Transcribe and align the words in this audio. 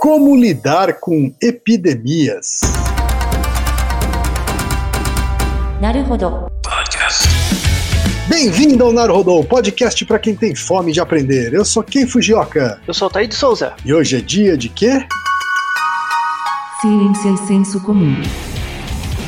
Como 0.00 0.36
lidar 0.36 1.00
com 1.00 1.32
epidemias? 1.42 2.60
Naruhodo. 5.80 6.48
Bem-vindo 8.28 8.84
ao 8.84 8.92
Naruhodô, 8.92 9.42
podcast 9.42 10.04
para 10.04 10.18
quem 10.18 10.36
tem 10.36 10.54
fome 10.54 10.92
de 10.92 11.00
aprender. 11.00 11.52
Eu 11.54 11.64
sou 11.64 11.82
Ken 11.82 12.06
Fujioka 12.06 12.80
Eu 12.86 12.94
sou 12.94 13.08
o 13.08 13.10
Taí 13.10 13.26
de 13.26 13.34
Souza. 13.34 13.74
e 13.84 13.92
hoje 13.92 14.16
é 14.16 14.20
dia 14.20 14.56
de 14.56 14.68
quê? 14.68 15.04
Ciência 16.80 17.30
e 17.30 17.36
senso 17.46 17.80
comum. 17.80 18.14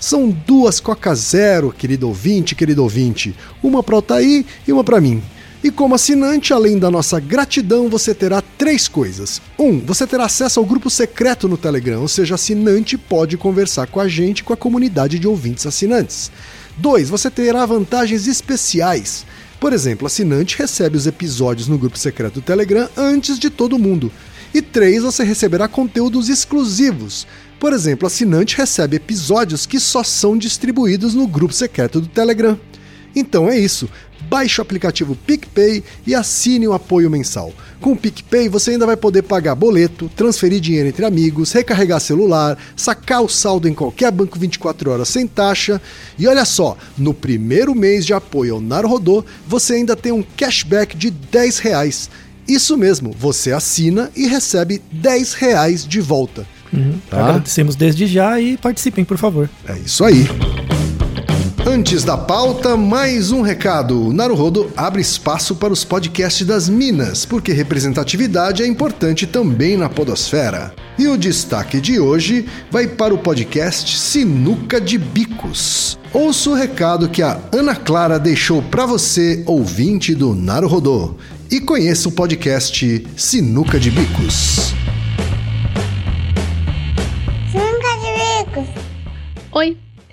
São 0.00 0.30
duas 0.30 0.78
Coca 0.80 1.14
Zero, 1.14 1.72
querido 1.72 2.06
ouvinte, 2.06 2.54
querido 2.54 2.82
ouvinte. 2.82 3.34
Uma 3.62 3.82
para 3.82 3.96
Altair 3.96 4.44
e 4.66 4.72
uma 4.72 4.84
para 4.84 5.00
mim. 5.00 5.22
E 5.62 5.72
como 5.72 5.96
assinante, 5.96 6.52
além 6.52 6.78
da 6.78 6.88
nossa 6.88 7.18
gratidão, 7.18 7.88
você 7.88 8.14
terá 8.14 8.40
três 8.40 8.86
coisas. 8.86 9.42
Um, 9.58 9.80
você 9.80 10.06
terá 10.06 10.26
acesso 10.26 10.60
ao 10.60 10.66
grupo 10.66 10.88
secreto 10.88 11.48
no 11.48 11.56
Telegram, 11.56 12.00
ou 12.00 12.06
seja, 12.06 12.36
assinante 12.36 12.96
pode 12.96 13.36
conversar 13.36 13.88
com 13.88 13.98
a 13.98 14.06
gente 14.06 14.44
com 14.44 14.52
a 14.52 14.56
comunidade 14.56 15.18
de 15.18 15.26
ouvintes 15.26 15.66
assinantes. 15.66 16.30
Dois, 16.76 17.08
você 17.08 17.28
terá 17.28 17.66
vantagens 17.66 18.28
especiais. 18.28 19.26
Por 19.58 19.72
exemplo, 19.72 20.06
assinante 20.06 20.56
recebe 20.56 20.96
os 20.96 21.08
episódios 21.08 21.66
no 21.66 21.76
grupo 21.76 21.98
secreto 21.98 22.34
do 22.34 22.42
Telegram 22.42 22.88
antes 22.96 23.36
de 23.36 23.50
todo 23.50 23.80
mundo. 23.80 24.12
E 24.54 24.62
três, 24.62 25.02
você 25.02 25.24
receberá 25.24 25.66
conteúdos 25.66 26.28
exclusivos. 26.28 27.26
Por 27.58 27.72
exemplo, 27.72 28.06
assinante 28.06 28.56
recebe 28.56 28.96
episódios 28.96 29.66
que 29.66 29.80
só 29.80 30.04
são 30.04 30.38
distribuídos 30.38 31.14
no 31.14 31.26
grupo 31.26 31.52
secreto 31.52 32.00
do 32.00 32.06
Telegram. 32.06 32.58
Então 33.16 33.48
é 33.48 33.58
isso. 33.58 33.88
Baixe 34.28 34.60
o 34.60 34.62
aplicativo 34.62 35.16
PicPay 35.16 35.82
e 36.06 36.14
assine 36.14 36.68
o 36.68 36.72
apoio 36.72 37.10
mensal. 37.10 37.52
Com 37.80 37.92
o 37.92 37.96
PicPay 37.96 38.48
você 38.48 38.72
ainda 38.72 38.86
vai 38.86 38.96
poder 38.96 39.22
pagar 39.22 39.56
boleto, 39.56 40.08
transferir 40.14 40.60
dinheiro 40.60 40.88
entre 40.88 41.04
amigos, 41.04 41.50
recarregar 41.50 42.00
celular, 42.00 42.56
sacar 42.76 43.22
o 43.22 43.28
saldo 43.28 43.68
em 43.68 43.74
qualquer 43.74 44.12
banco 44.12 44.38
24 44.38 44.90
horas 44.92 45.08
sem 45.08 45.26
taxa. 45.26 45.80
E 46.16 46.28
olha 46.28 46.44
só, 46.44 46.76
no 46.96 47.12
primeiro 47.12 47.74
mês 47.74 48.06
de 48.06 48.12
apoio 48.12 48.54
ao 48.54 48.60
Naruhodô, 48.60 49.24
você 49.46 49.74
ainda 49.74 49.96
tem 49.96 50.12
um 50.12 50.22
cashback 50.36 50.96
de 50.96 51.10
10 51.10 51.58
reais. 51.58 52.10
Isso 52.46 52.76
mesmo, 52.76 53.12
você 53.18 53.52
assina 53.52 54.10
e 54.14 54.26
recebe 54.26 54.80
10 54.92 55.34
reais 55.34 55.86
de 55.86 56.00
volta. 56.00 56.46
Tá? 57.08 57.20
Agradecemos 57.20 57.76
desde 57.76 58.06
já 58.06 58.40
e 58.40 58.56
participem, 58.56 59.04
por 59.04 59.16
favor. 59.16 59.48
É 59.66 59.78
isso 59.78 60.04
aí. 60.04 60.28
Antes 61.66 62.02
da 62.02 62.16
pauta, 62.16 62.78
mais 62.78 63.30
um 63.30 63.42
recado. 63.42 64.06
O 64.06 64.12
Naruhodo 64.12 64.70
abre 64.74 65.02
espaço 65.02 65.54
para 65.54 65.70
os 65.70 65.84
podcasts 65.84 66.46
das 66.46 66.66
Minas, 66.66 67.26
porque 67.26 67.52
representatividade 67.52 68.62
é 68.62 68.66
importante 68.66 69.26
também 69.26 69.76
na 69.76 69.86
podosfera. 69.86 70.72
E 70.98 71.06
o 71.06 71.18
destaque 71.18 71.78
de 71.78 72.00
hoje 72.00 72.46
vai 72.70 72.86
para 72.86 73.12
o 73.12 73.18
podcast 73.18 73.98
Sinuca 73.98 74.80
de 74.80 74.96
Bicos. 74.96 75.98
Ouça 76.10 76.48
o 76.48 76.54
recado 76.54 77.08
que 77.08 77.22
a 77.22 77.38
Ana 77.52 77.76
Clara 77.76 78.18
deixou 78.18 78.62
para 78.62 78.86
você, 78.86 79.42
ouvinte 79.44 80.14
do 80.14 80.34
Naruhodo. 80.34 81.18
E 81.50 81.60
conheça 81.60 82.08
o 82.08 82.12
podcast 82.12 83.06
Sinuca 83.14 83.78
de 83.78 83.90
Bicos. 83.90 84.72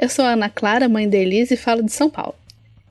Eu 0.06 0.10
sou 0.10 0.24
a 0.24 0.34
Ana 0.34 0.50
Clara, 0.50 0.88
mãe 0.88 1.10
da 1.10 1.18
Elise 1.18 1.56
e 1.56 1.58
falo 1.58 1.82
de 1.82 1.92
São 1.92 2.12
Paulo. 2.12 2.36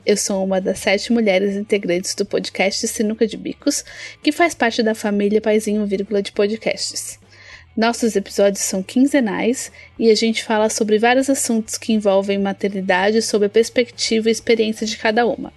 Eu 0.05 0.17
sou 0.17 0.45
uma 0.45 0.61
das 0.61 0.81
sete 0.81 1.13
mulheres 1.13 1.55
integrantes 1.55 2.13
do 2.13 2.27
podcast 2.27 2.89
Sinuca 2.89 3.25
de 3.25 3.37
Bicos, 3.37 3.85
que 4.21 4.33
faz 4.33 4.53
parte 4.53 4.83
da 4.83 4.97
família 4.97 5.41
Paizinho 5.41 5.87
Vírgula 5.87 6.21
de 6.21 6.33
podcasts. 6.33 7.21
Nossos 7.77 8.17
episódios 8.17 8.65
são 8.65 8.83
quinzenais 8.83 9.71
e 9.97 10.11
a 10.11 10.15
gente 10.17 10.43
fala 10.43 10.69
sobre 10.69 10.99
vários 10.99 11.31
assuntos 11.31 11.79
que 11.79 11.93
envolvem 11.93 12.37
maternidade 12.37 13.23
sob 13.23 13.47
a 13.47 13.49
perspectiva 13.49 14.29
e 14.29 14.33
experiência 14.33 14.85
de 14.85 14.97
cada 14.97 15.25
uma. 15.25 15.53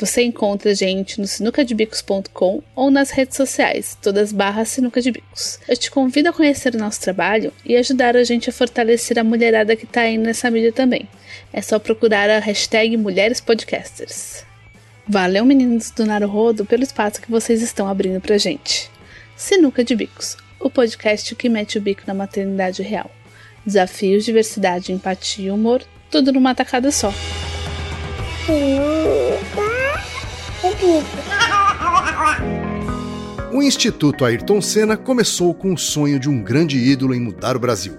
Você 0.00 0.22
encontra 0.22 0.70
a 0.70 0.74
gente 0.74 1.20
no 1.20 1.26
sinucadebicos.com 1.26 2.62
ou 2.74 2.90
nas 2.90 3.10
redes 3.10 3.36
sociais, 3.36 3.98
todas 4.00 4.32
barras 4.32 4.70
Sinuca 4.70 4.98
de 4.98 5.10
Bicos. 5.10 5.58
Eu 5.68 5.76
te 5.76 5.90
convido 5.90 6.30
a 6.30 6.32
conhecer 6.32 6.74
o 6.74 6.78
nosso 6.78 7.02
trabalho 7.02 7.52
e 7.66 7.76
ajudar 7.76 8.16
a 8.16 8.24
gente 8.24 8.48
a 8.48 8.52
fortalecer 8.52 9.18
a 9.18 9.24
mulherada 9.24 9.76
que 9.76 9.86
tá 9.86 10.00
aí 10.00 10.16
nessa 10.16 10.50
mídia 10.50 10.72
também. 10.72 11.06
É 11.52 11.60
só 11.60 11.78
procurar 11.78 12.30
a 12.30 12.38
hashtag 12.38 12.96
Mulheres 12.96 13.42
Podcasters. 13.42 14.42
Valeu, 15.06 15.44
meninos 15.44 15.90
do 15.90 16.06
Naruhodo, 16.06 16.64
pelo 16.64 16.82
espaço 16.82 17.20
que 17.20 17.30
vocês 17.30 17.60
estão 17.60 17.86
abrindo 17.86 18.22
pra 18.22 18.38
gente. 18.38 18.90
Sinuca 19.36 19.84
de 19.84 19.94
Bicos, 19.94 20.34
o 20.58 20.70
podcast 20.70 21.34
que 21.34 21.50
mete 21.50 21.76
o 21.76 21.82
bico 21.82 22.04
na 22.06 22.14
maternidade 22.14 22.82
real. 22.82 23.10
Desafios, 23.66 24.24
diversidade, 24.24 24.94
empatia 24.94 25.48
e 25.48 25.50
humor, 25.50 25.82
tudo 26.10 26.32
numa 26.32 26.54
tacada 26.54 26.90
só. 26.90 27.12
O 33.52 33.62
Instituto 33.62 34.24
Ayrton 34.24 34.60
Senna 34.62 34.96
começou 34.96 35.52
com 35.52 35.74
o 35.74 35.78
sonho 35.78 36.18
de 36.18 36.28
um 36.28 36.42
grande 36.42 36.78
ídolo 36.78 37.14
em 37.14 37.20
mudar 37.20 37.56
o 37.56 37.60
Brasil. 37.60 37.98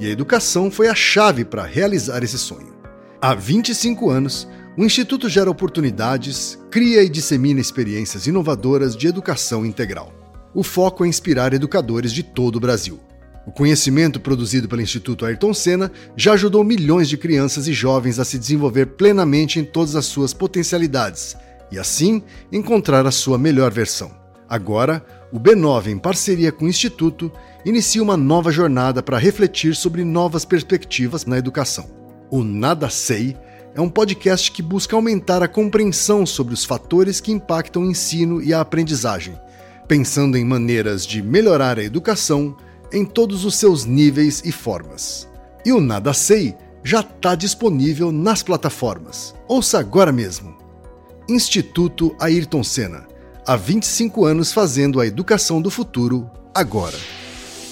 E 0.00 0.06
a 0.06 0.10
educação 0.10 0.70
foi 0.70 0.88
a 0.88 0.94
chave 0.94 1.44
para 1.44 1.64
realizar 1.64 2.22
esse 2.22 2.38
sonho. 2.38 2.74
Há 3.20 3.34
25 3.34 4.10
anos, 4.10 4.48
o 4.76 4.84
Instituto 4.84 5.28
gera 5.28 5.50
oportunidades, 5.50 6.58
cria 6.70 7.02
e 7.02 7.08
dissemina 7.08 7.60
experiências 7.60 8.26
inovadoras 8.26 8.96
de 8.96 9.06
educação 9.06 9.64
integral. 9.64 10.12
O 10.54 10.62
foco 10.62 11.04
é 11.04 11.08
inspirar 11.08 11.54
educadores 11.54 12.12
de 12.12 12.22
todo 12.22 12.56
o 12.56 12.60
Brasil. 12.60 13.00
O 13.46 13.52
conhecimento 13.52 14.18
produzido 14.18 14.68
pelo 14.68 14.82
Instituto 14.82 15.24
Ayrton 15.24 15.54
Senna 15.54 15.92
já 16.16 16.32
ajudou 16.32 16.64
milhões 16.64 17.08
de 17.08 17.16
crianças 17.16 17.68
e 17.68 17.72
jovens 17.72 18.18
a 18.18 18.24
se 18.24 18.38
desenvolver 18.38 18.86
plenamente 18.86 19.60
em 19.60 19.64
todas 19.64 19.94
as 19.94 20.06
suas 20.06 20.34
potencialidades 20.34 21.36
e, 21.70 21.78
assim, 21.78 22.24
encontrar 22.50 23.06
a 23.06 23.12
sua 23.12 23.38
melhor 23.38 23.72
versão. 23.72 24.10
Agora, 24.48 25.04
o 25.32 25.38
B9, 25.38 25.88
em 25.88 25.98
parceria 25.98 26.50
com 26.50 26.64
o 26.64 26.68
Instituto, 26.68 27.30
inicia 27.64 28.02
uma 28.02 28.16
nova 28.16 28.50
jornada 28.50 29.00
para 29.00 29.18
refletir 29.18 29.76
sobre 29.76 30.04
novas 30.04 30.44
perspectivas 30.44 31.24
na 31.24 31.38
educação. 31.38 31.88
O 32.30 32.42
Nada 32.42 32.90
Sei 32.90 33.36
é 33.76 33.80
um 33.80 33.88
podcast 33.88 34.50
que 34.50 34.62
busca 34.62 34.96
aumentar 34.96 35.42
a 35.42 35.48
compreensão 35.48 36.26
sobre 36.26 36.54
os 36.54 36.64
fatores 36.64 37.20
que 37.20 37.30
impactam 37.30 37.82
o 37.82 37.90
ensino 37.90 38.42
e 38.42 38.52
a 38.52 38.60
aprendizagem, 38.60 39.38
pensando 39.86 40.36
em 40.36 40.44
maneiras 40.44 41.06
de 41.06 41.22
melhorar 41.22 41.78
a 41.78 41.84
educação 41.84 42.56
em 42.92 43.04
todos 43.04 43.44
os 43.44 43.56
seus 43.56 43.84
níveis 43.84 44.42
e 44.44 44.52
formas. 44.52 45.28
E 45.64 45.72
o 45.72 45.80
Nada 45.80 46.12
Sei 46.12 46.54
já 46.84 47.00
está 47.00 47.34
disponível 47.34 48.12
nas 48.12 48.42
plataformas. 48.42 49.34
Ouça 49.48 49.78
agora 49.78 50.12
mesmo. 50.12 50.56
Instituto 51.28 52.14
Ayrton 52.20 52.62
Senna. 52.62 53.06
Há 53.44 53.56
25 53.56 54.24
anos 54.24 54.52
fazendo 54.52 55.00
a 55.00 55.06
educação 55.06 55.60
do 55.60 55.70
futuro 55.70 56.30
agora. 56.54 56.96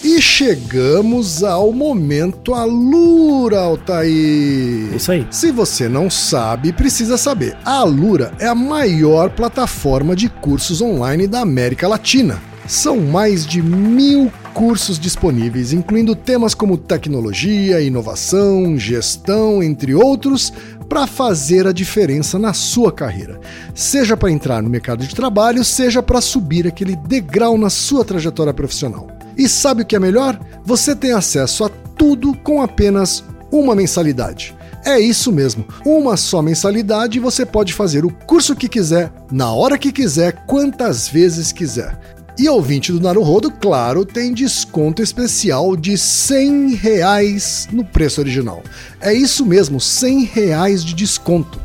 E 0.05 0.21
chegamos 0.21 1.43
ao 1.43 1.73
momento 1.73 2.53
Alura, 2.53 3.61
Altair. 3.61 4.95
Isso 4.95 5.11
aí. 5.11 5.27
Se 5.31 5.51
você 5.51 5.89
não 5.89 6.11
sabe, 6.11 6.75
precisa 6.75 7.17
saber. 7.17 7.57
A 7.65 7.79
Alura 7.79 8.33
é 8.39 8.47
a 8.47 8.55
maior 8.55 9.31
plataforma 9.31 10.15
de 10.15 10.29
cursos 10.29 10.83
online 10.83 11.27
da 11.27 11.41
América 11.41 11.89
Latina. 11.89 12.43
São 12.67 12.99
mais 12.99 13.47
de 13.47 13.63
mil 13.63 14.31
cursos 14.55 15.01
disponíveis, 15.01 15.73
incluindo 15.73 16.15
temas 16.15 16.55
como 16.55 16.79
tecnologia, 16.79 17.83
inovação, 17.83 18.79
gestão, 18.79 19.61
entre 19.61 19.95
outros, 19.95 20.53
para 20.89 21.09
fazer 21.09 21.67
a 21.67 21.73
diferença 21.73 22.39
na 22.39 22.53
sua 22.53 22.93
carreira. 22.93 23.41
Seja 23.75 24.17
para 24.17 24.31
entrar 24.31 24.63
no 24.63 24.71
mercado 24.71 25.05
de 25.05 25.15
trabalho, 25.15 25.65
seja 25.65 26.01
para 26.01 26.21
subir 26.21 26.69
aquele 26.69 26.95
degrau 26.95 27.59
na 27.59 27.69
sua 27.69 28.05
trajetória 28.05 28.55
profissional. 28.55 29.09
E 29.37 29.49
sabe 29.49 29.83
o 29.83 29.85
que 29.85 29.97
é 29.97 29.99
melhor? 30.01 30.39
Você 30.65 30.95
tem 30.95 31.13
acesso 31.13 31.65
a 31.65 31.69
tudo 31.69 32.33
com 32.39 32.63
apenas 32.63 33.25
uma 33.51 33.75
mensalidade. 33.75 34.55
É 34.85 35.01
isso 35.01 35.33
mesmo, 35.33 35.65
uma 35.85 36.15
só 36.15 36.43
mensalidade 36.43 37.17
e 37.17 37.21
você 37.21 37.47
pode 37.47 37.73
fazer 37.73 38.05
o 38.05 38.11
curso 38.11 38.55
que 38.55 38.69
quiser, 38.69 39.11
na 39.33 39.51
hora 39.51 39.79
que 39.79 39.91
quiser, 39.91 40.45
quantas 40.47 41.09
vezes 41.09 41.53
quiser. 41.53 41.99
E 42.37 42.49
ouvinte 42.49 42.91
do 42.91 43.01
Naruhodo, 43.01 43.49
claro, 43.49 44.05
tem 44.05 44.35
desconto 44.35 45.01
especial 45.01 45.77
de 45.77 45.97
100 45.97 46.75
reais 46.75 47.69
no 47.71 47.85
preço 47.85 48.21
original. 48.21 48.61
É 49.01 49.15
isso 49.15 49.47
mesmo, 49.47 49.81
100 49.81 50.25
reais 50.25 50.85
de 50.85 50.95
desconto. 50.95 51.61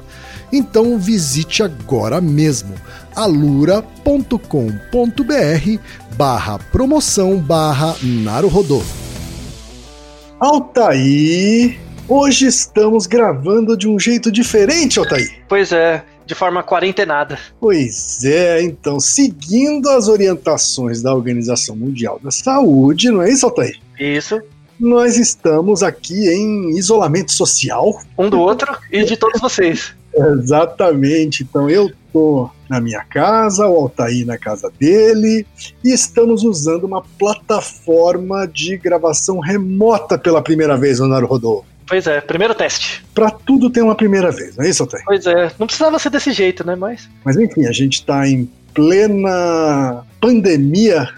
Então 0.53 0.97
visite 0.99 1.63
agora 1.63 2.21
mesmo 2.21 2.75
alura.com.br 3.15 4.29
barra 6.15 6.59
promoção 6.71 7.37
barra 7.37 7.95
Naruhodo. 8.03 8.83
Altair, 10.39 11.79
hoje 12.07 12.45
estamos 12.45 13.07
gravando 13.07 13.75
de 13.75 13.87
um 13.87 13.99
jeito 13.99 14.31
diferente, 14.31 14.99
Altair. 14.99 15.41
Pois 15.49 15.71
é, 15.71 16.05
de 16.29 16.35
forma 16.35 16.61
quarentenada. 16.63 17.39
Pois 17.59 18.23
é, 18.23 18.61
então, 18.61 18.99
seguindo 18.99 19.89
as 19.89 20.07
orientações 20.07 21.01
da 21.01 21.13
Organização 21.13 21.75
Mundial 21.75 22.19
da 22.23 22.29
Saúde, 22.29 23.09
não 23.09 23.23
é 23.23 23.31
isso, 23.31 23.47
Altair? 23.47 23.79
Isso. 23.99 24.39
Nós 24.79 25.17
estamos 25.17 25.81
aqui 25.81 26.29
em 26.29 26.77
isolamento 26.77 27.31
social. 27.31 27.99
Um 28.15 28.29
do 28.29 28.39
outro 28.39 28.77
e 28.91 29.03
de 29.03 29.17
todos 29.17 29.41
vocês. 29.41 29.93
Exatamente. 30.13 31.43
Então 31.43 31.67
eu 31.67 31.91
tô 32.13 32.49
na 32.69 32.79
minha 32.79 33.03
casa, 33.03 33.67
o 33.67 33.75
Altair 33.75 34.25
na 34.25 34.37
casa 34.37 34.71
dele, 34.79 35.45
e 35.83 35.91
estamos 35.91 36.43
usando 36.43 36.83
uma 36.83 37.01
plataforma 37.01 38.47
de 38.47 38.77
gravação 38.77 39.39
remota 39.39 40.17
pela 40.17 40.43
primeira 40.43 40.77
vez 40.77 40.99
no 40.99 41.07
Naruhodô. 41.07 41.65
Pois 41.89 42.05
é, 42.05 42.21
primeiro 42.21 42.53
teste. 42.53 43.03
Pra 43.15 43.31
tudo 43.31 43.69
tem 43.69 43.81
uma 43.81 43.95
primeira 43.95 44.31
vez, 44.31 44.55
não 44.55 44.63
é 44.63 44.69
isso, 44.69 44.83
Altair? 44.83 45.03
Pois 45.05 45.25
é, 45.25 45.51
não 45.57 45.65
precisava 45.65 45.97
ser 45.97 46.11
desse 46.11 46.31
jeito, 46.31 46.65
né? 46.65 46.75
Mas. 46.75 47.09
Mas 47.25 47.35
enfim, 47.35 47.65
a 47.65 47.71
gente 47.71 48.05
tá 48.05 48.27
em 48.27 48.47
plena 48.73 50.05
pandemia 50.21 51.09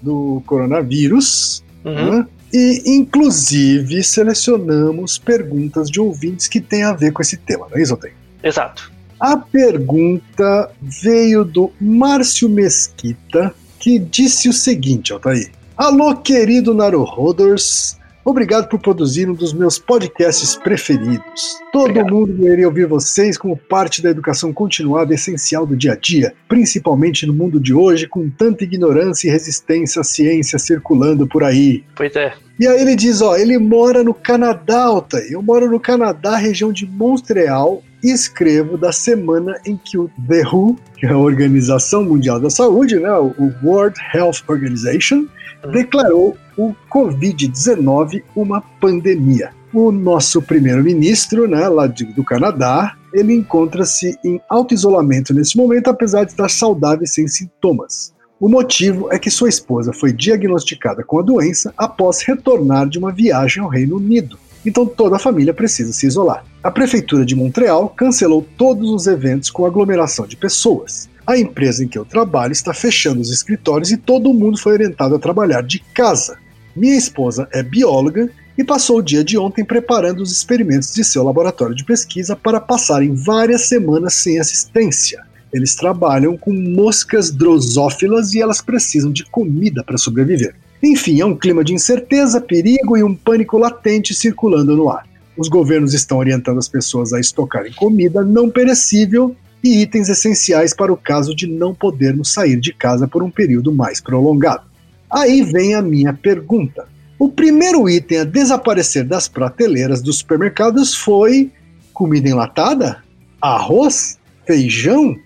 do 0.00 0.40
coronavírus. 0.46 1.64
Uhum. 1.84 2.18
né? 2.18 2.26
E, 2.52 2.82
inclusive, 2.86 4.02
selecionamos 4.02 5.18
perguntas 5.18 5.88
de 5.88 6.00
ouvintes 6.00 6.48
que 6.48 6.60
têm 6.60 6.82
a 6.82 6.92
ver 6.92 7.12
com 7.12 7.22
esse 7.22 7.36
tema, 7.36 7.66
não 7.70 7.78
é 7.78 7.82
isso, 7.82 7.92
Altair? 7.92 8.14
Exato. 8.42 8.90
A 9.18 9.36
pergunta 9.36 10.70
veio 10.80 11.44
do 11.44 11.70
Márcio 11.80 12.48
Mesquita, 12.48 13.54
que 13.78 13.98
disse 13.98 14.48
o 14.48 14.52
seguinte, 14.52 15.12
Altair. 15.12 15.50
Alô, 15.76 16.16
querido 16.16 16.74
Naruhoders. 16.74 17.98
Obrigado 18.24 18.68
por 18.68 18.78
produzir 18.78 19.28
um 19.28 19.34
dos 19.34 19.52
meus 19.52 19.78
podcasts 19.78 20.54
preferidos. 20.54 21.58
Todo 21.72 21.90
Obrigado. 21.90 22.14
mundo 22.14 22.32
deveria 22.32 22.66
ouvir 22.66 22.86
vocês 22.86 23.38
como 23.38 23.56
parte 23.56 24.02
da 24.02 24.10
educação 24.10 24.52
continuada 24.52 25.14
essencial 25.14 25.66
do 25.66 25.76
dia 25.76 25.92
a 25.92 25.96
dia, 25.96 26.34
principalmente 26.48 27.26
no 27.26 27.32
mundo 27.32 27.58
de 27.58 27.72
hoje, 27.72 28.06
com 28.06 28.28
tanta 28.28 28.64
ignorância 28.64 29.28
e 29.28 29.30
resistência 29.30 30.00
à 30.00 30.04
ciência 30.04 30.58
circulando 30.58 31.26
por 31.26 31.42
aí. 31.42 31.82
Pois 31.96 32.14
é. 32.14 32.34
E 32.58 32.66
aí 32.66 32.80
ele 32.80 32.94
diz, 32.94 33.22
ó, 33.22 33.36
ele 33.36 33.56
mora 33.56 34.04
no 34.04 34.12
Canadá, 34.12 34.84
Altair. 34.84 35.32
Eu 35.32 35.40
moro 35.40 35.70
no 35.70 35.80
Canadá, 35.80 36.36
região 36.36 36.70
de 36.70 36.86
Montreal, 36.86 37.82
e 38.02 38.10
escrevo 38.12 38.76
da 38.76 38.92
semana 38.92 39.58
em 39.64 39.76
que 39.76 39.98
o 39.98 40.10
The 40.28 40.42
WHO, 40.42 40.76
que 40.96 41.06
é 41.06 41.10
a 41.10 41.18
Organização 41.18 42.04
Mundial 42.04 42.40
da 42.40 42.50
Saúde, 42.50 42.98
né, 42.98 43.10
o 43.12 43.52
World 43.62 43.98
Health 44.14 44.42
Organization, 44.48 45.26
declarou 45.72 46.36
o 46.60 46.74
Covid-19 46.92 48.22
uma 48.36 48.60
pandemia. 48.60 49.50
O 49.72 49.90
nosso 49.90 50.42
primeiro-ministro, 50.42 51.48
né, 51.48 51.66
lá 51.68 51.86
do 51.86 52.22
Canadá, 52.22 52.96
ele 53.14 53.32
encontra-se 53.32 54.18
em 54.22 54.38
auto-isolamento 54.46 55.32
nesse 55.32 55.56
momento, 55.56 55.88
apesar 55.88 56.24
de 56.24 56.32
estar 56.32 56.50
saudável 56.50 57.04
e 57.04 57.08
sem 57.08 57.26
sintomas. 57.26 58.12
O 58.38 58.46
motivo 58.46 59.10
é 59.10 59.18
que 59.18 59.30
sua 59.30 59.48
esposa 59.48 59.90
foi 59.92 60.12
diagnosticada 60.12 61.02
com 61.02 61.18
a 61.18 61.22
doença 61.22 61.72
após 61.78 62.22
retornar 62.22 62.88
de 62.88 62.98
uma 62.98 63.10
viagem 63.10 63.62
ao 63.62 63.68
Reino 63.70 63.96
Unido. 63.96 64.38
Então 64.64 64.84
toda 64.84 65.16
a 65.16 65.20
família 65.20 65.54
precisa 65.54 65.94
se 65.94 66.06
isolar. 66.06 66.44
A 66.62 66.70
prefeitura 66.70 67.24
de 67.24 67.34
Montreal 67.34 67.88
cancelou 67.88 68.46
todos 68.58 68.90
os 68.90 69.06
eventos 69.06 69.50
com 69.50 69.64
aglomeração 69.64 70.26
de 70.26 70.36
pessoas. 70.36 71.08
A 71.26 71.38
empresa 71.38 71.84
em 71.84 71.88
que 71.88 71.96
eu 71.96 72.04
trabalho 72.04 72.52
está 72.52 72.74
fechando 72.74 73.20
os 73.20 73.30
escritórios 73.30 73.90
e 73.90 73.96
todo 73.96 74.34
mundo 74.34 74.58
foi 74.58 74.72
orientado 74.72 75.14
a 75.14 75.18
trabalhar 75.18 75.62
de 75.62 75.78
casa. 75.94 76.38
Minha 76.74 76.96
esposa 76.96 77.48
é 77.52 77.62
bióloga 77.62 78.30
e 78.56 78.62
passou 78.62 78.98
o 78.98 79.02
dia 79.02 79.24
de 79.24 79.36
ontem 79.36 79.64
preparando 79.64 80.22
os 80.22 80.30
experimentos 80.30 80.94
de 80.94 81.02
seu 81.02 81.22
laboratório 81.24 81.74
de 81.74 81.84
pesquisa 81.84 82.36
para 82.36 82.60
passarem 82.60 83.14
várias 83.14 83.62
semanas 83.62 84.14
sem 84.14 84.38
assistência. 84.38 85.24
Eles 85.52 85.74
trabalham 85.74 86.36
com 86.36 86.52
moscas 86.52 87.30
drosófilas 87.30 88.34
e 88.34 88.40
elas 88.40 88.60
precisam 88.60 89.10
de 89.10 89.24
comida 89.24 89.82
para 89.82 89.98
sobreviver. 89.98 90.54
Enfim, 90.82 91.20
é 91.20 91.26
um 91.26 91.36
clima 91.36 91.64
de 91.64 91.74
incerteza, 91.74 92.40
perigo 92.40 92.96
e 92.96 93.02
um 93.02 93.14
pânico 93.14 93.58
latente 93.58 94.14
circulando 94.14 94.76
no 94.76 94.88
ar. 94.88 95.06
Os 95.36 95.48
governos 95.48 95.92
estão 95.92 96.18
orientando 96.18 96.58
as 96.58 96.68
pessoas 96.68 97.12
a 97.12 97.20
estocarem 97.20 97.72
comida 97.72 98.22
não 98.22 98.48
perecível 98.48 99.34
e 99.62 99.82
itens 99.82 100.08
essenciais 100.08 100.72
para 100.72 100.92
o 100.92 100.96
caso 100.96 101.34
de 101.34 101.46
não 101.46 101.74
podermos 101.74 102.32
sair 102.32 102.58
de 102.60 102.72
casa 102.72 103.08
por 103.08 103.22
um 103.22 103.30
período 103.30 103.72
mais 103.72 104.00
prolongado. 104.00 104.69
Aí 105.10 105.42
vem 105.42 105.74
a 105.74 105.82
minha 105.82 106.12
pergunta. 106.12 106.86
O 107.18 107.28
primeiro 107.28 107.88
item 107.88 108.20
a 108.20 108.24
desaparecer 108.24 109.04
das 109.04 109.28
prateleiras 109.28 110.00
dos 110.00 110.18
supermercados 110.18 110.94
foi 110.94 111.50
comida 111.92 112.28
enlatada? 112.28 113.02
Arroz? 113.42 114.18
Feijão? 114.46 115.16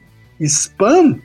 Spam? 0.40 1.18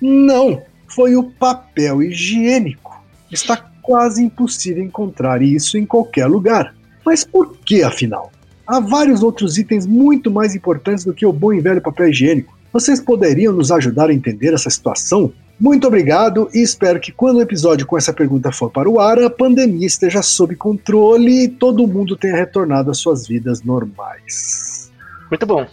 Não, 0.00 0.62
foi 0.86 1.16
o 1.16 1.24
papel 1.24 2.02
higiênico. 2.02 3.02
Está 3.32 3.56
quase 3.82 4.22
impossível 4.22 4.82
encontrar 4.82 5.42
isso 5.42 5.78
em 5.78 5.86
qualquer 5.86 6.26
lugar. 6.26 6.74
Mas 7.04 7.24
por 7.24 7.56
que 7.58 7.82
afinal? 7.82 8.30
Há 8.66 8.80
vários 8.80 9.22
outros 9.22 9.58
itens 9.58 9.86
muito 9.86 10.30
mais 10.30 10.54
importantes 10.54 11.04
do 11.04 11.14
que 11.14 11.24
o 11.24 11.32
bom 11.32 11.52
e 11.52 11.60
velho 11.60 11.80
papel 11.80 12.08
higiênico. 12.08 12.56
Vocês 12.72 13.00
poderiam 13.00 13.52
nos 13.52 13.70
ajudar 13.70 14.10
a 14.10 14.14
entender 14.14 14.52
essa 14.52 14.68
situação? 14.68 15.32
Muito 15.58 15.86
obrigado 15.86 16.50
e 16.52 16.62
espero 16.62 17.00
que 17.00 17.10
quando 17.10 17.38
o 17.38 17.42
episódio 17.42 17.86
com 17.86 17.96
essa 17.96 18.12
pergunta 18.12 18.52
for 18.52 18.70
para 18.70 18.88
o 18.88 19.00
ar, 19.00 19.18
a 19.18 19.30
pandemia 19.30 19.86
esteja 19.86 20.22
sob 20.22 20.54
controle 20.54 21.44
e 21.44 21.48
todo 21.48 21.86
mundo 21.86 22.14
tenha 22.14 22.36
retornado 22.36 22.90
às 22.90 22.98
suas 22.98 23.26
vidas 23.26 23.62
normais. 23.62 24.92
Muito 25.30 25.46
bom. 25.46 25.66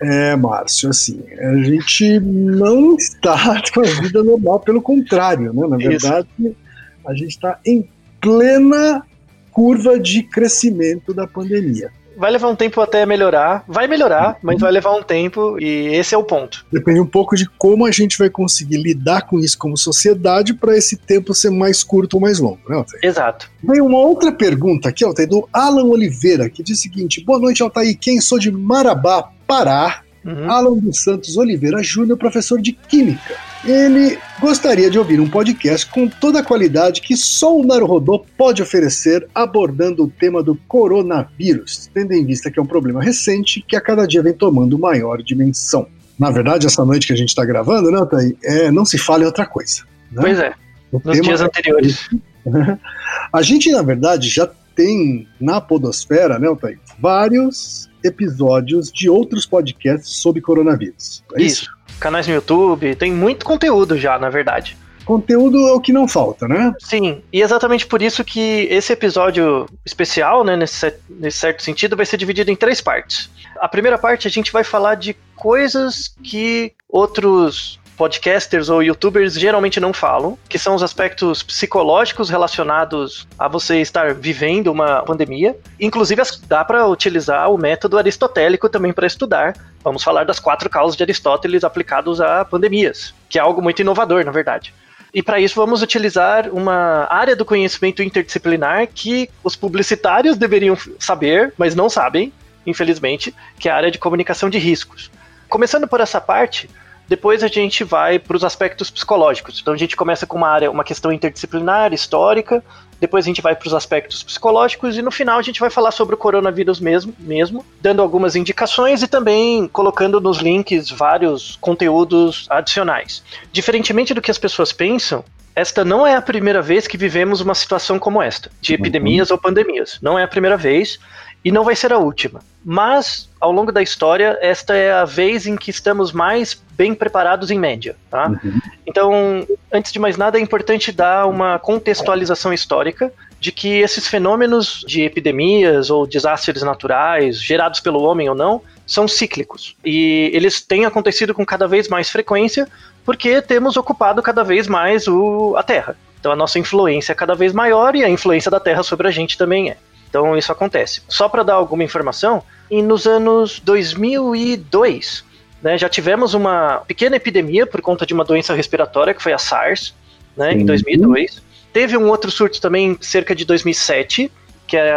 É, 0.00 0.36
Márcio, 0.36 0.90
assim, 0.90 1.22
a 1.38 1.56
gente 1.56 2.20
não 2.20 2.94
está 2.96 3.60
com 3.74 3.80
a 3.80 4.00
vida 4.00 4.22
normal, 4.22 4.60
pelo 4.60 4.80
contrário, 4.80 5.52
né? 5.52 5.66
Na 5.66 5.76
Isso. 5.78 5.88
verdade, 5.88 6.56
a 7.04 7.14
gente 7.14 7.30
está 7.30 7.58
em 7.66 7.88
plena 8.20 9.04
curva 9.50 9.98
de 9.98 10.22
crescimento 10.22 11.14
da 11.14 11.26
pandemia. 11.26 11.90
Vai 12.16 12.30
levar 12.30 12.48
um 12.48 12.56
tempo 12.56 12.80
até 12.80 13.04
melhorar. 13.04 13.64
Vai 13.68 13.86
melhorar, 13.86 14.38
mas 14.42 14.58
vai 14.58 14.72
levar 14.72 14.92
um 14.92 15.02
tempo 15.02 15.58
e 15.60 15.94
esse 15.94 16.14
é 16.14 16.18
o 16.18 16.24
ponto. 16.24 16.64
Depende 16.72 17.00
um 17.00 17.06
pouco 17.06 17.36
de 17.36 17.46
como 17.58 17.84
a 17.84 17.90
gente 17.90 18.16
vai 18.18 18.30
conseguir 18.30 18.78
lidar 18.78 19.22
com 19.22 19.38
isso 19.38 19.58
como 19.58 19.76
sociedade 19.76 20.54
para 20.54 20.76
esse 20.76 20.96
tempo 20.96 21.34
ser 21.34 21.50
mais 21.50 21.84
curto 21.84 22.14
ou 22.14 22.20
mais 22.20 22.38
longo, 22.38 22.60
né, 22.68 22.76
Altair? 22.76 23.04
Exato. 23.04 23.50
Vem 23.62 23.80
uma 23.80 23.98
outra 23.98 24.32
pergunta 24.32 24.88
aqui, 24.88 25.04
Altair, 25.04 25.28
do 25.28 25.48
Alan 25.52 25.84
Oliveira, 25.84 26.48
que 26.48 26.62
diz 26.62 26.78
o 26.78 26.82
seguinte: 26.82 27.22
Boa 27.24 27.38
noite, 27.38 27.62
Altair. 27.62 27.96
Quem 28.00 28.20
sou 28.20 28.38
de 28.38 28.50
Marabá, 28.50 29.30
Pará, 29.46 30.02
Uhum. 30.26 30.50
Alan 30.50 30.78
dos 30.78 31.04
Santos 31.04 31.36
Oliveira 31.36 31.80
Júnior, 31.84 32.18
professor 32.18 32.60
de 32.60 32.72
Química. 32.72 33.34
Ele 33.64 34.18
gostaria 34.40 34.90
de 34.90 34.98
ouvir 34.98 35.20
um 35.20 35.30
podcast 35.30 35.86
com 35.86 36.08
toda 36.08 36.40
a 36.40 36.42
qualidade 36.42 37.00
que 37.00 37.16
só 37.16 37.56
o 37.56 37.64
Naruhodô 37.64 38.24
pode 38.36 38.60
oferecer, 38.60 39.26
abordando 39.32 40.04
o 40.04 40.08
tema 40.08 40.42
do 40.42 40.56
coronavírus, 40.66 41.88
tendo 41.94 42.12
em 42.12 42.24
vista 42.24 42.50
que 42.50 42.58
é 42.58 42.62
um 42.62 42.66
problema 42.66 43.00
recente 43.00 43.64
que 43.66 43.76
a 43.76 43.80
cada 43.80 44.04
dia 44.04 44.22
vem 44.22 44.32
tomando 44.32 44.76
maior 44.76 45.22
dimensão. 45.22 45.86
Na 46.18 46.30
verdade, 46.30 46.66
essa 46.66 46.84
noite 46.84 47.06
que 47.06 47.12
a 47.12 47.16
gente 47.16 47.28
está 47.28 47.44
gravando, 47.44 47.90
né, 47.90 48.04
Thaí, 48.10 48.36
é, 48.42 48.70
não 48.70 48.84
se 48.84 48.98
fala 48.98 49.22
em 49.22 49.26
outra 49.26 49.46
coisa. 49.46 49.82
né? 50.10 50.22
Pois 50.22 50.38
é, 50.38 50.52
O 50.90 51.00
nos 51.04 51.20
dias 51.20 51.40
é 51.40 51.44
anteriores. 51.44 52.08
a 53.32 53.42
gente, 53.42 53.70
na 53.70 53.82
verdade, 53.82 54.28
já 54.28 54.50
tem 54.74 55.26
na 55.40 55.60
Podosfera, 55.60 56.38
né, 56.38 56.48
Altair, 56.48 56.78
vários 56.98 57.85
episódios 58.02 58.90
de 58.90 59.08
outros 59.08 59.46
podcasts 59.46 60.16
sobre 60.16 60.40
coronavírus. 60.40 61.24
É 61.34 61.42
isso? 61.42 61.64
Isso. 61.64 61.76
Canais 61.98 62.26
no 62.26 62.34
YouTube, 62.34 62.94
tem 62.94 63.12
muito 63.12 63.44
conteúdo 63.44 63.96
já, 63.96 64.18
na 64.18 64.28
verdade. 64.28 64.76
Conteúdo 65.06 65.68
é 65.68 65.72
o 65.72 65.80
que 65.80 65.92
não 65.92 66.08
falta, 66.08 66.48
né? 66.48 66.74
Sim, 66.80 67.22
e 67.32 67.40
exatamente 67.40 67.86
por 67.86 68.02
isso 68.02 68.24
que 68.24 68.66
esse 68.68 68.92
episódio 68.92 69.66
especial, 69.84 70.44
né, 70.44 70.56
nesse, 70.56 70.92
nesse 71.08 71.38
certo 71.38 71.62
sentido, 71.62 71.96
vai 71.96 72.04
ser 72.04 72.16
dividido 72.16 72.50
em 72.50 72.56
três 72.56 72.80
partes. 72.80 73.30
A 73.60 73.68
primeira 73.68 73.96
parte 73.96 74.26
a 74.26 74.30
gente 74.30 74.52
vai 74.52 74.64
falar 74.64 74.96
de 74.96 75.16
coisas 75.36 76.12
que 76.24 76.72
outros 76.88 77.78
podcasters 77.96 78.68
ou 78.68 78.82
youtubers 78.82 79.34
geralmente 79.34 79.80
não 79.80 79.92
falam, 79.92 80.38
que 80.48 80.58
são 80.58 80.74
os 80.74 80.82
aspectos 80.82 81.42
psicológicos 81.42 82.28
relacionados 82.28 83.26
a 83.38 83.48
você 83.48 83.80
estar 83.80 84.14
vivendo 84.14 84.68
uma 84.68 85.02
pandemia. 85.02 85.56
Inclusive, 85.80 86.22
dá 86.46 86.64
para 86.64 86.86
utilizar 86.86 87.50
o 87.50 87.58
método 87.58 87.98
aristotélico 87.98 88.68
também 88.68 88.92
para 88.92 89.06
estudar. 89.06 89.54
Vamos 89.82 90.02
falar 90.02 90.24
das 90.24 90.38
quatro 90.38 90.68
causas 90.68 90.96
de 90.96 91.02
Aristóteles 91.02 91.64
aplicados 91.64 92.20
a 92.20 92.44
pandemias, 92.44 93.14
que 93.28 93.38
é 93.38 93.42
algo 93.42 93.62
muito 93.62 93.80
inovador, 93.80 94.24
na 94.24 94.32
verdade. 94.32 94.74
E 95.14 95.22
para 95.22 95.40
isso 95.40 95.54
vamos 95.54 95.82
utilizar 95.82 96.50
uma 96.52 97.06
área 97.10 97.34
do 97.34 97.44
conhecimento 97.44 98.02
interdisciplinar 98.02 98.86
que 98.88 99.30
os 99.42 99.56
publicitários 99.56 100.36
deveriam 100.36 100.76
saber, 100.98 101.54
mas 101.56 101.74
não 101.74 101.88
sabem, 101.88 102.32
infelizmente, 102.66 103.34
que 103.58 103.68
é 103.68 103.72
a 103.72 103.76
área 103.76 103.90
de 103.90 103.98
comunicação 103.98 104.50
de 104.50 104.58
riscos. 104.58 105.10
Começando 105.48 105.88
por 105.88 106.00
essa 106.00 106.20
parte, 106.20 106.68
depois 107.08 107.42
a 107.42 107.48
gente 107.48 107.84
vai 107.84 108.18
para 108.18 108.36
os 108.36 108.44
aspectos 108.44 108.90
psicológicos. 108.90 109.60
Então 109.60 109.74
a 109.74 109.76
gente 109.76 109.96
começa 109.96 110.26
com 110.26 110.36
uma 110.36 110.48
área, 110.48 110.70
uma 110.70 110.84
questão 110.84 111.12
interdisciplinar, 111.12 111.92
histórica, 111.92 112.62
depois 113.00 113.24
a 113.24 113.28
gente 113.28 113.42
vai 113.42 113.54
para 113.54 113.66
os 113.66 113.74
aspectos 113.74 114.22
psicológicos 114.22 114.96
e 114.96 115.02
no 115.02 115.10
final 115.10 115.38
a 115.38 115.42
gente 115.42 115.60
vai 115.60 115.70
falar 115.70 115.90
sobre 115.90 116.14
o 116.14 116.18
coronavírus 116.18 116.80
mesmo, 116.80 117.14
mesmo, 117.18 117.64
dando 117.80 118.00
algumas 118.00 118.34
indicações 118.34 119.02
e 119.02 119.08
também 119.08 119.68
colocando 119.68 120.20
nos 120.20 120.38
links 120.38 120.90
vários 120.90 121.56
conteúdos 121.60 122.46
adicionais. 122.48 123.22
Diferentemente 123.52 124.14
do 124.14 124.22
que 124.22 124.30
as 124.30 124.38
pessoas 124.38 124.72
pensam, 124.72 125.24
esta 125.54 125.84
não 125.84 126.06
é 126.06 126.14
a 126.14 126.22
primeira 126.22 126.60
vez 126.60 126.86
que 126.86 126.98
vivemos 126.98 127.40
uma 127.40 127.54
situação 127.54 127.98
como 127.98 128.20
esta, 128.20 128.50
de 128.60 128.74
epidemias 128.74 129.30
ou 129.30 129.38
pandemias. 129.38 129.98
Não 130.02 130.18
é 130.18 130.22
a 130.22 130.28
primeira 130.28 130.56
vez 130.56 130.98
e 131.46 131.52
não 131.52 131.62
vai 131.62 131.76
ser 131.76 131.92
a 131.92 131.98
última. 131.98 132.40
Mas, 132.64 133.30
ao 133.40 133.52
longo 133.52 133.70
da 133.70 133.80
história, 133.80 134.36
esta 134.42 134.74
é 134.74 134.90
a 134.90 135.04
vez 135.04 135.46
em 135.46 135.54
que 135.54 135.70
estamos 135.70 136.10
mais 136.10 136.60
bem 136.72 136.92
preparados 136.92 137.52
em 137.52 137.58
média. 137.58 137.94
Tá? 138.10 138.26
Uhum. 138.26 138.60
Então, 138.84 139.46
antes 139.72 139.92
de 139.92 140.00
mais 140.00 140.16
nada, 140.16 140.38
é 140.38 140.40
importante 140.40 140.90
dar 140.90 141.24
uma 141.28 141.56
contextualização 141.60 142.52
histórica 142.52 143.12
de 143.38 143.52
que 143.52 143.78
esses 143.78 144.08
fenômenos 144.08 144.84
de 144.88 145.02
epidemias 145.02 145.88
ou 145.88 146.04
desastres 146.04 146.64
naturais, 146.64 147.40
gerados 147.40 147.78
pelo 147.78 148.02
homem 148.02 148.28
ou 148.28 148.34
não, 148.34 148.60
são 148.84 149.06
cíclicos. 149.06 149.76
E 149.84 150.32
eles 150.34 150.60
têm 150.60 150.84
acontecido 150.84 151.32
com 151.32 151.46
cada 151.46 151.68
vez 151.68 151.86
mais 151.86 152.10
frequência 152.10 152.66
porque 153.04 153.40
temos 153.40 153.76
ocupado 153.76 154.20
cada 154.20 154.42
vez 154.42 154.66
mais 154.66 155.06
o, 155.06 155.54
a 155.56 155.62
Terra. 155.62 155.96
Então 156.18 156.32
a 156.32 156.36
nossa 156.36 156.58
influência 156.58 157.12
é 157.12 157.14
cada 157.14 157.36
vez 157.36 157.52
maior 157.52 157.94
e 157.94 158.02
a 158.02 158.10
influência 158.10 158.50
da 158.50 158.58
Terra 158.58 158.82
sobre 158.82 159.06
a 159.06 159.12
gente 159.12 159.38
também 159.38 159.70
é. 159.70 159.76
Então 160.16 160.36
isso 160.36 160.50
acontece. 160.50 161.02
Só 161.08 161.28
para 161.28 161.42
dar 161.42 161.54
alguma 161.54 161.84
informação, 161.84 162.42
nos 162.70 163.06
anos 163.06 163.60
2002, 163.60 165.22
né, 165.62 165.76
já 165.76 165.90
tivemos 165.90 166.32
uma 166.32 166.78
pequena 166.78 167.16
epidemia 167.16 167.66
por 167.66 167.82
conta 167.82 168.06
de 168.06 168.14
uma 168.14 168.24
doença 168.24 168.54
respiratória 168.54 169.12
que 169.12 169.22
foi 169.22 169.34
a 169.34 169.38
SARS, 169.38 169.94
né, 170.34 170.54
em 170.54 170.64
2002. 170.64 171.42
Teve 171.70 171.98
um 171.98 172.08
outro 172.08 172.30
surto 172.30 172.62
também 172.62 172.96
cerca 172.98 173.34
de 173.34 173.44
2007, 173.44 174.32
que 174.66 174.78
é 174.78 174.90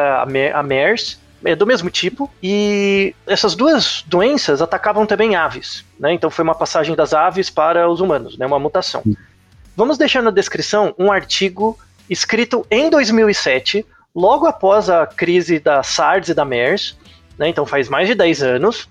a 0.53 0.63
MERS, 0.63 1.19
é 1.43 1.53
do 1.53 1.67
mesmo 1.67 1.89
tipo, 1.89 2.31
e 2.41 3.13
essas 3.27 3.55
duas 3.55 4.03
doenças 4.07 4.61
atacavam 4.61 5.05
também 5.05 5.35
aves, 5.35 5.83
né? 5.99 6.13
Então 6.13 6.29
foi 6.29 6.43
uma 6.43 6.55
passagem 6.55 6.95
das 6.95 7.13
aves 7.13 7.49
para 7.49 7.89
os 7.89 7.99
humanos, 7.99 8.37
né? 8.37 8.45
Uma 8.45 8.59
mutação. 8.59 9.03
Vamos 9.75 9.97
deixar 9.97 10.21
na 10.21 10.31
descrição 10.31 10.93
um 10.97 11.11
artigo 11.11 11.77
escrito 12.09 12.65
em 12.71 12.89
2007 12.89 13.85
logo 14.15 14.45
após 14.45 14.89
a 14.89 15.05
crise 15.05 15.59
da 15.59 15.83
SARS 15.83 16.29
e 16.29 16.33
da 16.33 16.45
MERS, 16.45 16.97
né, 17.37 17.47
então 17.47 17.65
faz 17.65 17.87
mais 17.87 18.07
de 18.07 18.15
10 18.15 18.43
anos, 18.43 18.87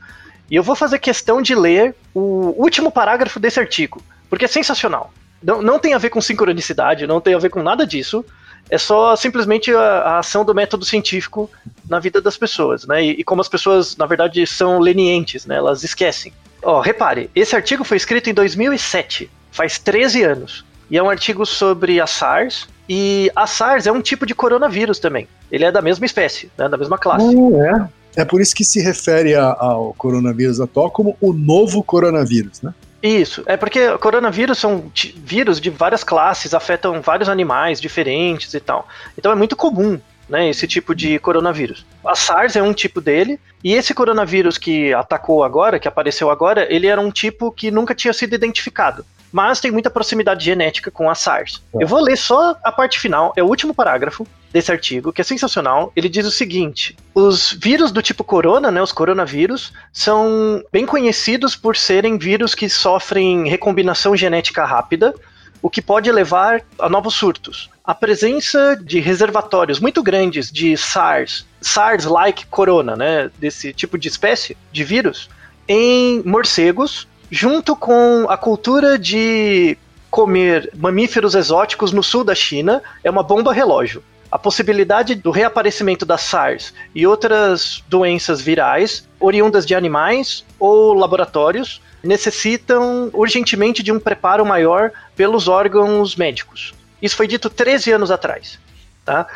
e 0.51 0.57
eu 0.57 0.63
vou 0.63 0.75
fazer 0.75 0.99
questão 0.99 1.43
de 1.43 1.55
ler 1.55 1.95
o 2.15 2.55
último 2.57 2.91
parágrafo 2.91 3.39
desse 3.39 3.61
artigo, 3.61 4.03
porque 4.31 4.47
é 4.47 4.49
sensacional. 4.49 5.13
Não, 5.43 5.63
não 5.63 5.79
tem 5.79 5.95
a 5.95 5.99
ver 5.99 6.11
com 6.11 6.21
sincronicidade, 6.21 7.07
não 7.07 7.21
tem 7.21 7.35
a 7.35 7.39
ver 7.39 7.51
com 7.51 7.63
nada 7.63 7.87
disso, 7.87 8.25
é 8.71 8.79
só 8.79 9.15
simplesmente 9.17 9.73
a, 9.73 9.81
a 9.81 10.19
ação 10.19 10.45
do 10.45 10.55
método 10.55 10.85
científico 10.85 11.51
na 11.89 11.99
vida 11.99 12.21
das 12.21 12.37
pessoas, 12.37 12.87
né, 12.87 13.05
e, 13.05 13.11
e 13.21 13.25
como 13.25 13.41
as 13.41 13.49
pessoas, 13.49 13.97
na 13.97 14.07
verdade, 14.07 14.47
são 14.47 14.79
lenientes, 14.79 15.47
né, 15.47 15.57
elas 15.57 15.85
esquecem. 15.85 16.33
Ó, 16.63 16.81
repare, 16.81 17.31
esse 17.35 17.55
artigo 17.55 17.85
foi 17.85 17.97
escrito 17.97 18.29
em 18.31 18.35
2007, 18.35 19.31
faz 19.51 19.79
13 19.79 20.23
anos, 20.25 20.65
e 20.91 20.97
é 20.97 21.03
um 21.03 21.11
artigo 21.11 21.45
sobre 21.45 22.01
a 22.01 22.07
SARS, 22.07 22.69
e 22.89 23.31
a 23.37 23.47
SARS 23.47 23.87
é 23.87 23.93
um 23.93 24.01
tipo 24.01 24.25
de 24.25 24.35
coronavírus 24.35 24.99
também. 24.99 25.29
Ele 25.51 25.65
é 25.65 25.73
da 25.73 25.83
mesma 25.83 26.07
espécie, 26.07 26.51
né, 26.57 26.69
da 26.69 26.77
mesma 26.77 26.97
classe. 26.97 27.35
Uh, 27.35 27.63
é. 27.63 27.89
É 28.17 28.25
por 28.25 28.41
isso 28.41 28.55
que 28.55 28.65
se 28.65 28.81
refere 28.81 29.35
a, 29.35 29.45
ao 29.45 29.95
coronavírus 29.95 30.61
atual 30.61 30.91
como 30.91 31.17
o 31.21 31.33
novo 31.33 31.83
coronavírus, 31.85 32.61
né? 32.63 32.75
Isso, 33.01 33.45
é 33.47 33.57
porque 33.57 33.97
coronavírus 33.99 34.59
são 34.59 34.91
vírus 35.17 35.61
de 35.61 35.71
várias 35.71 36.03
classes, 36.03 36.53
afetam 36.53 37.01
vários 37.01 37.29
animais 37.29 37.81
diferentes 37.81 38.53
e 38.55 38.61
tal. 38.61 38.89
Então 39.17 39.31
é 39.31 39.37
muito 39.37 39.55
comum, 39.55 40.01
né, 40.29 40.49
esse 40.49 40.67
tipo 40.67 40.97
de 40.97 41.17
coronavírus. 41.21 41.87
A 42.05 42.17
SARS 42.17 42.57
é 42.57 42.63
um 42.63 42.73
tipo 42.73 43.01
dele, 43.01 43.39
e 43.63 43.73
esse 43.73 43.95
coronavírus 43.95 44.59
que 44.59 44.93
atacou 44.93 45.45
agora, 45.45 45.79
que 45.79 45.87
apareceu 45.87 46.29
agora, 46.29 46.67
ele 46.75 46.89
era 46.89 47.01
um 47.01 47.13
tipo 47.13 47.53
que 47.53 47.71
nunca 47.71 47.95
tinha 47.95 48.13
sido 48.13 48.35
identificado 48.35 49.05
mas 49.33 49.61
tem 49.61 49.71
muita 49.71 49.91
proximidade 49.91 50.45
genética 50.45 50.91
com 50.91 51.11
a 51.11 51.15
SARS. 51.15 51.63
É. 51.75 51.83
Eu 51.83 51.89
vou 51.89 52.01
ler 52.01 52.17
só 52.17 52.57
a 52.63 52.73
parte 52.73 52.99
final, 52.99 53.33
é 53.37 53.43
o 53.43 53.47
último 53.47 53.75
parágrafo 53.75 54.27
desse 54.53 54.73
artigo, 54.73 55.13
que 55.13 55.21
é 55.21 55.25
sensacional. 55.25 55.93
Ele 55.95 56.09
diz 56.09 56.27
o 56.27 56.31
seguinte: 56.31 56.97
os 57.15 57.53
vírus 57.53 57.93
do 57.93 58.03
tipo 58.03 58.25
corona, 58.25 58.71
né, 58.71 58.83
os 58.83 58.93
coronavírus, 58.93 59.73
são 59.93 60.63
bem 60.73 60.87
conhecidos 60.87 61.55
por 61.55 61.77
serem 61.77 62.19
vírus 62.19 62.55
que 62.55 62.69
sofrem 62.69 63.49
recombinação 63.49 64.17
genética 64.17 64.65
rápida, 64.65 65.15
o 65.61 65.69
que 65.69 65.83
pode 65.83 66.11
levar 66.11 66.63
a 66.79 66.89
novos 66.89 67.15
surtos. 67.15 67.69
A 67.85 67.95
presença 67.95 68.77
de 68.77 69.01
reservatórios 69.01 69.81
muito 69.81 70.03
grandes 70.03 70.53
de 70.53 70.77
SARS, 70.77 71.47
SARS-like 71.61 72.47
corona, 72.47 72.95
né, 72.95 73.31
desse 73.39 73.73
tipo 73.73 73.99
de 73.99 74.09
espécie 74.09 74.57
de 74.71 74.85
vírus, 74.85 75.29
em 75.67 76.23
morcegos 76.25 77.07
junto 77.31 77.77
com 77.77 78.27
a 78.29 78.37
cultura 78.37 78.99
de 78.99 79.77
comer 80.11 80.71
mamíferos 80.75 81.35
exóticos 81.35 81.93
no 81.93 82.03
sul 82.03 82.25
da 82.25 82.35
China, 82.35 82.83
é 83.05 83.11
uma 83.11 83.23
bomba 83.23 83.53
relógio. 83.53 84.03
A 84.31 84.39
possibilidade 84.39 85.15
do 85.15 85.31
reaparecimento 85.31 86.05
da 86.05 86.19
SARS 86.19 86.75
e 86.95 87.07
outras 87.07 87.83
doenças 87.89 88.41
virais, 88.41 89.07
oriundas 89.19 89.65
de 89.65 89.75
animais 89.75 90.45
ou 90.59 90.93
laboratórios, 90.93 91.81
necessitam 92.03 93.11
urgentemente 93.13 93.83
de 93.83 93.91
um 93.91 93.99
preparo 93.99 94.45
maior 94.45 94.93
pelos 95.17 95.49
órgãos 95.49 96.15
médicos. 96.15 96.75
Isso 97.01 97.17
foi 97.17 97.27
dito 97.27 97.49
13 97.49 97.93
anos 97.93 98.11
atrás. 98.11 98.59
Tá? 99.05 99.27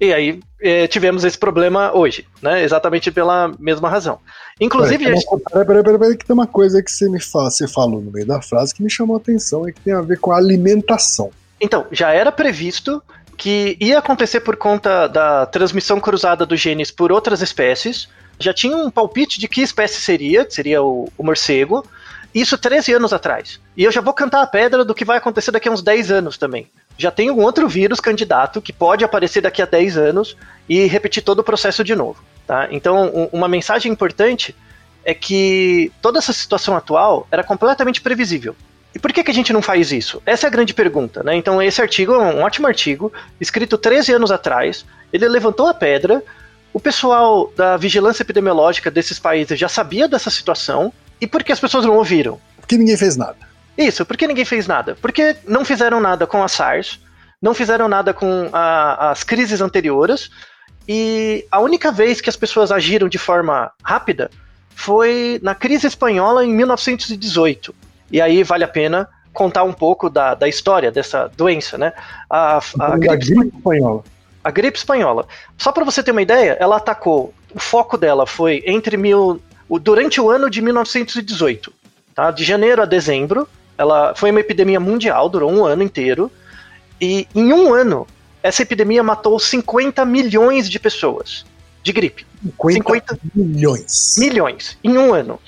E 0.00 0.12
aí 0.12 0.40
é, 0.60 0.86
tivemos 0.86 1.24
esse 1.24 1.38
problema 1.38 1.94
hoje, 1.94 2.26
né? 2.42 2.62
Exatamente 2.62 3.10
pela 3.10 3.52
mesma 3.58 3.88
razão. 3.88 4.18
Inclusive. 4.60 5.04
Peraí, 5.04 5.16
gente... 5.18 5.42
peraí, 5.44 5.66
peraí, 5.66 5.82
peraí, 5.82 5.98
peraí, 5.98 6.16
que 6.16 6.26
tem 6.26 6.34
uma 6.34 6.46
coisa 6.46 6.82
que 6.82 6.90
você 6.90 7.08
me 7.08 7.20
fala, 7.20 7.50
você 7.50 7.66
falou 7.66 8.00
no 8.00 8.10
meio 8.10 8.26
da 8.26 8.42
frase 8.42 8.74
que 8.74 8.82
me 8.82 8.90
chamou 8.90 9.16
a 9.16 9.18
atenção 9.18 9.68
e 9.68 9.72
que 9.72 9.80
tem 9.80 9.94
a 9.94 10.02
ver 10.02 10.18
com 10.18 10.32
a 10.32 10.36
alimentação. 10.36 11.30
Então, 11.60 11.86
já 11.90 12.12
era 12.12 12.30
previsto 12.30 13.02
que 13.38 13.76
ia 13.80 13.98
acontecer 13.98 14.40
por 14.40 14.56
conta 14.56 15.06
da 15.06 15.46
transmissão 15.46 15.98
cruzada 16.00 16.44
dos 16.44 16.60
genes 16.60 16.90
por 16.90 17.10
outras 17.10 17.40
espécies. 17.40 18.08
Já 18.38 18.52
tinha 18.52 18.76
um 18.76 18.90
palpite 18.90 19.40
de 19.40 19.48
que 19.48 19.62
espécie 19.62 20.00
seria, 20.00 20.44
que 20.44 20.54
seria 20.54 20.82
o, 20.82 21.10
o 21.16 21.24
morcego. 21.24 21.86
Isso 22.34 22.58
13 22.58 22.92
anos 22.94 23.14
atrás. 23.14 23.58
E 23.74 23.84
eu 23.84 23.92
já 23.92 24.02
vou 24.02 24.12
cantar 24.12 24.42
a 24.42 24.46
pedra 24.46 24.84
do 24.84 24.94
que 24.94 25.06
vai 25.06 25.16
acontecer 25.16 25.50
daqui 25.50 25.68
a 25.68 25.72
uns 25.72 25.82
10 25.82 26.10
anos 26.10 26.36
também 26.36 26.68
já 26.98 27.10
tem 27.10 27.30
um 27.30 27.40
outro 27.40 27.68
vírus 27.68 28.00
candidato 28.00 28.62
que 28.62 28.72
pode 28.72 29.04
aparecer 29.04 29.40
daqui 29.40 29.60
a 29.60 29.66
10 29.66 29.98
anos 29.98 30.36
e 30.68 30.86
repetir 30.86 31.22
todo 31.22 31.40
o 31.40 31.44
processo 31.44 31.84
de 31.84 31.94
novo. 31.94 32.22
Tá? 32.46 32.68
Então, 32.70 33.10
um, 33.14 33.28
uma 33.32 33.48
mensagem 33.48 33.90
importante 33.90 34.54
é 35.04 35.14
que 35.14 35.92
toda 36.00 36.18
essa 36.18 36.32
situação 36.32 36.76
atual 36.76 37.26
era 37.30 37.44
completamente 37.44 38.00
previsível. 38.00 38.56
E 38.94 38.98
por 38.98 39.12
que, 39.12 39.22
que 39.22 39.30
a 39.30 39.34
gente 39.34 39.52
não 39.52 39.60
faz 39.60 39.92
isso? 39.92 40.22
Essa 40.24 40.46
é 40.46 40.48
a 40.48 40.50
grande 40.50 40.72
pergunta. 40.72 41.22
Né? 41.22 41.36
Então, 41.36 41.60
esse 41.60 41.82
artigo 41.82 42.14
é 42.14 42.18
um 42.18 42.42
ótimo 42.42 42.66
artigo, 42.66 43.12
escrito 43.40 43.76
13 43.76 44.12
anos 44.12 44.30
atrás. 44.30 44.86
Ele 45.12 45.28
levantou 45.28 45.66
a 45.68 45.74
pedra. 45.74 46.22
O 46.72 46.80
pessoal 46.80 47.52
da 47.56 47.76
vigilância 47.76 48.22
epidemiológica 48.22 48.90
desses 48.90 49.18
países 49.18 49.58
já 49.58 49.68
sabia 49.68 50.08
dessa 50.08 50.30
situação. 50.30 50.92
E 51.20 51.26
por 51.26 51.44
que 51.44 51.52
as 51.52 51.60
pessoas 51.60 51.84
não 51.84 51.96
ouviram? 51.96 52.40
Porque 52.58 52.76
ninguém 52.76 52.96
fez 52.96 53.16
nada. 53.16 53.45
Isso, 53.76 54.04
por 54.04 54.16
que 54.16 54.26
ninguém 54.26 54.44
fez 54.44 54.66
nada? 54.66 54.96
Porque 55.00 55.36
não 55.46 55.64
fizeram 55.64 56.00
nada 56.00 56.26
com 56.26 56.42
a 56.42 56.48
SARS, 56.48 57.00
não 57.40 57.52
fizeram 57.54 57.88
nada 57.88 58.14
com 58.14 58.48
a, 58.52 59.10
as 59.10 59.22
crises 59.22 59.60
anteriores, 59.60 60.30
e 60.88 61.44
a 61.50 61.60
única 61.60 61.90
vez 61.90 62.20
que 62.20 62.30
as 62.30 62.36
pessoas 62.36 62.70
agiram 62.70 63.08
de 63.08 63.18
forma 63.18 63.70
rápida 63.82 64.30
foi 64.74 65.40
na 65.42 65.54
crise 65.54 65.86
espanhola 65.86 66.44
em 66.44 66.52
1918. 66.52 67.74
E 68.10 68.20
aí 68.20 68.42
vale 68.42 68.64
a 68.64 68.68
pena 68.68 69.08
contar 69.32 69.64
um 69.64 69.72
pouco 69.72 70.08
da, 70.08 70.34
da 70.34 70.48
história 70.48 70.90
dessa 70.90 71.30
doença, 71.36 71.76
né? 71.76 71.92
A, 72.30 72.58
a, 72.58 72.94
a 72.94 72.96
gripe, 72.96 73.16
gripe 73.16 73.56
espanhola. 73.56 74.04
A 74.42 74.50
gripe 74.50 74.78
espanhola. 74.78 75.26
Só 75.58 75.72
para 75.72 75.84
você 75.84 76.02
ter 76.02 76.12
uma 76.12 76.22
ideia, 76.22 76.56
ela 76.60 76.76
atacou. 76.76 77.34
O 77.54 77.58
foco 77.58 77.98
dela 77.98 78.26
foi 78.26 78.62
entre 78.66 78.96
mil, 78.96 79.40
durante 79.80 80.20
o 80.20 80.30
ano 80.30 80.48
de 80.48 80.62
1918, 80.62 81.72
tá? 82.14 82.30
De 82.30 82.44
janeiro 82.44 82.80
a 82.80 82.84
dezembro, 82.84 83.48
ela 83.78 84.14
foi 84.14 84.30
uma 84.30 84.40
epidemia 84.40 84.80
mundial, 84.80 85.28
durou 85.28 85.50
um 85.50 85.64
ano 85.64 85.82
inteiro. 85.82 86.30
E 87.00 87.26
em 87.34 87.52
um 87.52 87.72
ano, 87.72 88.06
essa 88.42 88.62
epidemia 88.62 89.02
matou 89.02 89.38
50 89.38 90.04
milhões 90.04 90.68
de 90.68 90.78
pessoas 90.78 91.44
de 91.82 91.92
gripe. 91.92 92.26
50, 92.42 92.74
50 92.74 93.18
milhões. 93.34 94.16
Milhões, 94.18 94.78
em 94.82 94.98
um 94.98 95.14
ano. 95.14 95.40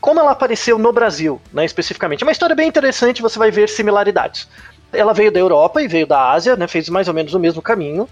Como 0.00 0.20
ela 0.20 0.32
apareceu 0.32 0.78
no 0.78 0.92
Brasil, 0.92 1.40
né, 1.52 1.64
especificamente? 1.64 2.22
É 2.22 2.26
uma 2.26 2.32
história 2.32 2.54
bem 2.54 2.68
interessante, 2.68 3.22
você 3.22 3.38
vai 3.38 3.50
ver 3.50 3.68
similaridades. 3.68 4.48
Ela 4.92 5.12
veio 5.12 5.32
da 5.32 5.40
Europa 5.40 5.82
e 5.82 5.88
veio 5.88 6.06
da 6.06 6.30
Ásia, 6.30 6.56
né? 6.56 6.66
Fez 6.66 6.88
mais 6.88 7.08
ou 7.08 7.14
menos 7.14 7.34
o 7.34 7.38
mesmo 7.38 7.60
caminho. 7.60 8.08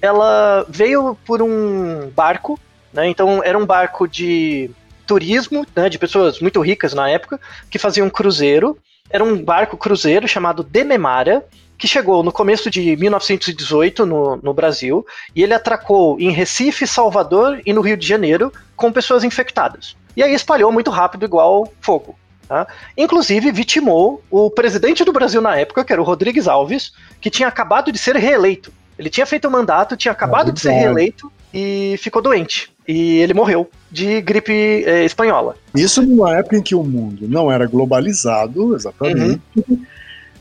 Ela 0.00 0.64
veio 0.68 1.16
por 1.26 1.42
um 1.42 2.10
barco, 2.14 2.58
né? 2.92 3.08
Então 3.08 3.42
era 3.42 3.58
um 3.58 3.66
barco 3.66 4.06
de 4.06 4.70
turismo, 5.06 5.66
né? 5.74 5.88
De 5.88 5.98
pessoas 5.98 6.40
muito 6.40 6.60
ricas 6.60 6.94
na 6.94 7.10
época 7.10 7.40
que 7.70 7.78
faziam 7.78 8.08
cruzeiro. 8.08 8.78
Era 9.14 9.22
um 9.22 9.40
barco 9.40 9.76
cruzeiro 9.76 10.26
chamado 10.26 10.64
Dememara, 10.64 11.46
que 11.78 11.86
chegou 11.86 12.24
no 12.24 12.32
começo 12.32 12.68
de 12.68 12.96
1918 12.96 14.04
no, 14.04 14.36
no 14.38 14.52
Brasil 14.52 15.06
e 15.32 15.40
ele 15.40 15.54
atracou 15.54 16.18
em 16.18 16.30
Recife, 16.30 16.84
Salvador 16.84 17.60
e 17.64 17.72
no 17.72 17.80
Rio 17.80 17.96
de 17.96 18.04
Janeiro 18.04 18.52
com 18.74 18.90
pessoas 18.90 19.22
infectadas. 19.22 19.96
E 20.16 20.22
aí 20.24 20.34
espalhou 20.34 20.72
muito 20.72 20.90
rápido, 20.90 21.24
igual 21.24 21.72
fogo. 21.80 22.18
Tá? 22.48 22.66
Inclusive, 22.98 23.52
vitimou 23.52 24.20
o 24.28 24.50
presidente 24.50 25.04
do 25.04 25.12
Brasil 25.12 25.40
na 25.40 25.56
época, 25.56 25.84
que 25.84 25.92
era 25.92 26.02
o 26.02 26.04
Rodrigues 26.04 26.48
Alves, 26.48 26.92
que 27.20 27.30
tinha 27.30 27.46
acabado 27.46 27.92
de 27.92 27.98
ser 27.98 28.16
reeleito. 28.16 28.72
Ele 28.98 29.08
tinha 29.08 29.26
feito 29.26 29.46
o 29.46 29.50
mandato, 29.50 29.96
tinha 29.96 30.10
acabado 30.10 30.48
É 30.48 30.52
de 30.52 30.58
ser 30.58 30.72
reeleito 30.72 31.30
e 31.54 31.96
ficou 31.98 32.20
doente. 32.20 32.70
E 32.86 33.18
ele 33.18 33.32
morreu 33.32 33.70
de 33.90 34.20
gripe 34.20 34.52
eh, 34.84 35.04
espanhola. 35.04 35.56
Isso 35.74 36.02
numa 36.02 36.36
época 36.36 36.56
em 36.56 36.62
que 36.62 36.74
o 36.74 36.82
mundo 36.82 37.26
não 37.28 37.50
era 37.50 37.64
globalizado, 37.66 38.74
exatamente. 38.74 39.40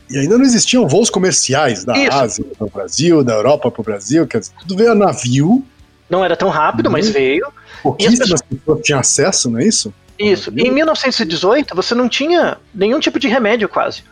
E 0.10 0.18
ainda 0.18 0.38
não 0.38 0.44
existiam 0.44 0.88
voos 0.88 1.10
comerciais 1.10 1.86
da 1.86 1.98
Isso. 1.98 2.12
Ásia 2.18 2.46
para 2.58 2.68
o 2.68 2.70
Brasil, 2.70 3.24
da 3.24 3.34
Europa 3.36 3.72
para 3.72 3.82
o 3.82 3.84
Brasil, 3.84 4.28
quer 4.28 4.40
dizer, 4.40 4.52
tudo 4.60 4.76
veio 4.76 4.92
a 4.92 4.96
navio, 4.96 5.64
Não 6.10 6.24
era 6.24 6.36
tão 6.36 6.50
rápido, 6.50 6.92
mas 6.92 7.08
Uhum. 7.08 7.14
veio. 7.14 7.48
pouquíssimas 7.82 8.42
pessoas 8.42 8.82
tinham 8.84 9.00
acesso, 9.00 9.50
não 9.50 9.60
é 9.60 9.66
isso? 9.66 9.94
Isso. 10.20 10.52
Em 10.56 10.70
1918, 10.70 11.74
você 11.76 11.96
não 11.96 12.08
tinha 12.10 12.58
nenhum 12.74 13.00
tipo 13.00 13.18
de 13.20 13.28
remédio 13.28 13.68
quase. 13.70 14.04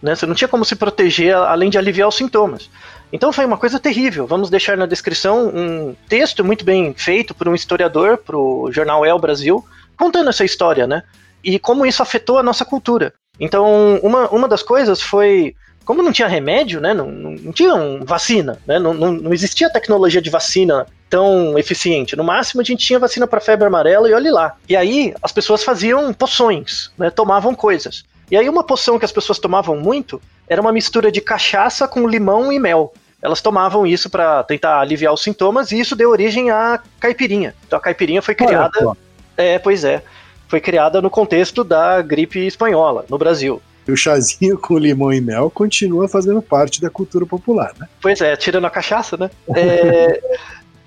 Né? 0.00 0.14
Você 0.14 0.24
não 0.26 0.34
tinha 0.34 0.48
como 0.48 0.64
se 0.64 0.74
proteger 0.76 1.34
além 1.34 1.68
de 1.68 1.76
aliviar 1.76 2.08
os 2.08 2.16
sintomas. 2.16 2.70
Então 3.12 3.32
foi 3.32 3.44
uma 3.44 3.56
coisa 3.56 3.80
terrível. 3.80 4.26
Vamos 4.26 4.50
deixar 4.50 4.76
na 4.76 4.86
descrição 4.86 5.48
um 5.48 5.94
texto 6.08 6.44
muito 6.44 6.64
bem 6.64 6.94
feito 6.94 7.34
por 7.34 7.48
um 7.48 7.54
historiador, 7.54 8.18
para 8.18 8.36
o 8.36 8.70
jornal 8.70 9.04
El 9.04 9.18
Brasil, 9.18 9.64
contando 9.96 10.30
essa 10.30 10.44
história, 10.44 10.86
né? 10.86 11.02
E 11.42 11.58
como 11.58 11.86
isso 11.86 12.02
afetou 12.02 12.38
a 12.38 12.42
nossa 12.42 12.64
cultura. 12.64 13.12
Então, 13.38 13.98
uma, 14.02 14.28
uma 14.28 14.48
das 14.48 14.62
coisas 14.62 15.00
foi. 15.00 15.54
Como 15.84 16.02
não 16.02 16.12
tinha 16.12 16.28
remédio, 16.28 16.80
né? 16.80 16.94
Não, 16.94 17.10
não, 17.10 17.30
não 17.32 17.52
tinha 17.52 17.74
um 17.74 18.04
vacina, 18.04 18.58
né? 18.66 18.78
Não, 18.78 18.94
não, 18.94 19.12
não 19.12 19.32
existia 19.32 19.72
tecnologia 19.72 20.20
de 20.20 20.30
vacina 20.30 20.86
tão 21.08 21.58
eficiente. 21.58 22.14
No 22.14 22.22
máximo, 22.22 22.60
a 22.60 22.64
gente 22.64 22.86
tinha 22.86 22.98
vacina 22.98 23.26
para 23.26 23.40
febre 23.40 23.66
amarela 23.66 24.08
e 24.08 24.12
olhe 24.12 24.30
lá. 24.30 24.56
E 24.68 24.76
aí, 24.76 25.12
as 25.20 25.32
pessoas 25.32 25.64
faziam 25.64 26.12
poções, 26.12 26.90
né? 26.96 27.10
Tomavam 27.10 27.54
coisas. 27.54 28.04
E 28.30 28.36
aí, 28.36 28.48
uma 28.48 28.62
poção 28.62 28.98
que 28.98 29.04
as 29.04 29.10
pessoas 29.10 29.38
tomavam 29.38 29.74
muito 29.74 30.20
era 30.50 30.60
uma 30.60 30.72
mistura 30.72 31.12
de 31.12 31.20
cachaça 31.20 31.86
com 31.86 32.08
limão 32.08 32.52
e 32.52 32.58
mel. 32.58 32.92
Elas 33.22 33.40
tomavam 33.40 33.86
isso 33.86 34.10
para 34.10 34.42
tentar 34.42 34.80
aliviar 34.80 35.14
os 35.14 35.22
sintomas 35.22 35.70
e 35.70 35.78
isso 35.78 35.94
deu 35.94 36.10
origem 36.10 36.50
à 36.50 36.80
caipirinha. 36.98 37.54
Então, 37.64 37.78
a 37.78 37.82
caipirinha 37.82 38.20
foi 38.20 38.34
criada. 38.34 38.72
Olha 38.80 38.96
É, 39.36 39.58
pois 39.60 39.84
é. 39.84 40.02
Foi 40.48 40.60
criada 40.60 41.00
no 41.00 41.08
contexto 41.08 41.62
da 41.62 42.02
gripe 42.02 42.44
espanhola, 42.44 43.04
no 43.08 43.16
Brasil. 43.16 43.62
o 43.86 43.96
chazinho 43.96 44.58
com 44.58 44.76
limão 44.76 45.12
e 45.12 45.20
mel 45.20 45.50
continua 45.50 46.08
fazendo 46.08 46.42
parte 46.42 46.80
da 46.80 46.90
cultura 46.90 47.24
popular, 47.24 47.72
né? 47.78 47.88
Pois 48.00 48.20
é, 48.20 48.34
tirando 48.34 48.64
a 48.64 48.70
cachaça, 48.70 49.16
né? 49.16 49.30
É, 49.54 50.20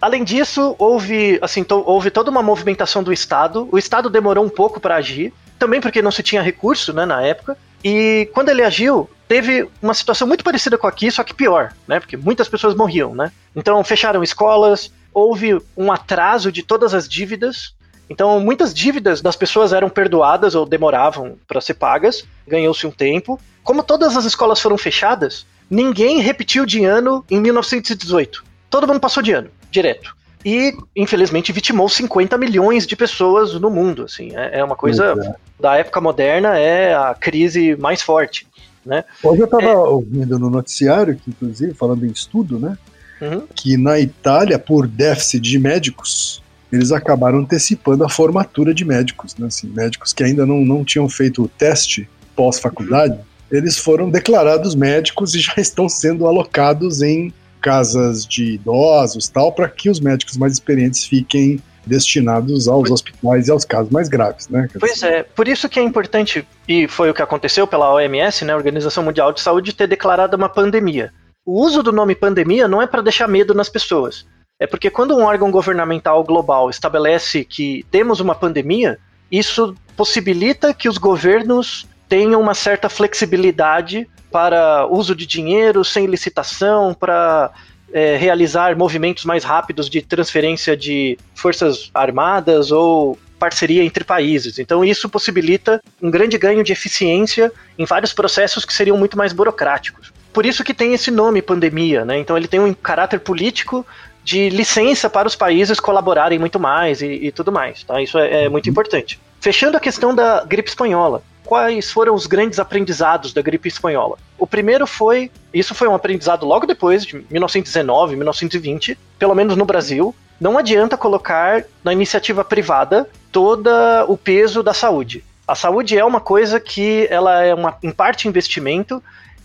além 0.01 0.25
disso, 0.25 0.75
houve, 0.77 1.39
assim, 1.41 1.65
houve 1.69 2.11
toda 2.11 2.29
uma 2.29 2.43
movimentação 2.43 3.01
do 3.01 3.13
Estado. 3.13 3.69
O 3.71 3.77
Estado 3.77 4.09
demorou 4.09 4.43
um 4.43 4.49
pouco 4.49 4.81
para 4.81 4.95
agir, 4.95 5.33
também 5.63 5.79
porque 5.79 6.01
não 6.01 6.11
se 6.11 6.21
tinha 6.21 6.41
recurso, 6.41 6.91
né, 6.91 7.05
na 7.05 7.21
época. 7.21 7.57
E 7.81 8.29
quando 8.33 8.49
ele 8.49 8.63
agiu, 8.63 9.09
teve 9.29 9.65
uma 9.81 9.93
situação 9.93 10.27
muito 10.27 10.43
parecida 10.43 10.77
com 10.77 10.85
aqui, 10.85 11.09
só 11.09 11.23
que 11.23 11.33
pior, 11.33 11.73
né? 11.87 12.01
Porque 12.01 12.17
muitas 12.17 12.49
pessoas 12.49 12.75
morriam, 12.75 13.15
né? 13.15 13.31
Então 13.55 13.81
fecharam 13.81 14.21
escolas, 14.21 14.91
houve 15.13 15.57
um 15.77 15.89
atraso 15.89 16.51
de 16.51 16.63
todas 16.63 16.93
as 16.93 17.07
dívidas. 17.07 17.73
Então, 18.09 18.37
muitas 18.41 18.73
dívidas 18.73 19.21
das 19.21 19.37
pessoas 19.37 19.71
eram 19.71 19.89
perdoadas 19.89 20.53
ou 20.53 20.65
demoravam 20.65 21.37
para 21.47 21.61
ser 21.61 21.75
pagas, 21.75 22.25
ganhou-se 22.45 22.85
um 22.85 22.91
tempo. 22.91 23.39
Como 23.63 23.81
todas 23.81 24.17
as 24.17 24.25
escolas 24.25 24.59
foram 24.59 24.77
fechadas, 24.77 25.45
ninguém 25.69 26.19
repetiu 26.19 26.65
de 26.65 26.83
ano 26.83 27.23
em 27.31 27.39
1918. 27.39 28.43
Todo 28.69 28.85
mundo 28.85 28.99
passou 28.99 29.23
de 29.23 29.31
ano, 29.31 29.49
direto. 29.71 30.13
E, 30.45 30.75
infelizmente, 30.95 31.53
vitimou 31.53 31.87
50 31.87 32.37
milhões 32.37 32.85
de 32.85 32.95
pessoas 32.95 33.53
no 33.53 33.69
mundo. 33.69 34.03
Assim, 34.03 34.35
é, 34.35 34.59
é 34.59 34.63
uma 34.63 34.75
coisa 34.75 35.15
é. 35.17 35.35
Da 35.59 35.75
época 35.77 36.01
moderna, 36.01 36.57
é 36.57 36.93
a 36.93 37.13
crise 37.13 37.75
mais 37.77 38.01
forte. 38.01 38.47
Né? 38.85 39.03
Hoje 39.23 39.41
eu 39.41 39.45
estava 39.45 39.63
É. 39.63 39.75
ouvindo 39.75 40.37
no 40.37 40.49
noticiário, 40.49 41.15
que 41.15 41.29
inclusive 41.29 41.73
falando 41.73 42.05
em 42.05 42.11
estudo, 42.11 42.59
né? 42.59 42.77
Uhum. 43.21 43.43
Que 43.55 43.77
na 43.77 43.97
Itália, 43.99 44.59
por 44.59 44.85
déficit 44.87 45.39
de 45.41 45.57
médicos, 45.57 46.43
eles 46.71 46.91
acabaram 46.91 47.39
antecipando 47.39 48.03
a 48.03 48.09
formatura 48.09 48.73
de 48.73 48.83
médicos, 48.83 49.37
né? 49.37 49.47
Assim, 49.47 49.67
médicos 49.67 50.11
que 50.11 50.23
ainda 50.23 50.45
não, 50.45 50.65
não 50.65 50.83
tinham 50.83 51.07
feito 51.07 51.43
o 51.43 51.47
teste 51.47 52.09
pós-faculdade, 52.35 53.17
eles 53.49 53.77
foram 53.77 54.09
declarados 54.09 54.75
médicos 54.75 55.33
e 55.35 55.39
já 55.39 55.53
estão 55.57 55.87
sendo 55.87 56.27
alocados 56.27 57.01
em 57.01 57.31
casas 57.61 58.25
de 58.25 58.55
idosos 58.55 59.29
tal, 59.29 59.53
para 59.53 59.69
que 59.69 59.89
os 59.89 60.01
médicos 60.01 60.35
mais 60.35 60.51
experientes 60.51 61.05
fiquem 61.05 61.61
destinados 61.85 62.67
aos 62.67 62.89
hospitais 62.89 63.47
e 63.47 63.51
aos 63.51 63.65
casos 63.65 63.91
mais 63.91 64.09
graves, 64.09 64.47
né? 64.47 64.67
Pois 64.79 65.03
é, 65.03 65.23
por 65.23 65.47
isso 65.47 65.67
que 65.67 65.79
é 65.79 65.83
importante, 65.83 66.47
e 66.67 66.87
foi 66.87 67.09
o 67.09 67.13
que 67.13 67.21
aconteceu 67.21 67.67
pela 67.67 67.93
OMS, 67.93 68.45
né, 68.45 68.55
Organização 68.55 69.03
Mundial 69.03 69.31
de 69.33 69.41
Saúde, 69.41 69.73
ter 69.73 69.87
declarado 69.87 70.37
uma 70.37 70.49
pandemia. 70.49 71.11
O 71.45 71.61
uso 71.61 71.83
do 71.83 71.91
nome 71.91 72.15
pandemia 72.15 72.67
não 72.67 72.81
é 72.81 72.87
para 72.87 73.01
deixar 73.01 73.27
medo 73.27 73.53
nas 73.53 73.69
pessoas. 73.69 74.25
É 74.59 74.65
porque 74.65 74.89
quando 74.89 75.15
um 75.15 75.23
órgão 75.23 75.51
governamental 75.51 76.23
global 76.23 76.69
estabelece 76.69 77.43
que 77.43 77.85
temos 77.91 78.19
uma 78.19 78.33
pandemia, 78.33 78.97
isso 79.29 79.75
possibilita 79.97 80.73
que 80.73 80.87
os 80.87 80.97
governos 80.97 81.87
tenham 82.07 82.39
uma 82.39 82.53
certa 82.53 82.87
flexibilidade 82.87 84.07
para 84.31 84.87
uso 84.87 85.15
de 85.15 85.25
dinheiro 85.25 85.83
sem 85.83 86.05
licitação, 86.05 86.93
para 86.93 87.51
é, 87.93 88.17
realizar 88.17 88.75
movimentos 88.75 89.23
mais 89.23 89.43
rápidos 89.43 89.89
de 89.89 90.01
transferência 90.01 90.75
de 90.75 91.17
forças 91.35 91.91
armadas 91.93 92.71
ou 92.71 93.17
parceria 93.37 93.83
entre 93.83 94.03
países. 94.03 94.57
Então 94.57 94.83
isso 94.83 95.07
possibilita 95.07 95.81
um 96.01 96.09
grande 96.09 96.37
ganho 96.37 96.63
de 96.63 96.71
eficiência 96.71 97.51
em 97.77 97.85
vários 97.85 98.13
processos 98.13 98.65
que 98.65 98.73
seriam 98.73 98.97
muito 98.97 99.17
mais 99.17 99.31
burocráticos. 99.31 100.11
Por 100.31 100.45
isso 100.45 100.63
que 100.63 100.73
tem 100.73 100.93
esse 100.93 101.11
nome 101.11 101.41
pandemia, 101.41 102.03
né? 102.03 102.17
Então 102.17 102.35
ele 102.35 102.47
tem 102.47 102.59
um 102.59 102.73
caráter 102.73 103.19
político 103.19 103.85
de 104.23 104.49
licença 104.49 105.09
para 105.09 105.27
os 105.27 105.35
países 105.35 105.79
colaborarem 105.79 106.39
muito 106.39 106.59
mais 106.59 107.01
e, 107.01 107.07
e 107.07 107.31
tudo 107.31 107.51
mais, 107.51 107.83
tá? 107.83 108.01
Isso 108.01 108.17
é, 108.17 108.45
é 108.45 108.49
muito 108.49 108.69
importante. 108.69 109.19
Fechando 109.41 109.75
a 109.75 109.79
questão 109.79 110.15
da 110.15 110.43
gripe 110.45 110.69
espanhola, 110.69 111.21
quais 111.45 111.91
foram 111.91 112.15
os 112.15 112.25
grandes 112.25 112.59
aprendizados 112.59 113.33
da 113.33 113.41
gripe 113.41 113.67
espanhola? 113.67 114.17
O 114.37 114.47
primeiro 114.47 114.87
foi, 114.87 115.31
isso 115.53 115.73
foi 115.75 115.87
um 115.87 115.95
aprendizado 115.95 116.45
logo 116.45 116.65
depois 116.65 117.05
de 117.05 117.25
1919, 117.29 118.15
1920, 118.15 118.97
pelo 119.19 119.35
menos 119.35 119.55
no 119.55 119.65
Brasil, 119.65 120.15
não 120.39 120.57
adianta 120.57 120.97
colocar 120.97 121.63
na 121.83 121.93
iniciativa 121.93 122.43
privada 122.43 123.09
todo 123.31 123.69
o 124.07 124.17
peso 124.17 124.61
da 124.61 124.73
saúde. 124.73 125.23
A 125.47 125.55
saúde 125.55 125.97
é 125.97 126.03
uma 126.03 126.19
coisa 126.19 126.59
que 126.59 127.07
ela 127.09 127.43
é 127.43 127.53
uma, 127.53 127.77
em 127.83 127.91
parte 127.91 128.27
investimento, 128.27 129.01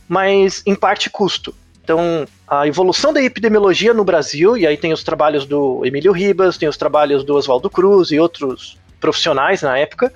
mas 0.08 0.62
em 0.64 0.74
parte 0.74 1.10
custo. 1.10 1.54
Então, 1.82 2.26
a 2.46 2.66
evolução 2.66 3.12
da 3.12 3.22
epidemiologia 3.22 3.94
no 3.94 4.04
Brasil, 4.04 4.56
e 4.56 4.66
aí 4.66 4.76
tem 4.76 4.92
os 4.92 5.02
trabalhos 5.02 5.46
do 5.46 5.84
Emílio 5.84 6.12
Ribas, 6.12 6.58
tem 6.58 6.68
os 6.68 6.76
trabalhos 6.76 7.24
do 7.24 7.34
Oswaldo 7.34 7.70
Cruz 7.70 8.10
e 8.10 8.18
outros 8.18 8.78
profissionais 9.00 9.62
na 9.62 9.78
época, 9.78 10.12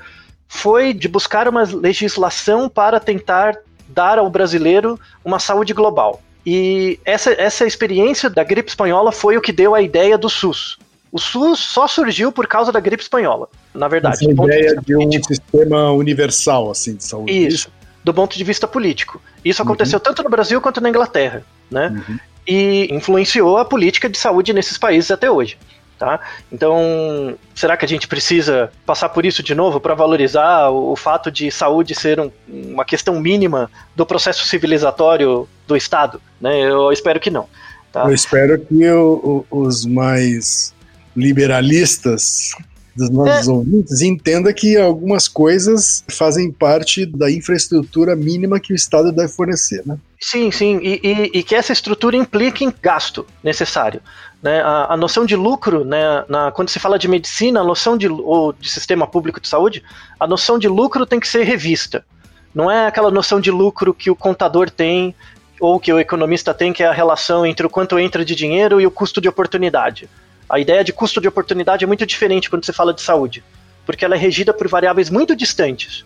foi 0.54 0.92
de 0.92 1.08
buscar 1.08 1.48
uma 1.48 1.62
legislação 1.62 2.68
para 2.68 3.00
tentar 3.00 3.56
dar 3.88 4.18
ao 4.18 4.28
brasileiro 4.28 5.00
uma 5.24 5.38
saúde 5.38 5.72
global. 5.72 6.22
E 6.44 7.00
essa, 7.06 7.32
essa 7.32 7.66
experiência 7.66 8.28
da 8.28 8.44
gripe 8.44 8.68
espanhola 8.68 9.10
foi 9.10 9.38
o 9.38 9.40
que 9.40 9.50
deu 9.50 9.74
a 9.74 9.80
ideia 9.80 10.18
do 10.18 10.28
SUS. 10.28 10.78
O 11.10 11.18
SUS 11.18 11.58
só 11.58 11.88
surgiu 11.88 12.30
por 12.30 12.46
causa 12.46 12.70
da 12.70 12.80
gripe 12.80 13.02
espanhola, 13.02 13.48
na 13.72 13.88
verdade. 13.88 14.16
essa 14.16 14.26
de 14.26 14.32
ideia 14.32 14.62
vista 14.62 14.82
de 14.82 14.94
um 14.94 15.22
sistema 15.22 15.90
universal 15.92 16.70
assim 16.70 16.96
de 16.96 17.04
saúde. 17.04 17.32
Isso, 17.32 17.72
do 18.04 18.12
ponto 18.12 18.36
de 18.36 18.44
vista 18.44 18.68
político. 18.68 19.22
Isso 19.42 19.62
aconteceu 19.62 19.98
tanto 19.98 20.22
no 20.22 20.28
Brasil 20.28 20.60
quanto 20.60 20.82
na 20.82 20.90
Inglaterra, 20.90 21.42
né? 21.70 21.88
Uhum. 22.08 22.18
E 22.46 22.88
influenciou 22.94 23.56
a 23.56 23.64
política 23.64 24.06
de 24.06 24.18
saúde 24.18 24.52
nesses 24.52 24.76
países 24.76 25.10
até 25.10 25.30
hoje. 25.30 25.56
Tá? 26.02 26.18
Então, 26.50 27.38
será 27.54 27.76
que 27.76 27.84
a 27.84 27.88
gente 27.88 28.08
precisa 28.08 28.72
passar 28.84 29.08
por 29.10 29.24
isso 29.24 29.40
de 29.40 29.54
novo 29.54 29.78
para 29.78 29.94
valorizar 29.94 30.68
o, 30.68 30.90
o 30.90 30.96
fato 30.96 31.30
de 31.30 31.48
saúde 31.48 31.94
ser 31.94 32.18
um- 32.18 32.28
uma 32.48 32.84
questão 32.84 33.20
mínima 33.20 33.70
do 33.94 34.04
processo 34.04 34.44
civilizatório 34.44 35.48
do 35.64 35.76
Estado? 35.76 36.20
Né? 36.40 36.58
Eu 36.68 36.90
espero 36.90 37.20
que 37.20 37.30
não. 37.30 37.46
Tá? 37.92 38.02
Eu 38.02 38.12
espero 38.12 38.58
que 38.58 38.84
o- 38.90 39.46
o- 39.48 39.60
os 39.60 39.86
mais 39.86 40.74
liberalistas 41.14 42.50
dos 42.94 43.10
nossos 43.10 43.48
ouvintes 43.48 44.00
e 44.00 44.06
entenda 44.06 44.52
que 44.52 44.76
algumas 44.76 45.26
coisas 45.28 46.04
fazem 46.10 46.50
parte 46.50 47.06
da 47.06 47.30
infraestrutura 47.30 48.14
mínima 48.14 48.60
que 48.60 48.72
o 48.72 48.76
Estado 48.76 49.10
deve 49.10 49.28
fornecer, 49.32 49.82
né? 49.86 49.96
Sim, 50.20 50.50
sim, 50.50 50.78
e, 50.82 51.00
e- 51.02 51.38
e 51.38 51.42
que 51.42 51.54
essa 51.54 51.72
estrutura 51.72 52.16
implique 52.16 52.64
em 52.64 52.72
gasto 52.82 53.26
necessário. 53.42 54.00
Né? 54.42 54.60
A, 54.60 54.92
a 54.94 54.96
noção 54.96 55.24
de 55.24 55.34
lucro, 55.36 55.84
né, 55.84 56.24
na- 56.28 56.50
quando 56.52 56.68
se 56.68 56.78
fala 56.78 56.98
de 56.98 57.08
medicina, 57.08 57.60
a 57.60 57.64
noção 57.64 57.96
de, 57.96 58.08
ou 58.08 58.52
de 58.52 58.68
sistema 58.70 59.06
público 59.06 59.40
de 59.40 59.48
saúde, 59.48 59.82
a 60.18 60.26
noção 60.26 60.58
de 60.58 60.68
lucro 60.68 61.06
tem 61.06 61.18
que 61.20 61.28
ser 61.28 61.44
revista. 61.44 62.04
Não 62.54 62.70
é 62.70 62.86
aquela 62.86 63.10
noção 63.10 63.40
de 63.40 63.50
lucro 63.50 63.94
que 63.94 64.10
o 64.10 64.16
contador 64.16 64.68
tem 64.68 65.14
ou 65.60 65.78
que 65.78 65.92
o 65.92 65.98
economista 65.98 66.52
tem, 66.52 66.72
que 66.72 66.82
é 66.82 66.86
a 66.86 66.92
relação 66.92 67.46
entre 67.46 67.64
o 67.64 67.70
quanto 67.70 67.98
entra 67.98 68.24
de 68.24 68.34
dinheiro 68.34 68.80
e 68.80 68.86
o 68.86 68.90
custo 68.90 69.20
de 69.20 69.28
oportunidade. 69.28 70.08
A 70.52 70.60
ideia 70.60 70.84
de 70.84 70.92
custo 70.92 71.18
de 71.18 71.26
oportunidade 71.26 71.82
é 71.82 71.86
muito 71.86 72.04
diferente 72.04 72.50
quando 72.50 72.66
se 72.66 72.74
fala 72.74 72.92
de 72.92 73.00
saúde, 73.00 73.42
porque 73.86 74.04
ela 74.04 74.14
é 74.14 74.18
regida 74.18 74.52
por 74.52 74.68
variáveis 74.68 75.08
muito 75.08 75.34
distantes. 75.34 76.04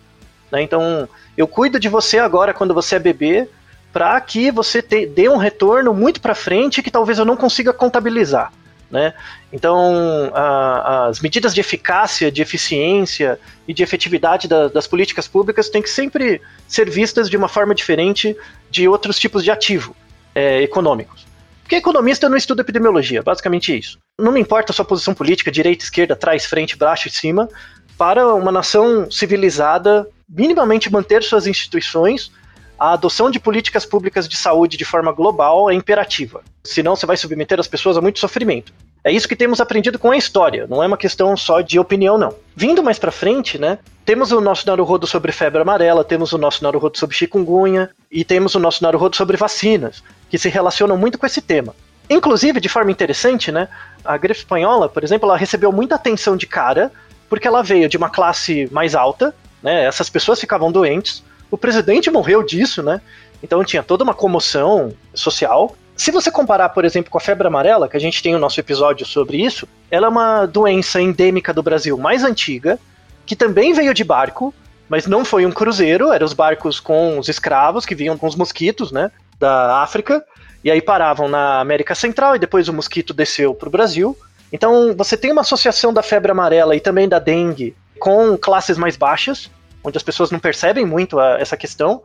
né? 0.49 0.61
Então, 0.61 1.09
eu 1.35 1.45
cuido 1.45 1.77
de 1.77 1.89
você 1.89 2.17
agora 2.17 2.53
quando 2.53 2.73
você 2.73 2.95
é 2.95 2.99
bebê, 2.99 3.49
para 3.91 4.19
que 4.21 4.49
você 4.49 4.81
te- 4.81 5.05
dê 5.05 5.27
um 5.27 5.35
retorno 5.35 5.93
muito 5.93 6.21
para 6.21 6.33
frente 6.33 6.81
que 6.81 6.89
talvez 6.89 7.19
eu 7.19 7.25
não 7.25 7.35
consiga 7.35 7.73
contabilizar. 7.73 8.53
Né? 8.89 9.13
Então, 9.51 10.31
a- 10.33 11.07
as 11.07 11.19
medidas 11.19 11.53
de 11.53 11.59
eficácia, 11.59 12.31
de 12.31 12.41
eficiência 12.41 13.37
e 13.67 13.73
de 13.73 13.83
efetividade 13.83 14.47
da- 14.47 14.69
das 14.69 14.87
políticas 14.87 15.27
públicas 15.27 15.67
têm 15.67 15.81
que 15.81 15.89
sempre 15.89 16.41
ser 16.65 16.89
vistas 16.89 17.29
de 17.29 17.35
uma 17.35 17.49
forma 17.49 17.75
diferente 17.75 18.33
de 18.71 18.87
outros 18.87 19.19
tipos 19.19 19.43
de 19.43 19.51
ativo 19.51 19.93
é, 20.33 20.61
econômicos. 20.61 21.26
Porque 21.67 21.75
economista 21.75 22.29
não 22.29 22.37
estuda 22.37 22.61
epidemiologia, 22.61 23.21
basicamente 23.21 23.77
isso. 23.77 23.99
Não 24.17 24.31
me 24.31 24.39
importa 24.39 24.71
a 24.71 24.73
sua 24.73 24.85
posição 24.85 25.13
política, 25.13 25.51
direita, 25.51 25.83
esquerda, 25.83 26.15
trás, 26.15 26.45
frente, 26.45 26.77
baixo 26.77 27.09
e 27.09 27.11
cima, 27.11 27.49
para 27.97 28.33
uma 28.33 28.53
nação 28.53 29.11
civilizada 29.11 30.07
minimamente 30.29 30.89
manter 30.89 31.21
suas 31.23 31.45
instituições, 31.45 32.31
a 32.79 32.93
adoção 32.93 33.29
de 33.29 33.37
políticas 33.37 33.85
públicas 33.85 34.29
de 34.29 34.37
saúde 34.37 34.77
de 34.77 34.85
forma 34.85 35.11
global 35.11 35.69
é 35.69 35.73
imperativa. 35.73 36.41
Senão 36.63 36.95
você 36.95 37.05
vai 37.05 37.17
submeter 37.17 37.59
as 37.59 37.67
pessoas 37.67 37.97
a 37.97 38.01
muito 38.01 38.19
sofrimento. 38.19 38.71
É 39.03 39.11
isso 39.11 39.27
que 39.27 39.35
temos 39.35 39.61
aprendido 39.61 39.97
com 39.97 40.11
a 40.11 40.17
história, 40.17 40.67
não 40.67 40.83
é 40.83 40.87
uma 40.87 40.97
questão 40.97 41.35
só 41.37 41.61
de 41.61 41.79
opinião, 41.79 42.17
não. 42.17 42.33
Vindo 42.55 42.83
mais 42.83 42.99
pra 42.99 43.11
frente, 43.11 43.57
né, 43.57 43.79
temos 44.03 44.31
o 44.31 44.41
nosso 44.41 44.67
Naruhodo 44.67 45.07
sobre 45.07 45.31
febre 45.31 45.61
amarela, 45.61 46.03
temos 46.03 46.33
o 46.33 46.37
nosso 46.37 46.63
Naruhodo 46.63 46.97
sobre 46.97 47.15
chikungunya 47.15 47.89
e 48.11 48.25
temos 48.25 48.55
o 48.55 48.59
nosso 48.59 48.83
Naruhodo 48.83 49.15
sobre 49.15 49.37
vacinas, 49.37 50.03
que 50.29 50.37
se 50.37 50.49
relacionam 50.49 50.97
muito 50.97 51.17
com 51.17 51.25
esse 51.25 51.41
tema. 51.41 51.73
Inclusive, 52.09 52.59
de 52.59 52.69
forma 52.69 52.91
interessante, 52.91 53.51
né, 53.51 53.67
a 54.03 54.17
gripe 54.17 54.39
espanhola, 54.39 54.89
por 54.89 55.03
exemplo, 55.03 55.27
ela 55.29 55.37
recebeu 55.37 55.71
muita 55.71 55.95
atenção 55.95 56.35
de 56.35 56.47
cara 56.47 56.91
porque 57.29 57.47
ela 57.47 57.61
veio 57.61 57.89
de 57.89 57.97
uma 57.97 58.09
classe 58.09 58.67
mais 58.71 58.95
alta, 58.95 59.35
né, 59.61 59.85
essas 59.85 60.09
pessoas 60.09 60.39
ficavam 60.39 60.71
doentes, 60.71 61.23
o 61.51 61.57
presidente 61.57 62.09
morreu 62.09 62.43
disso, 62.43 62.81
né, 62.81 63.01
então 63.43 63.63
tinha 63.63 63.83
toda 63.83 64.03
uma 64.03 64.13
comoção 64.13 64.93
social. 65.13 65.75
Se 65.97 66.11
você 66.11 66.29
comparar, 66.29 66.69
por 66.69 66.85
exemplo, 66.85 67.09
com 67.09 67.17
a 67.17 67.21
febre 67.21 67.47
amarela, 67.47 67.89
que 67.89 67.97
a 67.97 67.99
gente 67.99 68.21
tem 68.21 68.35
o 68.35 68.39
nosso 68.39 68.59
episódio 68.59 69.03
sobre 69.05 69.43
isso, 69.43 69.67
ela 69.89 70.05
é 70.05 70.09
uma 70.09 70.45
doença 70.45 71.01
endêmica 71.01 71.51
do 71.51 71.63
Brasil 71.63 71.97
mais 71.97 72.23
antiga, 72.23 72.79
que 73.25 73.35
também 73.35 73.73
veio 73.73 73.93
de 73.95 74.03
barco, 74.03 74.53
mas 74.87 75.07
não 75.07 75.25
foi 75.25 75.45
um 75.45 75.51
cruzeiro, 75.51 76.13
eram 76.13 76.25
os 76.25 76.33
barcos 76.33 76.79
com 76.79 77.17
os 77.17 77.27
escravos 77.27 77.83
que 77.83 77.95
vinham 77.95 78.15
com 78.15 78.27
os 78.27 78.35
mosquitos, 78.35 78.91
né, 78.91 79.11
da 79.39 79.81
África, 79.81 80.23
e 80.63 80.69
aí 80.69 80.81
paravam 80.81 81.27
na 81.27 81.59
América 81.59 81.95
Central 81.95 82.35
e 82.35 82.39
depois 82.39 82.69
o 82.69 82.73
mosquito 82.73 83.13
desceu 83.13 83.53
para 83.55 83.67
o 83.67 83.71
Brasil. 83.71 84.15
Então 84.53 84.95
você 84.95 85.17
tem 85.17 85.31
uma 85.31 85.41
associação 85.41 85.91
da 85.91 86.03
febre 86.03 86.31
amarela 86.31 86.75
e 86.75 86.79
também 86.79 87.09
da 87.09 87.19
dengue 87.19 87.75
com 87.99 88.37
classes 88.37 88.77
mais 88.77 88.95
baixas, 88.95 89.49
onde 89.83 89.97
as 89.97 90.03
pessoas 90.03 90.29
não 90.29 90.39
percebem 90.39 90.85
muito 90.85 91.19
a- 91.19 91.39
essa 91.39 91.57
questão, 91.57 92.01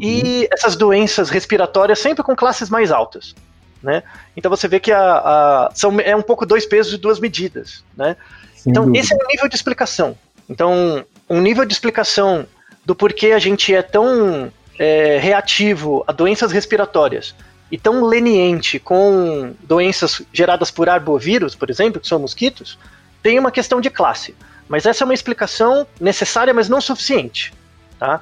e 0.00 0.48
essas 0.52 0.74
doenças 0.76 1.30
respiratórias 1.30 1.98
sempre 1.98 2.22
com 2.24 2.34
classes 2.34 2.68
mais 2.70 2.90
altas. 2.90 3.34
Né? 3.82 4.02
Então 4.36 4.50
você 4.50 4.66
vê 4.66 4.80
que 4.80 4.90
a, 4.90 4.98
a- 5.18 5.70
são, 5.74 6.00
é 6.00 6.16
um 6.16 6.22
pouco 6.22 6.44
dois 6.44 6.66
pesos 6.66 6.94
e 6.94 6.98
duas 6.98 7.20
medidas. 7.20 7.84
Né? 7.96 8.16
Sem 8.54 8.70
Então, 8.70 8.84
dúvida. 8.84 8.98
esse 9.04 9.12
é 9.12 9.16
o 9.16 9.26
nível 9.28 9.48
de 9.48 9.54
explicação. 9.54 10.16
Então, 10.48 11.04
um 11.28 11.40
nível 11.40 11.64
de 11.64 11.72
explicação 11.72 12.46
do 12.84 12.94
porquê 12.94 13.32
a 13.32 13.38
gente 13.38 13.74
é 13.74 13.82
tão 13.82 14.50
é, 14.78 15.18
reativo 15.18 16.04
a 16.06 16.12
doenças 16.12 16.52
respiratórias 16.52 17.34
e 17.70 17.76
tão 17.78 18.04
leniente 18.04 18.78
com 18.78 19.54
doenças 19.62 20.22
geradas 20.32 20.70
por 20.70 20.88
arbovírus, 20.88 21.54
por 21.54 21.68
exemplo, 21.68 22.00
que 22.00 22.06
são 22.08 22.18
mosquitos, 22.18 22.78
tem 23.22 23.38
uma 23.38 23.50
questão 23.50 23.80
de 23.80 23.90
classe. 23.90 24.34
Mas 24.68 24.86
essa 24.86 25.02
é 25.02 25.04
uma 25.04 25.14
explicação 25.14 25.86
necessária, 26.00 26.52
mas 26.54 26.68
não 26.68 26.80
suficiente. 26.80 27.52
Tá? 27.98 28.20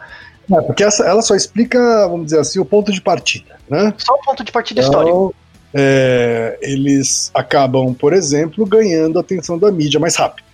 É, 0.52 0.60
porque 0.62 0.84
essa, 0.84 1.04
ela 1.04 1.22
só 1.22 1.34
explica, 1.34 2.06
vamos 2.08 2.26
dizer 2.26 2.40
assim, 2.40 2.58
o 2.58 2.64
ponto 2.64 2.92
de 2.92 3.00
partida, 3.00 3.56
né? 3.68 3.94
Só 3.98 4.14
o 4.14 4.18
ponto 4.18 4.44
de 4.44 4.52
partida 4.52 4.80
histórico. 4.80 5.08
Então, 5.10 5.44
é, 5.76 6.56
eles 6.62 7.30
acabam, 7.34 7.92
por 7.92 8.12
exemplo, 8.12 8.64
ganhando 8.64 9.18
a 9.18 9.22
atenção 9.22 9.58
da 9.58 9.72
mídia 9.72 9.98
mais 9.98 10.14
rápido. 10.14 10.44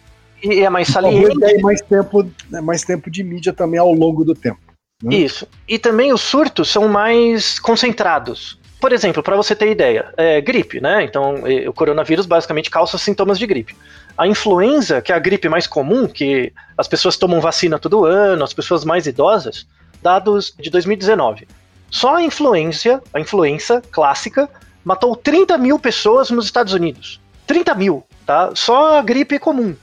E 0.43 0.61
é 0.61 0.71
mais 0.71 0.89
saliente. 0.89 1.39
daí 1.39 1.61
mais 1.61 1.83
tempo, 1.83 2.27
né, 2.49 2.61
mais 2.63 2.83
tempo 2.83 3.11
de 3.11 3.23
mídia 3.23 3.53
também 3.53 3.79
ao 3.79 3.93
longo 3.93 4.25
do 4.25 4.35
tempo. 4.35 4.59
né? 5.03 5.15
Isso. 5.15 5.47
E 5.69 5.79
também 5.79 6.13
os 6.13 6.23
surtos 6.23 6.71
são 6.71 6.89
mais 6.89 7.59
concentrados. 7.59 8.59
Por 8.81 8.95
exemplo, 8.95 9.23
para 9.23 9.37
você 9.37 9.55
ter 9.55 9.71
ideia, 9.71 10.11
é 10.17 10.41
gripe, 10.41 10.81
né? 10.81 11.05
Então, 11.05 11.35
o 11.69 11.73
coronavírus 11.75 12.25
basicamente 12.25 12.71
causa 12.71 12.97
sintomas 12.97 13.39
de 13.39 13.47
gripe. 13.47 13.77
A 14.17 14.27
influenza, 14.27 15.03
que 15.03 15.13
é 15.13 15.15
a 15.15 15.19
gripe 15.19 15.51
mais 15.51 15.67
comum, 15.67 16.09
que 16.09 16.51
as 16.79 16.89
pessoas 16.89 17.19
tomam 17.19 17.43
vacina 17.43 17.79
todo 17.79 18.07
ano, 18.07 18.43
as 18.43 18.55
pessoas 18.55 18.83
mais 18.83 19.07
idosas, 19.07 19.67
dados 20.03 20.55
de 20.59 20.71
2019. 20.71 21.47
Só 21.91 22.17
a 22.17 22.23
influência, 22.23 23.03
a 23.13 23.21
influenza 23.21 23.83
clássica, 23.91 24.49
matou 24.85 25.17
30 25.17 25.59
mil 25.59 25.79
pessoas 25.79 26.31
nos 26.31 26.45
Estados 26.45 26.73
Unidos. 26.73 27.21
30 27.47 27.75
mil, 27.75 28.05
tá? 28.25 28.51
Só 28.55 28.99
a 28.99 29.03
gripe 29.03 29.39
comum. 29.39 29.75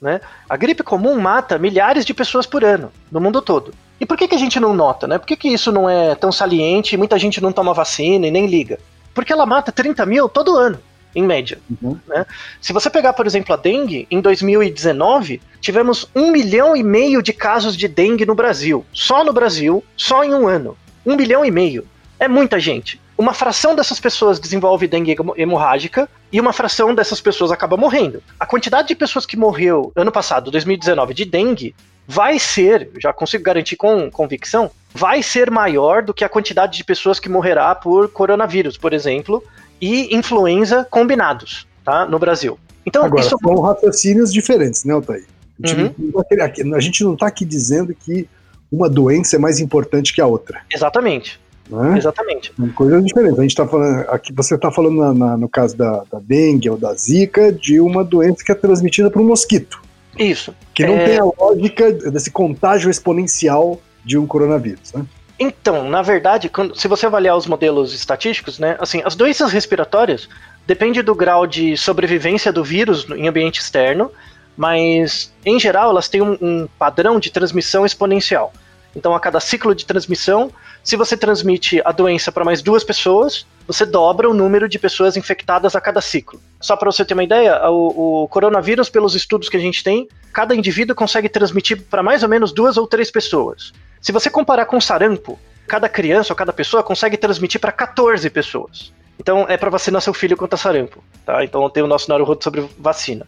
Né? 0.00 0.20
A 0.48 0.56
gripe 0.56 0.82
comum 0.82 1.18
mata 1.18 1.58
milhares 1.58 2.04
de 2.04 2.14
pessoas 2.14 2.46
por 2.46 2.64
ano, 2.64 2.92
no 3.10 3.20
mundo 3.20 3.42
todo. 3.42 3.74
E 4.00 4.06
por 4.06 4.16
que, 4.16 4.28
que 4.28 4.34
a 4.34 4.38
gente 4.38 4.60
não 4.60 4.74
nota, 4.74 5.06
né? 5.06 5.18
Por 5.18 5.26
que, 5.26 5.36
que 5.36 5.48
isso 5.48 5.72
não 5.72 5.88
é 5.88 6.14
tão 6.14 6.30
saliente 6.30 6.96
muita 6.96 7.18
gente 7.18 7.40
não 7.40 7.50
toma 7.50 7.72
vacina 7.72 8.26
e 8.26 8.30
nem 8.30 8.46
liga? 8.46 8.78
Porque 9.14 9.32
ela 9.32 9.46
mata 9.46 9.72
30 9.72 10.04
mil 10.04 10.28
todo 10.28 10.56
ano, 10.56 10.78
em 11.16 11.24
média. 11.24 11.58
Uhum. 11.82 11.98
Né? 12.06 12.26
Se 12.60 12.72
você 12.72 12.90
pegar, 12.90 13.14
por 13.14 13.26
exemplo, 13.26 13.54
a 13.54 13.56
dengue, 13.56 14.06
em 14.10 14.20
2019, 14.20 15.40
tivemos 15.60 16.08
um 16.14 16.30
milhão 16.30 16.76
e 16.76 16.82
meio 16.82 17.22
de 17.22 17.32
casos 17.32 17.74
de 17.74 17.88
dengue 17.88 18.26
no 18.26 18.34
Brasil. 18.34 18.84
Só 18.92 19.24
no 19.24 19.32
Brasil, 19.32 19.82
só 19.96 20.22
em 20.22 20.34
um 20.34 20.46
ano. 20.46 20.76
Um 21.04 21.16
milhão 21.16 21.44
e 21.44 21.50
meio. 21.50 21.86
É 22.20 22.28
muita 22.28 22.60
gente. 22.60 23.00
Uma 23.16 23.32
fração 23.32 23.74
dessas 23.74 23.98
pessoas 23.98 24.38
desenvolve 24.38 24.86
dengue 24.86 25.12
hemo- 25.18 25.34
hemorrágica 25.38 26.06
e 26.30 26.38
uma 26.38 26.52
fração 26.52 26.94
dessas 26.94 27.18
pessoas 27.18 27.50
acaba 27.50 27.76
morrendo. 27.76 28.22
A 28.38 28.44
quantidade 28.44 28.88
de 28.88 28.94
pessoas 28.94 29.24
que 29.24 29.38
morreu 29.38 29.90
ano 29.96 30.12
passado, 30.12 30.50
2019, 30.50 31.14
de 31.14 31.24
dengue, 31.24 31.74
vai 32.06 32.38
ser, 32.38 32.90
já 33.00 33.12
consigo 33.12 33.42
garantir 33.42 33.76
com 33.76 34.10
convicção, 34.10 34.70
vai 34.94 35.22
ser 35.22 35.50
maior 35.50 36.02
do 36.02 36.14
que 36.14 36.24
a 36.24 36.28
quantidade 36.28 36.76
de 36.76 36.84
pessoas 36.84 37.18
que 37.18 37.28
morrerá 37.28 37.74
por 37.74 38.08
coronavírus, 38.10 38.76
por 38.76 38.92
exemplo, 38.92 39.42
e 39.80 40.14
influenza 40.16 40.84
combinados, 40.90 41.66
tá? 41.84 42.06
No 42.06 42.18
Brasil. 42.18 42.58
Então, 42.84 43.04
Agora, 43.04 43.20
isso 43.20 43.36
são 43.42 43.60
raciocínios 43.60 44.32
diferentes, 44.32 44.84
né, 44.84 44.94
Altair? 44.94 45.24
A 45.62 45.66
gente, 45.66 45.80
Uhum. 45.80 45.94
não 46.14 46.22
tá 46.22 46.76
a 46.76 46.80
gente 46.80 47.02
não 47.04 47.14
está 47.14 47.26
aqui 47.26 47.44
dizendo 47.44 47.94
que 47.94 48.28
uma 48.70 48.88
doença 48.88 49.36
é 49.36 49.38
mais 49.38 49.58
importante 49.58 50.12
que 50.12 50.20
a 50.20 50.26
outra. 50.26 50.60
Exatamente, 50.72 51.40
Né? 51.70 51.96
exatamente. 51.98 52.52
Coisas 52.74 53.04
diferentes. 53.04 53.38
A 53.38 53.42
gente 53.42 53.54
tá 53.54 53.66
falando. 53.66 54.00
Aqui 54.10 54.32
você 54.32 54.54
está 54.54 54.70
falando 54.70 54.96
na- 54.96 55.14
na- 55.14 55.36
no 55.36 55.48
caso 55.48 55.76
da, 55.76 56.04
da 56.12 56.18
dengue 56.20 56.68
ou 56.70 56.76
da 56.76 56.94
zika 56.94 57.50
de 57.52 57.80
uma 57.80 58.04
doença 58.04 58.44
que 58.44 58.52
é 58.52 58.54
transmitida 58.54 59.10
por 59.10 59.20
um 59.22 59.26
mosquito. 59.26 59.80
Isso. 60.18 60.54
Que 60.74 60.86
não 60.86 60.94
É. 60.94 61.04
tem 61.06 61.18
a 61.18 61.24
lógica 61.24 61.90
desse 61.92 62.30
contágio 62.30 62.90
exponencial 62.90 63.80
de 64.04 64.16
um 64.18 64.26
coronavírus. 64.26 64.92
Né? 64.92 65.04
Então, 65.38 65.88
na 65.88 66.00
verdade, 66.00 66.48
quando- 66.48 66.74
se 66.74 66.88
você 66.88 67.06
avaliar 67.06 67.36
os 67.36 67.46
modelos 67.46 67.92
estatísticos, 67.92 68.58
né, 68.58 68.76
assim, 68.80 69.02
as 69.04 69.14
doenças 69.14 69.52
respiratórias 69.52 70.28
depende 70.66 71.02
do 71.02 71.14
grau 71.14 71.46
de 71.46 71.76
sobrevivência 71.76 72.52
do 72.52 72.64
vírus 72.64 73.06
em 73.10 73.28
ambiente 73.28 73.60
externo, 73.60 74.10
mas 74.56 75.32
em 75.44 75.60
geral 75.60 75.90
elas 75.90 76.08
têm 76.08 76.22
um, 76.22 76.38
um 76.40 76.68
padrão 76.78 77.20
de 77.20 77.30
transmissão 77.30 77.84
exponencial. 77.84 78.52
Então, 78.96 79.14
a 79.14 79.20
cada 79.20 79.38
ciclo 79.38 79.74
de 79.74 79.84
transmissão, 79.84 80.50
se 80.82 80.96
você 80.96 81.18
transmite 81.18 81.82
a 81.84 81.92
doença 81.92 82.32
para 82.32 82.44
mais 82.44 82.62
duas 82.62 82.82
pessoas, 82.82 83.46
você 83.66 83.84
dobra 83.84 84.30
o 84.30 84.32
número 84.32 84.66
de 84.66 84.78
pessoas 84.78 85.18
infectadas 85.18 85.76
a 85.76 85.80
cada 85.82 86.00
ciclo. 86.00 86.40
Só 86.58 86.76
para 86.76 86.90
você 86.90 87.04
ter 87.04 87.12
uma 87.12 87.24
ideia, 87.24 87.60
o, 87.68 88.22
o 88.22 88.28
coronavírus, 88.28 88.88
pelos 88.88 89.14
estudos 89.14 89.50
que 89.50 89.56
a 89.58 89.60
gente 89.60 89.84
tem, 89.84 90.08
cada 90.32 90.54
indivíduo 90.54 90.96
consegue 90.96 91.28
transmitir 91.28 91.82
para 91.90 92.02
mais 92.02 92.22
ou 92.22 92.28
menos 92.28 92.52
duas 92.52 92.78
ou 92.78 92.86
três 92.86 93.10
pessoas. 93.10 93.74
Se 94.00 94.12
você 94.12 94.30
comparar 94.30 94.66
com 94.66 94.80
sarampo, 94.80 95.38
cada 95.66 95.88
criança 95.88 96.32
ou 96.32 96.36
cada 96.36 96.52
pessoa 96.52 96.82
consegue 96.82 97.16
transmitir 97.16 97.60
para 97.60 97.72
14 97.72 98.28
pessoas. 98.30 98.92
Então 99.18 99.46
é 99.48 99.56
para 99.56 99.70
vacinar 99.70 100.00
seu 100.02 100.12
filho 100.14 100.36
contra 100.36 100.56
sarampo, 100.56 101.02
tá? 101.24 101.42
Então 101.44 101.68
tem 101.70 101.82
o 101.82 101.86
nosso 101.86 102.08
Naruhodo 102.08 102.42
sobre 102.44 102.64
vacina. 102.78 103.26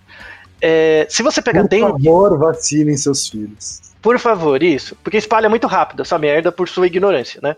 É, 0.61 1.07
se 1.09 1.23
você 1.23 1.41
pegar 1.41 1.63
Por 1.63 1.69
dengue, 1.69 2.05
favor, 2.05 2.37
vacinem 2.39 2.97
seus 2.97 3.29
filhos. 3.29 3.81
por 4.03 4.19
favor, 4.19 4.63
isso, 4.63 4.97
porque 5.03 5.17
espalha 5.17 5.49
muito 5.49 5.67
rápido 5.67 6.03
essa 6.03 6.19
merda 6.19 6.51
por 6.53 6.69
sua 6.69 6.87
ignorância, 6.87 7.41
né? 7.43 7.57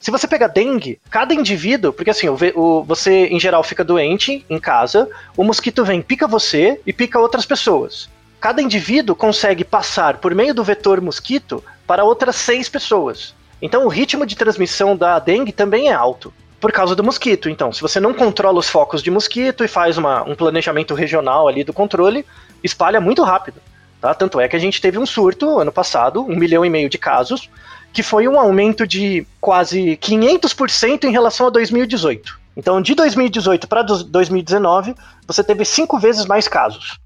Se 0.00 0.10
você 0.10 0.26
pegar 0.26 0.46
dengue, 0.48 0.98
cada 1.10 1.34
indivíduo, 1.34 1.92
porque 1.92 2.10
assim, 2.10 2.28
o 2.28 2.36
o- 2.54 2.82
você 2.84 3.26
em 3.26 3.38
geral 3.38 3.62
fica 3.62 3.84
doente 3.84 4.44
em 4.48 4.58
casa, 4.58 5.08
o 5.36 5.44
mosquito 5.44 5.84
vem, 5.84 6.00
pica 6.02 6.26
você 6.26 6.80
e 6.86 6.92
pica 6.92 7.18
outras 7.18 7.44
pessoas. 7.46 8.08
Cada 8.40 8.62
indivíduo 8.62 9.16
consegue 9.16 9.64
passar 9.64 10.18
por 10.18 10.34
meio 10.34 10.54
do 10.54 10.62
vetor 10.62 11.00
mosquito 11.00 11.62
para 11.86 12.04
outras 12.04 12.36
seis 12.36 12.68
pessoas. 12.68 13.34
Então 13.60 13.84
o 13.84 13.88
ritmo 13.88 14.24
de 14.24 14.36
transmissão 14.36 14.96
da 14.96 15.18
dengue 15.18 15.52
também 15.52 15.88
é 15.88 15.92
alto. 15.92 16.32
Por 16.60 16.72
causa 16.72 16.94
do 16.96 17.04
mosquito. 17.04 17.48
Então, 17.48 17.72
se 17.72 17.80
você 17.80 18.00
não 18.00 18.12
controla 18.12 18.58
os 18.58 18.68
focos 18.68 19.00
de 19.00 19.12
mosquito 19.12 19.64
e 19.64 19.68
faz 19.68 19.96
uma- 19.96 20.24
um 20.24 20.34
planejamento 20.34 20.92
regional 20.92 21.46
ali 21.46 21.62
do 21.62 21.72
controle, 21.72 22.26
espalha 22.64 23.00
muito 23.00 23.22
rápido. 23.22 23.60
Tá? 24.00 24.12
Tanto 24.12 24.40
é 24.40 24.48
que 24.48 24.56
a 24.56 24.58
gente 24.58 24.80
teve 24.80 24.98
um 24.98 25.06
surto 25.06 25.58
ano 25.60 25.70
passado, 25.70 26.20
um 26.20 26.36
milhão 26.36 26.64
e 26.64 26.70
meio 26.70 26.88
de 26.88 26.98
casos, 26.98 27.48
que 27.92 28.02
foi 28.02 28.26
um 28.26 28.38
aumento 28.38 28.86
de 28.86 29.26
quase 29.40 29.96
500% 29.98 31.04
em 31.04 31.12
relação 31.12 31.46
a 31.46 31.50
2018. 31.50 32.38
Então, 32.56 32.82
de 32.82 32.94
2018 32.94 33.68
para 33.68 33.82
2019, 33.82 34.94
você 35.26 35.44
teve 35.44 35.64
cinco 35.64 35.96
vezes 35.96 36.26
mais 36.26 36.48
casos. 36.48 36.98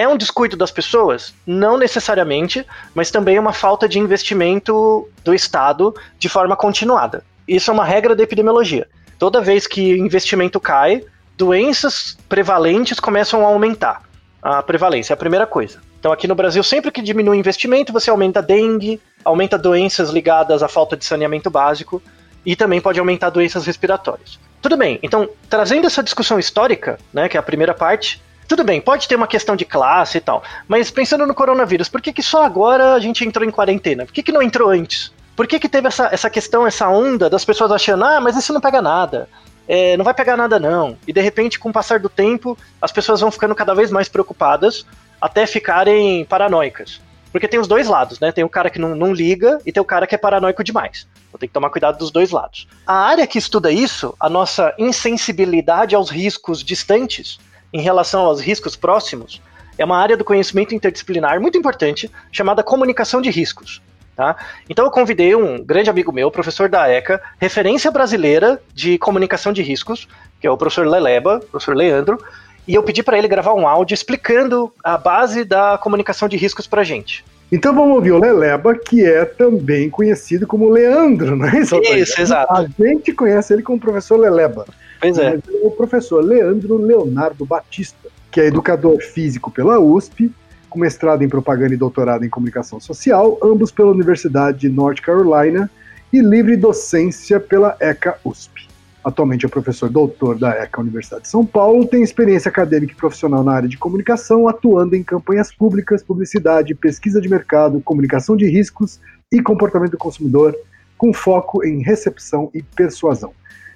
É 0.00 0.08
um 0.08 0.16
descuido 0.16 0.56
das 0.56 0.70
pessoas? 0.70 1.34
Não 1.46 1.76
necessariamente, 1.76 2.66
mas 2.94 3.10
também 3.10 3.36
é 3.36 3.40
uma 3.40 3.52
falta 3.52 3.86
de 3.86 3.98
investimento 3.98 5.06
do 5.22 5.34
Estado 5.34 5.94
de 6.18 6.26
forma 6.26 6.56
continuada. 6.56 7.22
Isso 7.46 7.70
é 7.70 7.74
uma 7.74 7.84
regra 7.84 8.16
da 8.16 8.22
epidemiologia. 8.22 8.88
Toda 9.18 9.42
vez 9.42 9.66
que 9.66 9.98
investimento 9.98 10.58
cai, 10.58 11.04
doenças 11.36 12.16
prevalentes 12.30 12.98
começam 12.98 13.44
a 13.44 13.48
aumentar. 13.50 14.00
A 14.40 14.62
prevalência 14.62 15.12
é 15.12 15.14
a 15.14 15.18
primeira 15.18 15.46
coisa. 15.46 15.82
Então, 15.98 16.10
aqui 16.10 16.26
no 16.26 16.34
Brasil, 16.34 16.62
sempre 16.62 16.90
que 16.90 17.02
diminui 17.02 17.36
o 17.36 17.38
investimento, 17.38 17.92
você 17.92 18.08
aumenta 18.08 18.40
dengue, 18.40 18.98
aumenta 19.22 19.58
doenças 19.58 20.08
ligadas 20.08 20.62
à 20.62 20.68
falta 20.68 20.96
de 20.96 21.04
saneamento 21.04 21.50
básico 21.50 22.02
e 22.46 22.56
também 22.56 22.80
pode 22.80 22.98
aumentar 22.98 23.28
doenças 23.28 23.66
respiratórias. 23.66 24.40
Tudo 24.62 24.78
bem, 24.78 24.98
então, 25.02 25.28
trazendo 25.50 25.86
essa 25.86 26.02
discussão 26.02 26.38
histórica, 26.38 26.98
né, 27.12 27.28
que 27.28 27.36
é 27.36 27.40
a 27.40 27.42
primeira 27.42 27.74
parte, 27.74 28.22
tudo 28.50 28.64
bem, 28.64 28.80
pode 28.80 29.06
ter 29.06 29.14
uma 29.14 29.28
questão 29.28 29.54
de 29.54 29.64
classe 29.64 30.18
e 30.18 30.20
tal, 30.20 30.42
mas 30.66 30.90
pensando 30.90 31.24
no 31.24 31.32
coronavírus, 31.32 31.88
por 31.88 32.02
que, 32.02 32.12
que 32.12 32.20
só 32.20 32.42
agora 32.42 32.94
a 32.94 32.98
gente 32.98 33.24
entrou 33.24 33.46
em 33.46 33.50
quarentena? 33.50 34.04
Por 34.04 34.12
que, 34.12 34.24
que 34.24 34.32
não 34.32 34.42
entrou 34.42 34.70
antes? 34.70 35.12
Por 35.36 35.46
que, 35.46 35.60
que 35.60 35.68
teve 35.68 35.86
essa, 35.86 36.08
essa 36.10 36.28
questão, 36.28 36.66
essa 36.66 36.88
onda 36.88 37.30
das 37.30 37.44
pessoas 37.44 37.70
achando, 37.70 38.04
ah, 38.04 38.20
mas 38.20 38.36
isso 38.36 38.52
não 38.52 38.60
pega 38.60 38.82
nada, 38.82 39.28
é, 39.68 39.96
não 39.96 40.04
vai 40.04 40.12
pegar 40.12 40.36
nada 40.36 40.58
não. 40.58 40.98
E 41.06 41.12
de 41.12 41.20
repente, 41.20 41.60
com 41.60 41.68
o 41.68 41.72
passar 41.72 42.00
do 42.00 42.08
tempo, 42.08 42.58
as 42.82 42.90
pessoas 42.90 43.20
vão 43.20 43.30
ficando 43.30 43.54
cada 43.54 43.72
vez 43.72 43.88
mais 43.92 44.08
preocupadas 44.08 44.84
até 45.20 45.46
ficarem 45.46 46.24
paranoicas. 46.24 47.00
Porque 47.30 47.46
tem 47.46 47.60
os 47.60 47.68
dois 47.68 47.86
lados, 47.86 48.18
né? 48.18 48.32
Tem 48.32 48.42
o 48.42 48.48
cara 48.48 48.68
que 48.68 48.80
não, 48.80 48.96
não 48.96 49.12
liga 49.12 49.60
e 49.64 49.70
tem 49.70 49.80
o 49.80 49.86
cara 49.86 50.08
que 50.08 50.14
é 50.16 50.18
paranoico 50.18 50.64
demais. 50.64 51.06
Então 51.28 51.38
tem 51.38 51.48
que 51.48 51.52
tomar 51.52 51.70
cuidado 51.70 51.98
dos 51.98 52.10
dois 52.10 52.32
lados. 52.32 52.66
A 52.84 52.94
área 52.94 53.28
que 53.28 53.38
estuda 53.38 53.70
isso, 53.70 54.12
a 54.18 54.28
nossa 54.28 54.74
insensibilidade 54.76 55.94
aos 55.94 56.10
riscos 56.10 56.64
distantes 56.64 57.38
em 57.72 57.80
relação 57.80 58.22
aos 58.22 58.40
riscos 58.40 58.76
próximos, 58.76 59.40
é 59.78 59.84
uma 59.84 59.98
área 59.98 60.16
do 60.16 60.24
conhecimento 60.24 60.74
interdisciplinar 60.74 61.40
muito 61.40 61.56
importante 61.56 62.10
chamada 62.30 62.62
comunicação 62.62 63.20
de 63.20 63.30
riscos. 63.30 63.80
Tá? 64.14 64.36
Então 64.68 64.84
eu 64.84 64.90
convidei 64.90 65.34
um 65.34 65.64
grande 65.64 65.88
amigo 65.88 66.12
meu, 66.12 66.30
professor 66.30 66.68
da 66.68 66.86
ECA, 66.88 67.22
referência 67.38 67.90
brasileira 67.90 68.60
de 68.74 68.98
comunicação 68.98 69.52
de 69.52 69.62
riscos, 69.62 70.06
que 70.38 70.46
é 70.46 70.50
o 70.50 70.58
professor 70.58 70.86
Leleba, 70.86 71.40
professor 71.50 71.74
Leandro, 71.74 72.22
e 72.68 72.74
eu 72.74 72.82
pedi 72.82 73.02
para 73.02 73.16
ele 73.16 73.26
gravar 73.26 73.54
um 73.54 73.66
áudio 73.66 73.94
explicando 73.94 74.70
a 74.84 74.98
base 74.98 75.44
da 75.44 75.78
comunicação 75.78 76.28
de 76.28 76.36
riscos 76.36 76.66
pra 76.66 76.84
gente. 76.84 77.24
Então 77.50 77.74
vamos 77.74 77.96
ouvir 77.96 78.12
o 78.12 78.20
Leleba, 78.20 78.76
que 78.76 79.04
é 79.04 79.24
também 79.24 79.88
conhecido 79.90 80.46
como 80.46 80.68
Leandro, 80.68 81.34
não 81.34 81.46
é 81.46 81.58
isso? 81.58 81.76
Isso, 81.80 82.20
exato. 82.20 82.52
A 82.52 82.66
gente 82.78 83.12
conhece 83.12 83.54
ele 83.54 83.62
como 83.62 83.80
professor 83.80 84.18
Leleba. 84.18 84.66
Pois 85.00 85.18
é. 85.18 85.34
É 85.34 85.40
o 85.62 85.70
professor 85.70 86.22
Leandro 86.22 86.76
Leonardo 86.76 87.44
Batista, 87.46 88.08
que 88.30 88.40
é 88.40 88.46
educador 88.46 89.00
físico 89.00 89.50
pela 89.50 89.80
USP, 89.80 90.30
com 90.68 90.78
mestrado 90.78 91.22
em 91.22 91.28
propaganda 91.28 91.74
e 91.74 91.76
doutorado 91.76 92.24
em 92.24 92.28
comunicação 92.28 92.78
social, 92.78 93.38
ambos 93.42 93.72
pela 93.72 93.90
Universidade 93.90 94.58
de 94.58 94.68
North 94.68 95.00
Carolina, 95.00 95.70
e 96.12 96.20
livre 96.20 96.56
docência 96.56 97.40
pela 97.40 97.76
ECA 97.80 98.18
USP. 98.24 98.68
Atualmente 99.02 99.46
é 99.46 99.48
professor 99.48 99.88
doutor 99.88 100.38
da 100.38 100.50
ECA 100.50 100.80
Universidade 100.80 101.22
de 101.22 101.28
São 101.28 101.46
Paulo, 101.46 101.86
tem 101.86 102.02
experiência 102.02 102.50
acadêmica 102.50 102.92
e 102.92 102.96
profissional 102.96 103.42
na 103.42 103.52
área 103.52 103.68
de 103.68 103.78
comunicação, 103.78 104.46
atuando 104.46 104.94
em 104.94 105.02
campanhas 105.02 105.52
públicas, 105.54 106.02
publicidade, 106.02 106.74
pesquisa 106.74 107.20
de 107.20 107.28
mercado, 107.28 107.80
comunicação 107.80 108.36
de 108.36 108.46
riscos 108.46 109.00
e 109.32 109.40
comportamento 109.40 109.92
do 109.92 109.98
consumidor, 109.98 110.54
com 110.98 111.14
foco 111.14 111.64
em 111.64 111.82
recepção 111.82 112.50
e 112.52 112.62
persuasão. 112.62 113.32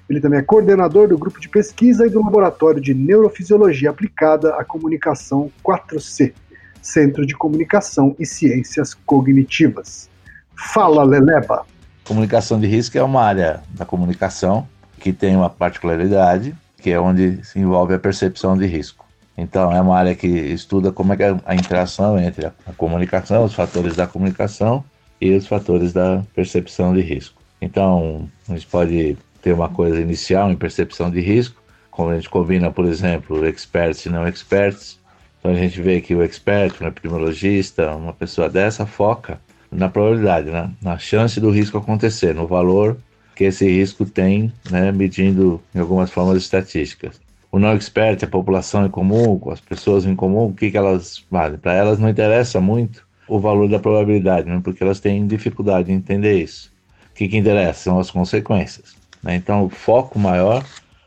Ele 0.08 0.20
também 0.20 0.38
é 0.38 0.42
coordenador 0.42 1.08
do 1.08 1.16
grupo 1.16 1.40
de 1.40 1.48
pesquisa 1.48 2.06
e 2.06 2.10
do 2.10 2.22
laboratório 2.22 2.80
de 2.80 2.92
neurofisiologia 2.92 3.90
aplicada 3.90 4.54
à 4.56 4.64
comunicação 4.64 5.50
4C, 5.64 6.34
Centro 6.82 7.24
de 7.24 7.34
Comunicação 7.34 8.14
e 8.18 8.26
Ciências 8.26 8.92
Cognitivas. 8.92 10.10
Fala, 10.54 11.02
Leleba. 11.04 11.64
Comunicação 12.04 12.60
de 12.60 12.66
risco 12.66 12.98
é 12.98 13.02
uma 13.02 13.22
área 13.22 13.62
da 13.70 13.86
comunicação 13.86 14.68
que 15.00 15.12
tem 15.12 15.34
uma 15.34 15.48
particularidade, 15.48 16.54
que 16.78 16.90
é 16.90 17.00
onde 17.00 17.44
se 17.44 17.58
envolve 17.58 17.94
a 17.94 17.98
percepção 17.98 18.56
de 18.56 18.66
risco. 18.66 19.04
Então, 19.36 19.72
é 19.72 19.80
uma 19.80 19.96
área 19.96 20.14
que 20.14 20.26
estuda 20.26 20.92
como 20.92 21.12
é 21.12 21.16
é 21.18 21.36
a 21.44 21.54
interação 21.54 22.18
entre 22.18 22.46
a 22.46 22.52
comunicação, 22.76 23.44
os 23.44 23.54
fatores 23.54 23.96
da 23.96 24.06
comunicação 24.06 24.84
e 25.20 25.34
os 25.34 25.46
fatores 25.46 25.92
da 25.92 26.22
percepção 26.34 26.94
de 26.94 27.00
risco. 27.00 27.40
Então, 27.60 28.28
a 28.48 28.52
gente 28.52 28.66
pode 28.66 29.16
ter 29.44 29.52
uma 29.52 29.68
coisa 29.68 30.00
inicial 30.00 30.50
em 30.50 30.56
percepção 30.56 31.10
de 31.10 31.20
risco, 31.20 31.62
como 31.90 32.08
a 32.08 32.14
gente 32.14 32.30
combina, 32.30 32.70
por 32.70 32.86
exemplo, 32.86 33.46
experts 33.46 34.06
e 34.06 34.08
não 34.08 34.26
experts. 34.26 34.98
Então, 35.38 35.52
a 35.52 35.54
gente 35.54 35.82
vê 35.82 36.00
que 36.00 36.14
o 36.14 36.22
expert, 36.22 36.82
um 36.82 36.86
epidemiologista, 36.86 37.94
uma 37.94 38.14
pessoa 38.14 38.48
dessa, 38.48 38.86
foca 38.86 39.38
na 39.70 39.90
probabilidade, 39.90 40.50
né? 40.50 40.70
na 40.80 40.96
chance 40.96 41.38
do 41.38 41.50
risco 41.50 41.76
acontecer, 41.76 42.34
no 42.34 42.46
valor 42.46 42.96
que 43.36 43.44
esse 43.44 43.66
risco 43.66 44.06
tem, 44.06 44.50
né, 44.70 44.92
medindo 44.92 45.60
em 45.74 45.80
algumas 45.80 46.10
formas 46.10 46.38
estatísticas. 46.38 47.20
O 47.52 47.58
não 47.58 47.72
expert, 47.72 48.24
a 48.24 48.28
população 48.28 48.86
em 48.86 48.88
comum, 48.88 49.38
as 49.50 49.60
pessoas 49.60 50.06
em 50.06 50.14
comum, 50.14 50.46
o 50.46 50.54
que, 50.54 50.70
que 50.70 50.76
elas 50.76 51.22
valem? 51.30 51.58
Para 51.58 51.74
elas 51.74 51.98
não 51.98 52.08
interessa 52.08 52.60
muito 52.60 53.06
o 53.28 53.38
valor 53.38 53.68
da 53.68 53.78
probabilidade, 53.78 54.48
né, 54.48 54.60
porque 54.64 54.82
elas 54.82 55.00
têm 55.00 55.26
dificuldade 55.26 55.92
em 55.92 55.96
entender 55.96 56.40
isso. 56.40 56.72
O 57.10 57.14
que, 57.14 57.28
que 57.28 57.36
interessa 57.36 57.84
são 57.84 57.98
as 57.98 58.10
consequências. 58.10 59.03
Né? 59.24 59.34
Então, 59.36 59.64
o 59.64 59.70
foco 59.70 60.18
maior 60.18 60.64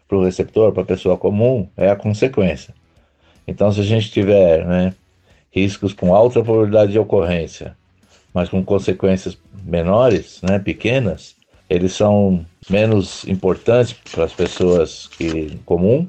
para 0.08 0.18
o 0.18 0.24
receptor, 0.24 0.72
para 0.74 0.82
a 0.82 0.86
pessoa 0.86 1.16
comum, 1.16 1.68
é 1.78 1.90
a 1.90 1.96
consequência. 1.96 2.74
Então, 3.48 3.72
se 3.72 3.80
a 3.80 3.84
gente 3.84 4.12
tiver 4.12 4.66
né, 4.66 4.94
riscos 5.52 5.94
com 5.94 6.14
alta 6.14 6.44
probabilidade 6.44 6.92
de 6.92 7.00
ocorrência, 7.00 7.78
mas 8.34 8.50
com 8.50 8.64
consequências 8.64 9.38
menores, 9.64 10.42
né, 10.42 10.60
pequenas, 10.60 11.36
eles 11.70 11.94
são 11.94 12.46
menos 12.70 13.26
importantes 13.28 13.94
para 14.12 14.24
as 14.24 14.34
pessoas 14.34 15.08
que 15.08 15.58
comum 15.66 16.08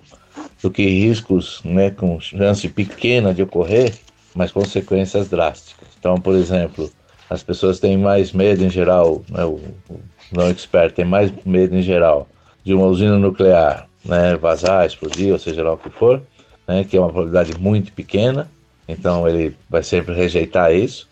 do 0.62 0.70
que 0.70 0.84
riscos 0.84 1.60
né, 1.64 1.90
com 1.90 2.20
chance 2.20 2.68
pequena 2.68 3.34
de 3.34 3.42
ocorrer, 3.42 3.94
mas 4.34 4.52
consequências 4.52 5.28
drásticas. 5.28 5.88
Então, 5.98 6.20
por 6.20 6.34
exemplo, 6.34 6.90
as 7.28 7.42
pessoas 7.42 7.80
têm 7.80 7.96
mais 7.96 8.32
medo 8.32 8.64
em 8.64 8.70
geral, 8.70 9.22
né, 9.28 9.44
o, 9.44 9.60
o 9.88 10.00
não 10.32 10.48
expert 10.48 10.92
tem 10.94 11.04
mais 11.04 11.32
medo 11.44 11.74
em 11.76 11.82
geral 11.82 12.28
de 12.64 12.74
uma 12.74 12.86
usina 12.86 13.18
nuclear 13.18 13.88
né, 14.04 14.36
vazar, 14.36 14.86
explodir, 14.86 15.32
ou 15.32 15.38
seja 15.38 15.62
lá 15.62 15.72
o 15.72 15.78
que 15.78 15.90
for, 15.90 16.22
né, 16.66 16.84
que 16.84 16.96
é 16.96 17.00
uma 17.00 17.08
probabilidade 17.08 17.58
muito 17.58 17.92
pequena, 17.92 18.48
então 18.86 19.28
ele 19.28 19.56
vai 19.68 19.82
sempre 19.82 20.14
rejeitar 20.14 20.72
isso. 20.72 21.08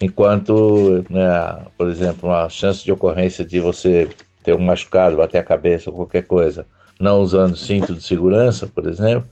Enquanto, 0.00 1.04
né, 1.10 1.66
por 1.76 1.88
exemplo, 1.88 2.28
uma 2.28 2.48
chance 2.48 2.84
de 2.84 2.92
ocorrência 2.92 3.44
de 3.44 3.58
você 3.58 4.08
ter 4.44 4.54
um 4.54 4.60
machucado, 4.60 5.16
bater 5.16 5.38
a 5.38 5.44
cabeça 5.44 5.90
ou 5.90 5.96
qualquer 5.96 6.22
coisa, 6.22 6.66
não 7.00 7.20
usando 7.20 7.56
cinto 7.56 7.94
de 7.94 8.02
segurança, 8.02 8.66
por 8.66 8.86
exemplo, 8.86 9.28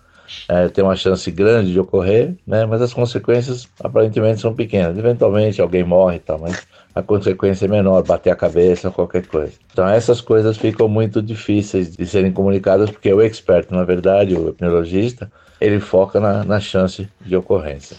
é, 0.49 0.69
tem 0.69 0.83
uma 0.83 0.97
chance 0.97 1.31
grande 1.31 1.73
de 1.73 1.81
ocorrer, 1.81 2.35
né, 2.47 2.65
mas 2.67 2.83
as 2.83 2.93
consequências 2.93 3.69
aparentemente 3.83 4.41
são 4.41 4.55
pequenas. 4.55 4.97
Eventualmente 4.97 5.61
alguém 5.61 5.85
morre 5.85 6.17
e 6.17 6.21
tal, 6.21 6.39
mas 6.39 6.67
a 6.95 7.03
consequência 7.03 7.67
é 7.67 7.69
menor, 7.69 8.03
bater 8.03 8.31
a 8.31 8.37
cabeça 8.37 8.91
qualquer 8.91 9.27
coisa. 9.27 9.53
Então 9.73 9.89
essas 9.89 10.21
coisas 10.21 10.57
ficam 10.57 10.89
muito 10.89 11.23
difíceis 11.23 11.97
de 11.97 12.07
serem 12.07 12.33
comunicadas 12.33 12.91
porque 12.91 13.13
o 13.13 13.21
expert, 13.21 13.71
na 13.71 13.85
verdade, 13.85 14.35
o 14.35 14.49
epidemiologista, 14.49 15.31
ele 15.61 15.81
foca 15.81 16.21
na, 16.21 16.45
na 16.45 16.61
chance 16.61 17.09
de 17.21 17.37
ocorrência. 17.37 17.97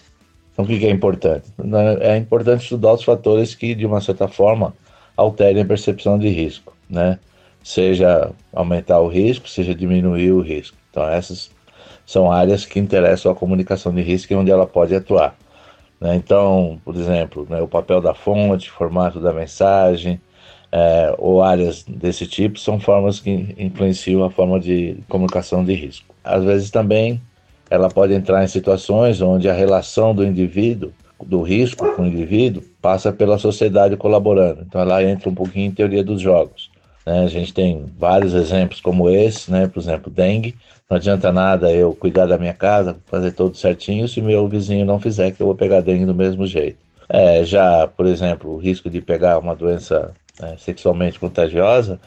Então, 0.58 0.66
o 0.66 0.68
que 0.68 0.86
é 0.88 0.90
importante? 0.90 1.54
É 2.00 2.18
importante 2.18 2.64
estudar 2.64 2.94
os 2.94 3.04
fatores 3.04 3.54
que, 3.54 3.76
de 3.76 3.86
uma 3.86 4.02
certa 4.02 4.28
forma, 4.28 4.74
alterem 5.16 5.62
a 5.62 5.66
percepção 5.66 6.18
de 6.18 6.30
risco, 6.30 6.76
né? 6.90 7.20
Seja 7.64 8.32
aumentar 8.52 9.00
o 9.00 9.08
risco, 9.08 9.48
seja 9.48 9.76
diminuir 9.76 10.32
o 10.32 10.42
risco. 10.42 10.76
Então, 10.90 11.08
essas 11.08 11.52
são 12.08 12.32
áreas 12.32 12.66
que 12.66 12.80
interessam 12.80 13.30
a 13.30 13.36
comunicação 13.36 13.94
de 13.94 14.02
risco 14.02 14.32
e 14.32 14.36
onde 14.36 14.50
ela 14.50 14.66
pode 14.66 14.96
atuar. 14.96 15.36
Né? 16.00 16.16
Então, 16.16 16.80
por 16.86 16.96
exemplo, 16.96 17.46
né, 17.50 17.62
o 17.62 17.68
papel 17.68 18.00
da 18.00 18.14
fonte, 18.14 18.72
formato 18.72 19.20
da 19.20 19.34
mensagem, 19.34 20.20
é, 20.72 21.14
ou 21.18 21.44
áreas 21.44 21.84
desse 21.84 22.26
tipo 22.26 22.58
são 22.58 22.80
formas 22.80 23.20
que 23.20 23.54
influenciam 23.58 24.24
a 24.24 24.32
forma 24.32 24.58
de 24.58 24.98
comunicação 25.10 25.66
de 25.66 25.74
risco. 25.74 26.16
Às 26.24 26.46
vezes 26.46 26.72
também 26.72 27.22
ela 27.70 27.90
pode 27.90 28.14
entrar 28.14 28.42
em 28.42 28.48
situações 28.48 29.22
onde 29.22 29.50
a 29.50 29.54
relação 29.54 30.16
do 30.16 30.26
indivíduo, 30.26 30.94
do 31.26 31.42
risco 31.42 31.94
com 31.94 32.04
o 32.04 32.08
indivíduo, 32.08 32.64
passa 32.82 33.12
pela 33.12 33.38
sociedade 33.38 33.98
colaborando. 33.98 34.64
Então 34.66 34.80
ela 34.80 35.04
entra 35.04 35.30
um 35.30 35.36
pouquinho 35.36 35.68
em 35.68 35.72
teoria 35.72 36.04
dos 36.04 36.22
jogos. 36.22 36.72
Né? 37.08 37.24
A 37.24 37.28
gente 37.28 37.54
tem 37.54 37.86
vários 37.98 38.34
exemplos 38.34 38.82
como 38.82 39.10
esse, 39.10 39.50
né? 39.50 39.66
por 39.66 39.80
exemplo, 39.80 40.12
dengue. 40.12 40.54
Não 40.90 40.98
adianta 40.98 41.32
nada 41.32 41.72
eu 41.72 41.96
cuidar 41.96 42.26
da 42.26 42.38
minha 42.38 42.54
casa, 42.54 42.98
fazer 43.06 43.32
tudo 43.32 43.56
certinho, 43.56 44.10
se 44.10 44.22
meu 44.22 44.46
vizinho 44.50 44.86
não 44.86 45.00
fizer, 45.00 45.32
que 45.32 45.42
eu 45.42 45.48
vou 45.48 45.56
pegar 45.56 45.80
dengue 45.80 46.06
do 46.06 46.14
mesmo 46.14 46.46
jeito. 46.46 46.78
É, 47.08 47.46
já, 47.46 47.88
por 47.88 48.06
exemplo, 48.06 48.54
o 48.54 48.58
risco 48.58 48.90
de 48.90 49.00
pegar 49.00 49.40
uma 49.40 49.56
doença 49.56 50.12
né, 50.38 50.56
sexualmente 50.60 51.18
contagiosa, 51.18 51.98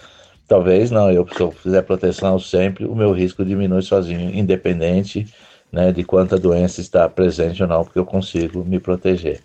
talvez 0.46 0.90
não. 0.90 1.10
Eu, 1.10 1.26
se 1.26 1.40
eu 1.40 1.50
fizer 1.50 1.80
proteção 1.80 2.38
sempre, 2.38 2.84
o 2.84 2.94
meu 2.94 3.12
risco 3.12 3.42
diminui 3.42 3.80
sozinho, 3.80 4.34
independente 4.34 5.26
né, 5.72 5.92
de 5.92 6.04
quanta 6.04 6.38
doença 6.38 6.82
está 6.82 7.08
presente 7.08 7.62
ou 7.62 7.68
não, 7.68 7.84
porque 7.84 7.98
eu 7.98 8.04
consigo 8.04 8.62
me 8.62 8.78
proteger. 8.78 9.40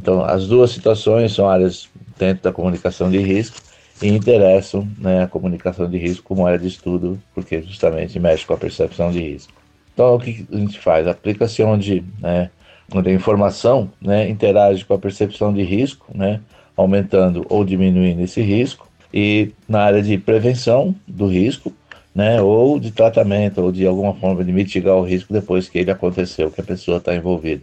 Então, 0.00 0.24
as 0.24 0.46
duas 0.46 0.70
situações 0.70 1.34
são 1.34 1.46
áreas 1.46 1.90
dentro 2.18 2.42
da 2.44 2.52
comunicação 2.52 3.10
de 3.10 3.18
risco 3.18 3.73
e 4.02 4.08
interessam 4.08 4.88
né, 4.98 5.22
a 5.22 5.28
comunicação 5.28 5.88
de 5.88 5.96
risco 5.98 6.24
como 6.24 6.46
área 6.46 6.58
de 6.58 6.68
estudo, 6.68 7.20
porque 7.34 7.62
justamente 7.62 8.18
mexe 8.18 8.44
com 8.44 8.54
a 8.54 8.58
percepção 8.58 9.10
de 9.10 9.20
risco. 9.20 9.52
Então, 9.92 10.16
o 10.16 10.18
que 10.18 10.46
a 10.52 10.56
gente 10.56 10.78
faz? 10.80 11.06
Aplica-se 11.06 11.62
onde, 11.62 12.04
né, 12.20 12.50
onde 12.92 13.10
a 13.10 13.12
informação 13.12 13.90
né, 14.00 14.28
interage 14.28 14.84
com 14.84 14.94
a 14.94 14.98
percepção 14.98 15.52
de 15.52 15.62
risco, 15.62 16.06
né, 16.14 16.40
aumentando 16.76 17.46
ou 17.48 17.64
diminuindo 17.64 18.20
esse 18.20 18.42
risco, 18.42 18.88
e 19.12 19.52
na 19.68 19.82
área 19.82 20.02
de 20.02 20.18
prevenção 20.18 20.94
do 21.06 21.28
risco, 21.28 21.72
né, 22.12 22.42
ou 22.42 22.80
de 22.80 22.90
tratamento, 22.90 23.62
ou 23.62 23.70
de 23.70 23.86
alguma 23.86 24.14
forma 24.14 24.44
de 24.44 24.52
mitigar 24.52 24.96
o 24.96 25.04
risco 25.04 25.32
depois 25.32 25.68
que 25.68 25.78
ele 25.78 25.90
aconteceu, 25.90 26.50
que 26.50 26.60
a 26.60 26.64
pessoa 26.64 26.98
está 26.98 27.14
envolvida. 27.14 27.62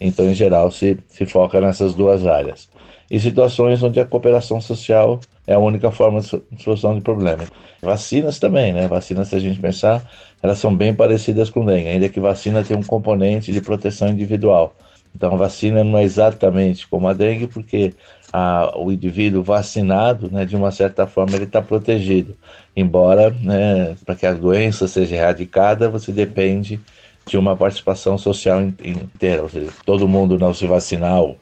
Então, 0.00 0.28
em 0.30 0.34
geral, 0.34 0.70
se, 0.70 0.98
se 1.08 1.26
foca 1.26 1.60
nessas 1.60 1.94
duas 1.94 2.26
áreas. 2.26 2.68
E 3.10 3.20
situações 3.20 3.82
onde 3.82 4.00
a 4.00 4.04
cooperação 4.04 4.60
social 4.60 5.20
é 5.46 5.54
a 5.54 5.58
única 5.58 5.90
forma 5.90 6.20
de 6.20 6.62
solução 6.62 6.94
de 6.94 7.00
problema. 7.00 7.44
Vacinas 7.82 8.38
também, 8.38 8.72
né? 8.72 8.88
Vacinas, 8.88 9.28
se 9.28 9.36
a 9.36 9.38
gente 9.38 9.60
pensar, 9.60 10.02
elas 10.42 10.58
são 10.58 10.74
bem 10.74 10.94
parecidas 10.94 11.50
com 11.50 11.64
dengue, 11.64 11.88
ainda 11.88 12.08
que 12.08 12.20
vacina 12.20 12.64
tem 12.64 12.76
um 12.76 12.82
componente 12.82 13.52
de 13.52 13.60
proteção 13.60 14.08
individual. 14.08 14.74
Então, 15.14 15.36
vacina 15.36 15.84
não 15.84 15.98
é 15.98 16.02
exatamente 16.02 16.88
como 16.88 17.06
a 17.06 17.12
dengue, 17.12 17.46
porque 17.46 17.94
a, 18.32 18.72
o 18.76 18.90
indivíduo 18.90 19.44
vacinado, 19.44 20.28
né, 20.30 20.44
de 20.44 20.56
uma 20.56 20.72
certa 20.72 21.06
forma, 21.06 21.36
ele 21.36 21.44
está 21.44 21.62
protegido. 21.62 22.36
Embora, 22.74 23.30
né, 23.30 23.94
para 24.04 24.16
que 24.16 24.26
a 24.26 24.32
doença 24.32 24.88
seja 24.88 25.14
erradicada, 25.14 25.88
você 25.88 26.10
depende 26.10 26.80
de 27.26 27.38
uma 27.38 27.56
participação 27.56 28.18
social 28.18 28.60
inteira. 28.62 29.42
Ou 29.42 29.48
seja, 29.48 29.70
todo 29.84 30.08
mundo 30.08 30.38
não 30.38 30.52
se 30.52 30.66
vacinar 30.66 31.20
ou, 31.20 31.38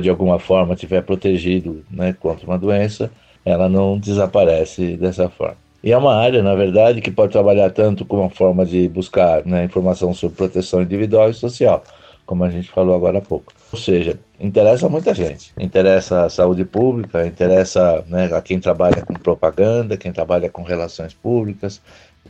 de 0.00 0.10
alguma 0.10 0.38
forma 0.38 0.74
tiver 0.74 1.02
protegido 1.02 1.84
né, 1.90 2.12
contra 2.18 2.46
uma 2.46 2.58
doença, 2.58 3.10
ela 3.44 3.68
não 3.68 3.98
desaparece 3.98 4.96
dessa 4.96 5.28
forma. 5.28 5.56
E 5.82 5.92
é 5.92 5.96
uma 5.98 6.14
área, 6.14 6.42
na 6.42 6.54
verdade, 6.54 7.02
que 7.02 7.10
pode 7.10 7.32
trabalhar 7.32 7.70
tanto 7.70 8.06
como 8.06 8.22
uma 8.22 8.30
forma 8.30 8.64
de 8.64 8.88
buscar 8.88 9.44
né, 9.44 9.64
informação 9.64 10.14
sobre 10.14 10.36
proteção 10.36 10.80
individual 10.80 11.28
e 11.28 11.34
social, 11.34 11.84
como 12.24 12.42
a 12.42 12.48
gente 12.48 12.70
falou 12.70 12.96
agora 12.96 13.18
há 13.18 13.20
pouco. 13.20 13.52
Ou 13.70 13.78
seja, 13.78 14.18
interessa 14.40 14.88
muita 14.88 15.12
gente. 15.12 15.52
Interessa 15.58 16.24
a 16.24 16.30
saúde 16.30 16.64
pública, 16.64 17.26
interessa 17.26 18.02
né, 18.08 18.30
a 18.32 18.40
quem 18.40 18.58
trabalha 18.58 19.02
com 19.02 19.12
propaganda, 19.12 19.96
quem 19.96 20.10
trabalha 20.10 20.48
com 20.48 20.62
relações 20.62 21.12
públicas, 21.12 21.82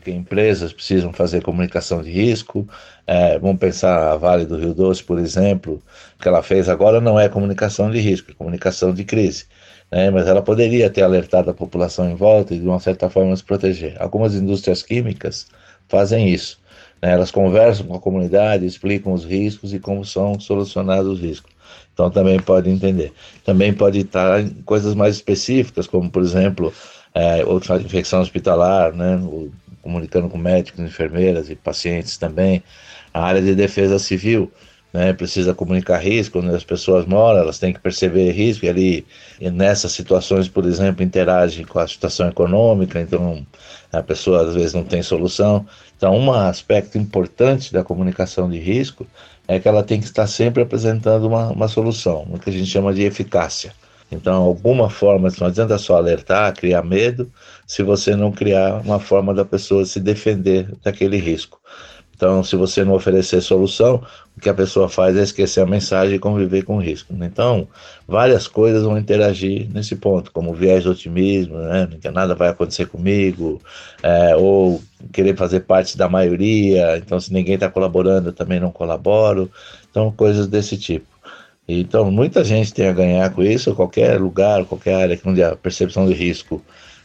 porque 0.04 0.10
empresas 0.10 0.70
precisam 0.70 1.14
fazer 1.14 1.42
comunicação 1.42 2.02
de 2.02 2.10
risco. 2.10 2.68
É, 3.06 3.38
vamos 3.38 3.58
pensar 3.58 4.12
a 4.12 4.16
Vale 4.18 4.44
do 4.44 4.58
Rio 4.58 4.74
Doce, 4.74 5.02
por 5.02 5.18
exemplo, 5.18 5.82
que 6.20 6.28
ela 6.28 6.42
fez 6.42 6.68
agora 6.68 7.00
não 7.00 7.18
é 7.18 7.26
comunicação 7.26 7.90
de 7.90 7.98
risco, 7.98 8.30
é 8.30 8.34
comunicação 8.34 8.92
de 8.92 9.02
crise. 9.02 9.46
Né, 9.90 10.10
mas 10.10 10.26
ela 10.26 10.42
poderia 10.42 10.90
ter 10.90 11.02
alertado 11.02 11.50
a 11.50 11.54
população 11.54 12.10
em 12.10 12.14
volta 12.14 12.54
e, 12.54 12.58
de 12.58 12.66
uma 12.66 12.80
certa 12.80 13.08
forma, 13.08 13.34
se 13.34 13.44
proteger. 13.44 13.96
Algumas 13.98 14.34
indústrias 14.34 14.82
químicas 14.82 15.46
fazem 15.88 16.28
isso. 16.28 16.58
Né? 17.00 17.12
Elas 17.12 17.30
conversam 17.30 17.86
com 17.86 17.94
a 17.94 18.00
comunidade, 18.00 18.66
explicam 18.66 19.12
os 19.12 19.24
riscos 19.24 19.72
e 19.72 19.78
como 19.78 20.04
são 20.04 20.38
solucionados 20.38 21.12
os 21.12 21.20
riscos. 21.20 21.52
Então 21.94 22.10
também 22.10 22.38
pode 22.40 22.68
entender. 22.68 23.12
Também 23.42 23.72
pode 23.72 24.00
estar 24.00 24.40
em 24.40 24.50
coisas 24.64 24.94
mais 24.94 25.14
específicas, 25.14 25.86
como 25.86 26.10
por 26.10 26.22
exemplo, 26.22 26.72
é, 27.14 27.44
outra 27.44 27.80
infecção 27.80 28.20
hospitalar, 28.20 28.92
né? 28.92 29.16
O, 29.16 29.50
comunicando 29.84 30.28
com 30.28 30.38
médicos, 30.38 30.80
enfermeiras 30.80 31.50
e 31.50 31.54
pacientes 31.54 32.16
também. 32.16 32.62
A 33.12 33.22
área 33.22 33.42
de 33.42 33.54
defesa 33.54 33.98
civil, 33.98 34.50
né, 34.92 35.12
precisa 35.12 35.52
comunicar 35.54 35.98
risco, 35.98 36.38
onde 36.38 36.54
as 36.54 36.64
pessoas 36.64 37.04
moram, 37.04 37.40
elas 37.40 37.58
têm 37.58 37.72
que 37.72 37.80
perceber 37.80 38.32
risco, 38.32 38.64
e 38.64 38.68
ali, 38.68 39.06
e 39.40 39.50
nessas 39.50 39.92
situações, 39.92 40.48
por 40.48 40.64
exemplo, 40.64 41.04
interage 41.04 41.64
com 41.64 41.78
a 41.78 41.86
situação 41.86 42.28
econômica, 42.28 43.00
então 43.00 43.46
a 43.92 44.02
pessoa 44.02 44.48
às 44.48 44.54
vezes 44.54 44.72
não 44.72 44.84
tem 44.84 45.02
solução. 45.02 45.66
Então, 45.96 46.16
um 46.16 46.32
aspecto 46.32 46.96
importante 46.96 47.72
da 47.72 47.84
comunicação 47.84 48.48
de 48.48 48.58
risco 48.58 49.06
é 49.46 49.60
que 49.60 49.68
ela 49.68 49.82
tem 49.82 50.00
que 50.00 50.06
estar 50.06 50.26
sempre 50.26 50.62
apresentando 50.62 51.26
uma, 51.26 51.48
uma 51.48 51.68
solução, 51.68 52.26
o 52.30 52.38
que 52.38 52.50
a 52.50 52.52
gente 52.52 52.66
chama 52.66 52.94
de 52.94 53.02
eficácia. 53.02 53.72
Então, 54.14 54.42
alguma 54.42 54.88
forma, 54.88 55.28
não 55.40 55.48
adianta 55.48 55.76
só 55.78 55.96
alertar, 55.96 56.54
criar 56.54 56.82
medo, 56.82 57.30
se 57.66 57.82
você 57.82 58.14
não 58.14 58.30
criar 58.30 58.80
uma 58.84 58.98
forma 59.00 59.34
da 59.34 59.44
pessoa 59.44 59.84
se 59.84 60.00
defender 60.00 60.72
daquele 60.82 61.16
risco. 61.16 61.60
Então, 62.16 62.44
se 62.44 62.54
você 62.54 62.84
não 62.84 62.94
oferecer 62.94 63.40
solução, 63.40 64.00
o 64.36 64.40
que 64.40 64.48
a 64.48 64.54
pessoa 64.54 64.88
faz 64.88 65.16
é 65.16 65.22
esquecer 65.22 65.60
a 65.60 65.66
mensagem 65.66 66.14
e 66.14 66.18
conviver 66.18 66.62
com 66.62 66.76
o 66.76 66.80
risco. 66.80 67.12
Então, 67.20 67.66
várias 68.06 68.46
coisas 68.46 68.84
vão 68.84 68.96
interagir 68.96 69.68
nesse 69.72 69.96
ponto, 69.96 70.30
como 70.30 70.54
viés 70.54 70.84
do 70.84 70.92
otimismo, 70.92 71.58
né? 71.58 71.88
nada 72.12 72.34
vai 72.34 72.48
acontecer 72.48 72.86
comigo, 72.86 73.60
é, 74.02 74.36
ou 74.36 74.80
querer 75.12 75.36
fazer 75.36 75.60
parte 75.60 75.98
da 75.98 76.08
maioria, 76.08 76.96
então 76.98 77.18
se 77.18 77.32
ninguém 77.32 77.54
está 77.54 77.68
colaborando, 77.68 78.28
eu 78.28 78.32
também 78.32 78.60
não 78.60 78.70
colaboro. 78.70 79.50
Então, 79.90 80.12
coisas 80.12 80.46
desse 80.46 80.76
tipo. 80.76 81.13
Então, 81.66 82.10
muita 82.10 82.44
gente 82.44 82.74
tem 82.74 82.88
a 82.88 82.92
ganhar 82.92 83.30
com 83.30 83.42
isso, 83.42 83.74
qualquer 83.74 84.20
lugar, 84.20 84.64
qualquer 84.64 84.94
área 84.94 85.20
onde 85.24 85.42
a 85.42 85.56
percepção 85.56 86.06
de 86.06 86.12
risco 86.12 86.62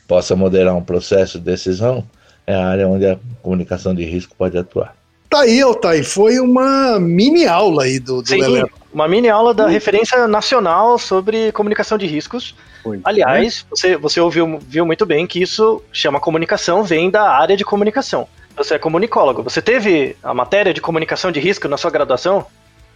possa 0.07 0.35
moderar 0.35 0.75
um 0.75 0.83
processo 0.83 1.39
de 1.39 1.45
decisão, 1.45 2.03
é 2.45 2.53
a 2.53 2.67
área 2.67 2.87
onde 2.87 3.05
a 3.05 3.17
comunicação 3.41 3.93
de 3.93 4.03
risco 4.03 4.35
pode 4.37 4.57
atuar. 4.57 4.95
Tá 5.29 5.41
aí, 5.41 5.61
Altair, 5.61 6.03
foi 6.03 6.39
uma 6.39 6.99
mini 6.99 7.45
aula 7.45 7.83
aí 7.83 7.99
do, 7.99 8.21
do 8.21 8.27
Sim, 8.27 8.63
uma 8.91 9.07
mini 9.07 9.29
aula 9.29 9.53
da 9.53 9.67
referência 9.67 10.27
nacional 10.27 10.97
sobre 10.97 11.51
comunicação 11.51 11.99
de 11.99 12.07
riscos. 12.07 12.55
Foi. 12.81 12.99
Aliás, 13.03 13.65
você, 13.69 13.95
você 13.95 14.19
ouviu 14.19 14.57
viu 14.59 14.85
muito 14.85 15.05
bem 15.05 15.27
que 15.27 15.39
isso 15.39 15.83
chama 15.93 16.19
comunicação, 16.19 16.83
vem 16.83 17.11
da 17.11 17.29
área 17.29 17.55
de 17.55 17.63
comunicação. 17.63 18.27
Você 18.57 18.73
é 18.73 18.79
comunicólogo. 18.79 19.43
Você 19.43 19.61
teve 19.61 20.17
a 20.23 20.33
matéria 20.33 20.73
de 20.73 20.81
comunicação 20.81 21.31
de 21.31 21.39
risco 21.39 21.67
na 21.67 21.77
sua 21.77 21.91
graduação? 21.91 22.47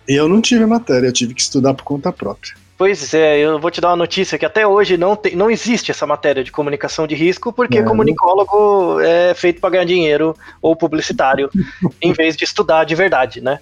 Eu 0.08 0.28
não 0.28 0.42
tive 0.42 0.66
matéria, 0.66 1.08
eu 1.08 1.14
tive 1.14 1.34
que 1.34 1.42
estudar 1.42 1.74
por 1.74 1.84
conta 1.84 2.12
própria. 2.12 2.54
Pois 2.78 3.14
é, 3.14 3.40
eu 3.40 3.60
vou 3.60 3.70
te 3.70 3.80
dar 3.80 3.90
uma 3.90 3.96
notícia 3.96 4.38
que 4.38 4.46
até 4.46 4.66
hoje 4.68 4.98
não, 4.98 5.16
tem, 5.16 5.36
não 5.36 5.50
existe 5.50 5.92
essa 5.92 6.08
matéria 6.08 6.44
de 6.44 6.52
comunicação 6.52 7.06
de 7.06 7.16
risco, 7.16 7.54
porque 7.54 7.78
É. 7.78 7.84
comunicólogo 7.84 9.00
é 9.00 9.34
feito 9.34 9.62
para 9.62 9.70
ganhar 9.70 9.86
dinheiro 9.86 10.36
ou 10.62 10.76
publicitário, 10.76 11.50
em 12.02 12.12
vez 12.14 12.36
de 12.36 12.44
estudar 12.44 12.84
de 12.84 12.96
verdade, 12.96 13.42
né? 13.42 13.60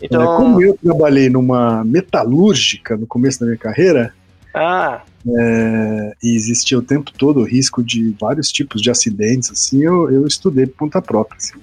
É, 0.00 0.06
Então, 0.06 0.36
Como 0.36 0.62
eu 0.62 0.78
trabalhei 0.82 1.28
numa 1.28 1.84
metalúrgica 1.84 2.96
no 2.96 3.06
começo 3.06 3.40
da 3.40 3.46
minha 3.46 3.58
carreira, 3.58 4.14
ah, 4.54 5.02
é, 5.26 6.12
e 6.22 6.34
existia 6.34 6.78
o 6.78 6.82
tempo 6.82 7.10
todo 7.12 7.40
o 7.40 7.44
risco 7.44 7.82
de 7.82 8.14
vários 8.20 8.50
tipos 8.50 8.80
de 8.80 8.90
acidentes, 8.90 9.50
assim, 9.50 9.82
eu, 9.82 10.10
eu 10.10 10.26
estudei 10.26 10.66
por 10.66 10.78
conta 10.78 11.00
própria. 11.00 11.36
assim. 11.36 11.54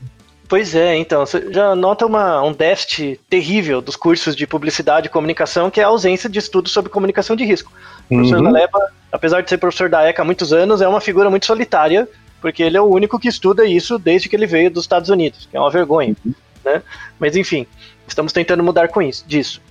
Pois 0.49 0.73
é, 0.73 0.95
então, 0.95 1.27
você 1.27 1.53
já 1.53 1.75
nota 1.75 2.07
uma, 2.07 2.41
um 2.41 2.51
déficit 2.51 3.19
terrível 3.29 3.81
dos 3.81 3.95
cursos 3.95 4.35
de 4.35 4.47
publicidade 4.47 5.05
e 5.05 5.09
comunicação, 5.09 5.69
que 5.69 5.79
é 5.79 5.83
a 5.83 5.87
ausência 5.87 6.27
de 6.27 6.39
estudo 6.39 6.67
sobre 6.67 6.91
comunicação 6.91 7.35
de 7.35 7.45
risco. 7.45 7.71
O 8.09 8.15
professor 8.15 8.37
Uhum. 8.39 8.45
Galeba, 8.45 8.79
apesar 9.11 9.41
de 9.41 9.49
ser 9.49 9.59
professor 9.59 9.87
da 9.89 10.03
ECA 10.09 10.23
há 10.23 10.25
muitos 10.25 10.51
anos, 10.51 10.81
é 10.81 10.87
uma 10.87 10.99
figura 10.99 11.29
muito 11.29 11.45
solitária, 11.45 12.09
porque 12.41 12.63
ele 12.63 12.75
é 12.75 12.81
o 12.81 12.85
único 12.85 13.19
que 13.19 13.27
estuda 13.27 13.63
isso 13.63 13.99
desde 13.99 14.27
que 14.27 14.35
ele 14.35 14.47
veio 14.47 14.71
dos 14.71 14.85
Estados 14.85 15.11
Unidos, 15.11 15.47
que 15.49 15.55
é 15.55 15.59
uma 15.59 15.69
vergonha. 15.69 16.15
Né? 16.65 16.81
Mas 17.19 17.35
enfim, 17.35 17.67
estamos 18.07 18.33
tentando 18.33 18.63
mudar 18.63 18.87
com 18.87 19.03
isso, 19.03 19.23
disso. 19.27 19.61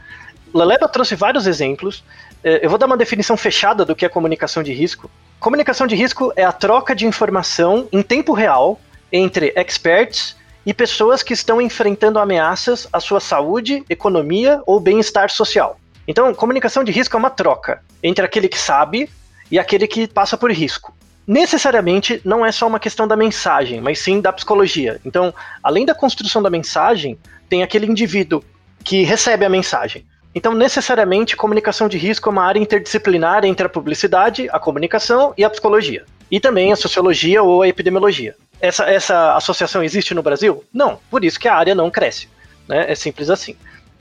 Laleba 0.55 0.87
trouxe 0.87 1.17
vários 1.17 1.49
exemplos. 1.49 2.05
Eh, 2.45 2.61
Eu 2.63 2.71
vou 2.71 2.79
dar 2.79 2.87
uma 2.87 2.97
definição 2.97 3.37
fechada 3.37 3.85
do 3.85 3.97
que 3.97 4.07
é 4.07 4.09
comunicação 4.09 4.63
de 4.63 4.73
risco. 4.73 5.11
Comunicação 5.41 5.89
de 5.89 5.97
risco 5.97 6.33
é 6.37 6.45
a 6.45 6.53
troca 6.53 6.95
de 6.95 7.05
informação 7.05 7.89
em 7.91 8.01
tempo 8.01 8.33
real 8.33 8.81
entre 9.13 9.53
experts 9.57 10.38
e 10.69 10.75
pessoas 10.75 11.23
que 11.23 11.33
estão 11.33 11.63
enfrentando 11.63 12.19
ameaças 12.19 12.87
à 12.93 13.01
sua 13.01 13.21
saúde, 13.21 13.83
economia 13.89 14.61
ou 14.67 14.79
bem-estar 14.79 15.31
social. 15.31 15.81
Então, 16.07 16.35
comunicação 16.35 16.85
de 16.85 16.93
risco 16.93 17.17
é 17.17 17.19
uma 17.19 17.31
troca 17.31 17.83
entre 18.03 18.23
aquele 18.23 18.49
que 18.49 18.59
sabe 18.59 19.09
e 19.51 19.59
aquele 19.59 19.87
que 19.87 20.07
passa 20.07 20.37
por 20.37 20.53
risco. 20.53 20.95
Necessariamente 21.27 22.21
não 22.23 22.45
é 22.45 22.53
só 22.53 22.67
uma 22.67 22.79
questão 22.79 23.09
da 23.09 23.17
mensagem, 23.17 23.81
mas 23.81 23.99
sim 23.99 24.21
da 24.21 24.31
psicologia. 24.31 25.01
Então, 25.07 25.33
além 25.63 25.87
da 25.87 25.95
construção 25.95 26.43
da 26.43 26.51
mensagem, 26.51 27.19
tem 27.49 27.63
aquele 27.63 27.87
indivíduo 27.87 28.45
que 28.85 29.05
recebe 29.05 29.47
a 29.47 29.49
mensagem. 29.49 30.05
Então, 30.35 30.53
necessariamente, 30.53 31.35
comunicação 31.35 31.89
de 31.89 31.97
risco 31.97 32.29
é 32.29 32.33
uma 32.33 32.45
área 32.45 32.61
interdisciplinar 32.61 33.47
entre 33.47 33.65
a 33.65 33.71
publicidade, 33.71 34.51
a 34.51 34.59
comunicação 34.59 35.33
e 35.35 35.43
a 35.43 35.49
psicologia. 35.49 36.05
E 36.31 36.39
também 36.39 36.75
a 36.75 36.77
sociologia 36.77 37.43
ou 37.43 37.63
a 37.63 37.69
epidemiologia. 37.69 38.37
Essa, 38.61 38.85
essa 38.85 39.37
associação 39.37 39.83
existe 39.83 40.15
no 40.15 40.23
Brasil? 40.23 40.65
Não. 40.73 40.99
Por 41.11 41.25
isso 41.25 41.39
que 41.39 41.49
a 41.49 41.55
área 41.55 41.75
não 41.75 41.91
cresce. 41.91 42.29
Né? 42.67 42.91
É 42.91 42.95
simples 42.95 43.31
assim. 43.31 43.57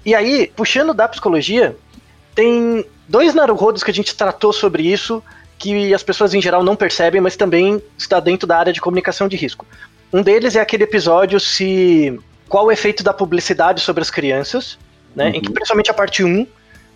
E 0.05 0.16
aí, 0.16 0.51
puxando 0.55 0.93
da 0.93 1.08
psicologia, 1.08 1.76
tem 2.34 2.86
dois 3.08 3.34
naruhodos 3.34 3.84
que 3.84 3.91
a 3.91 3.93
gente 3.93 4.16
tratou 4.16 4.51
sobre 4.51 4.84
isso 4.84 5.24
que 5.58 5.93
as 5.93 6.03
pessoas 6.03 6.34
em 6.34 6.41
geral 6.41 6.64
não 6.64 6.76
percebem, 6.76 7.20
mas 7.20 7.36
também 7.36 7.82
está 7.97 8.20
dentro 8.20 8.47
da 8.47 8.58
área 8.58 8.72
de 8.72 8.80
comunicação 8.80 9.28
de 9.28 9.36
risco. 9.36 9.66
Um 10.14 10.22
deles 10.22 10.55
é 10.55 10.62
aquele 10.62 10.84
episódio 10.84 11.39
se 11.39 12.20
qual 12.47 12.66
o 12.66 12.72
efeito 12.72 13.03
da 13.03 13.14
publicidade 13.14 13.82
sobre 13.82 14.01
as 14.01 14.10
crianças, 14.10 14.78
né? 15.16 15.30
Uhum. 15.30 15.36
Em 15.36 15.41
que 15.41 15.51
principalmente 15.51 15.91
a 15.91 15.93
parte 15.93 16.24
1, 16.24 16.45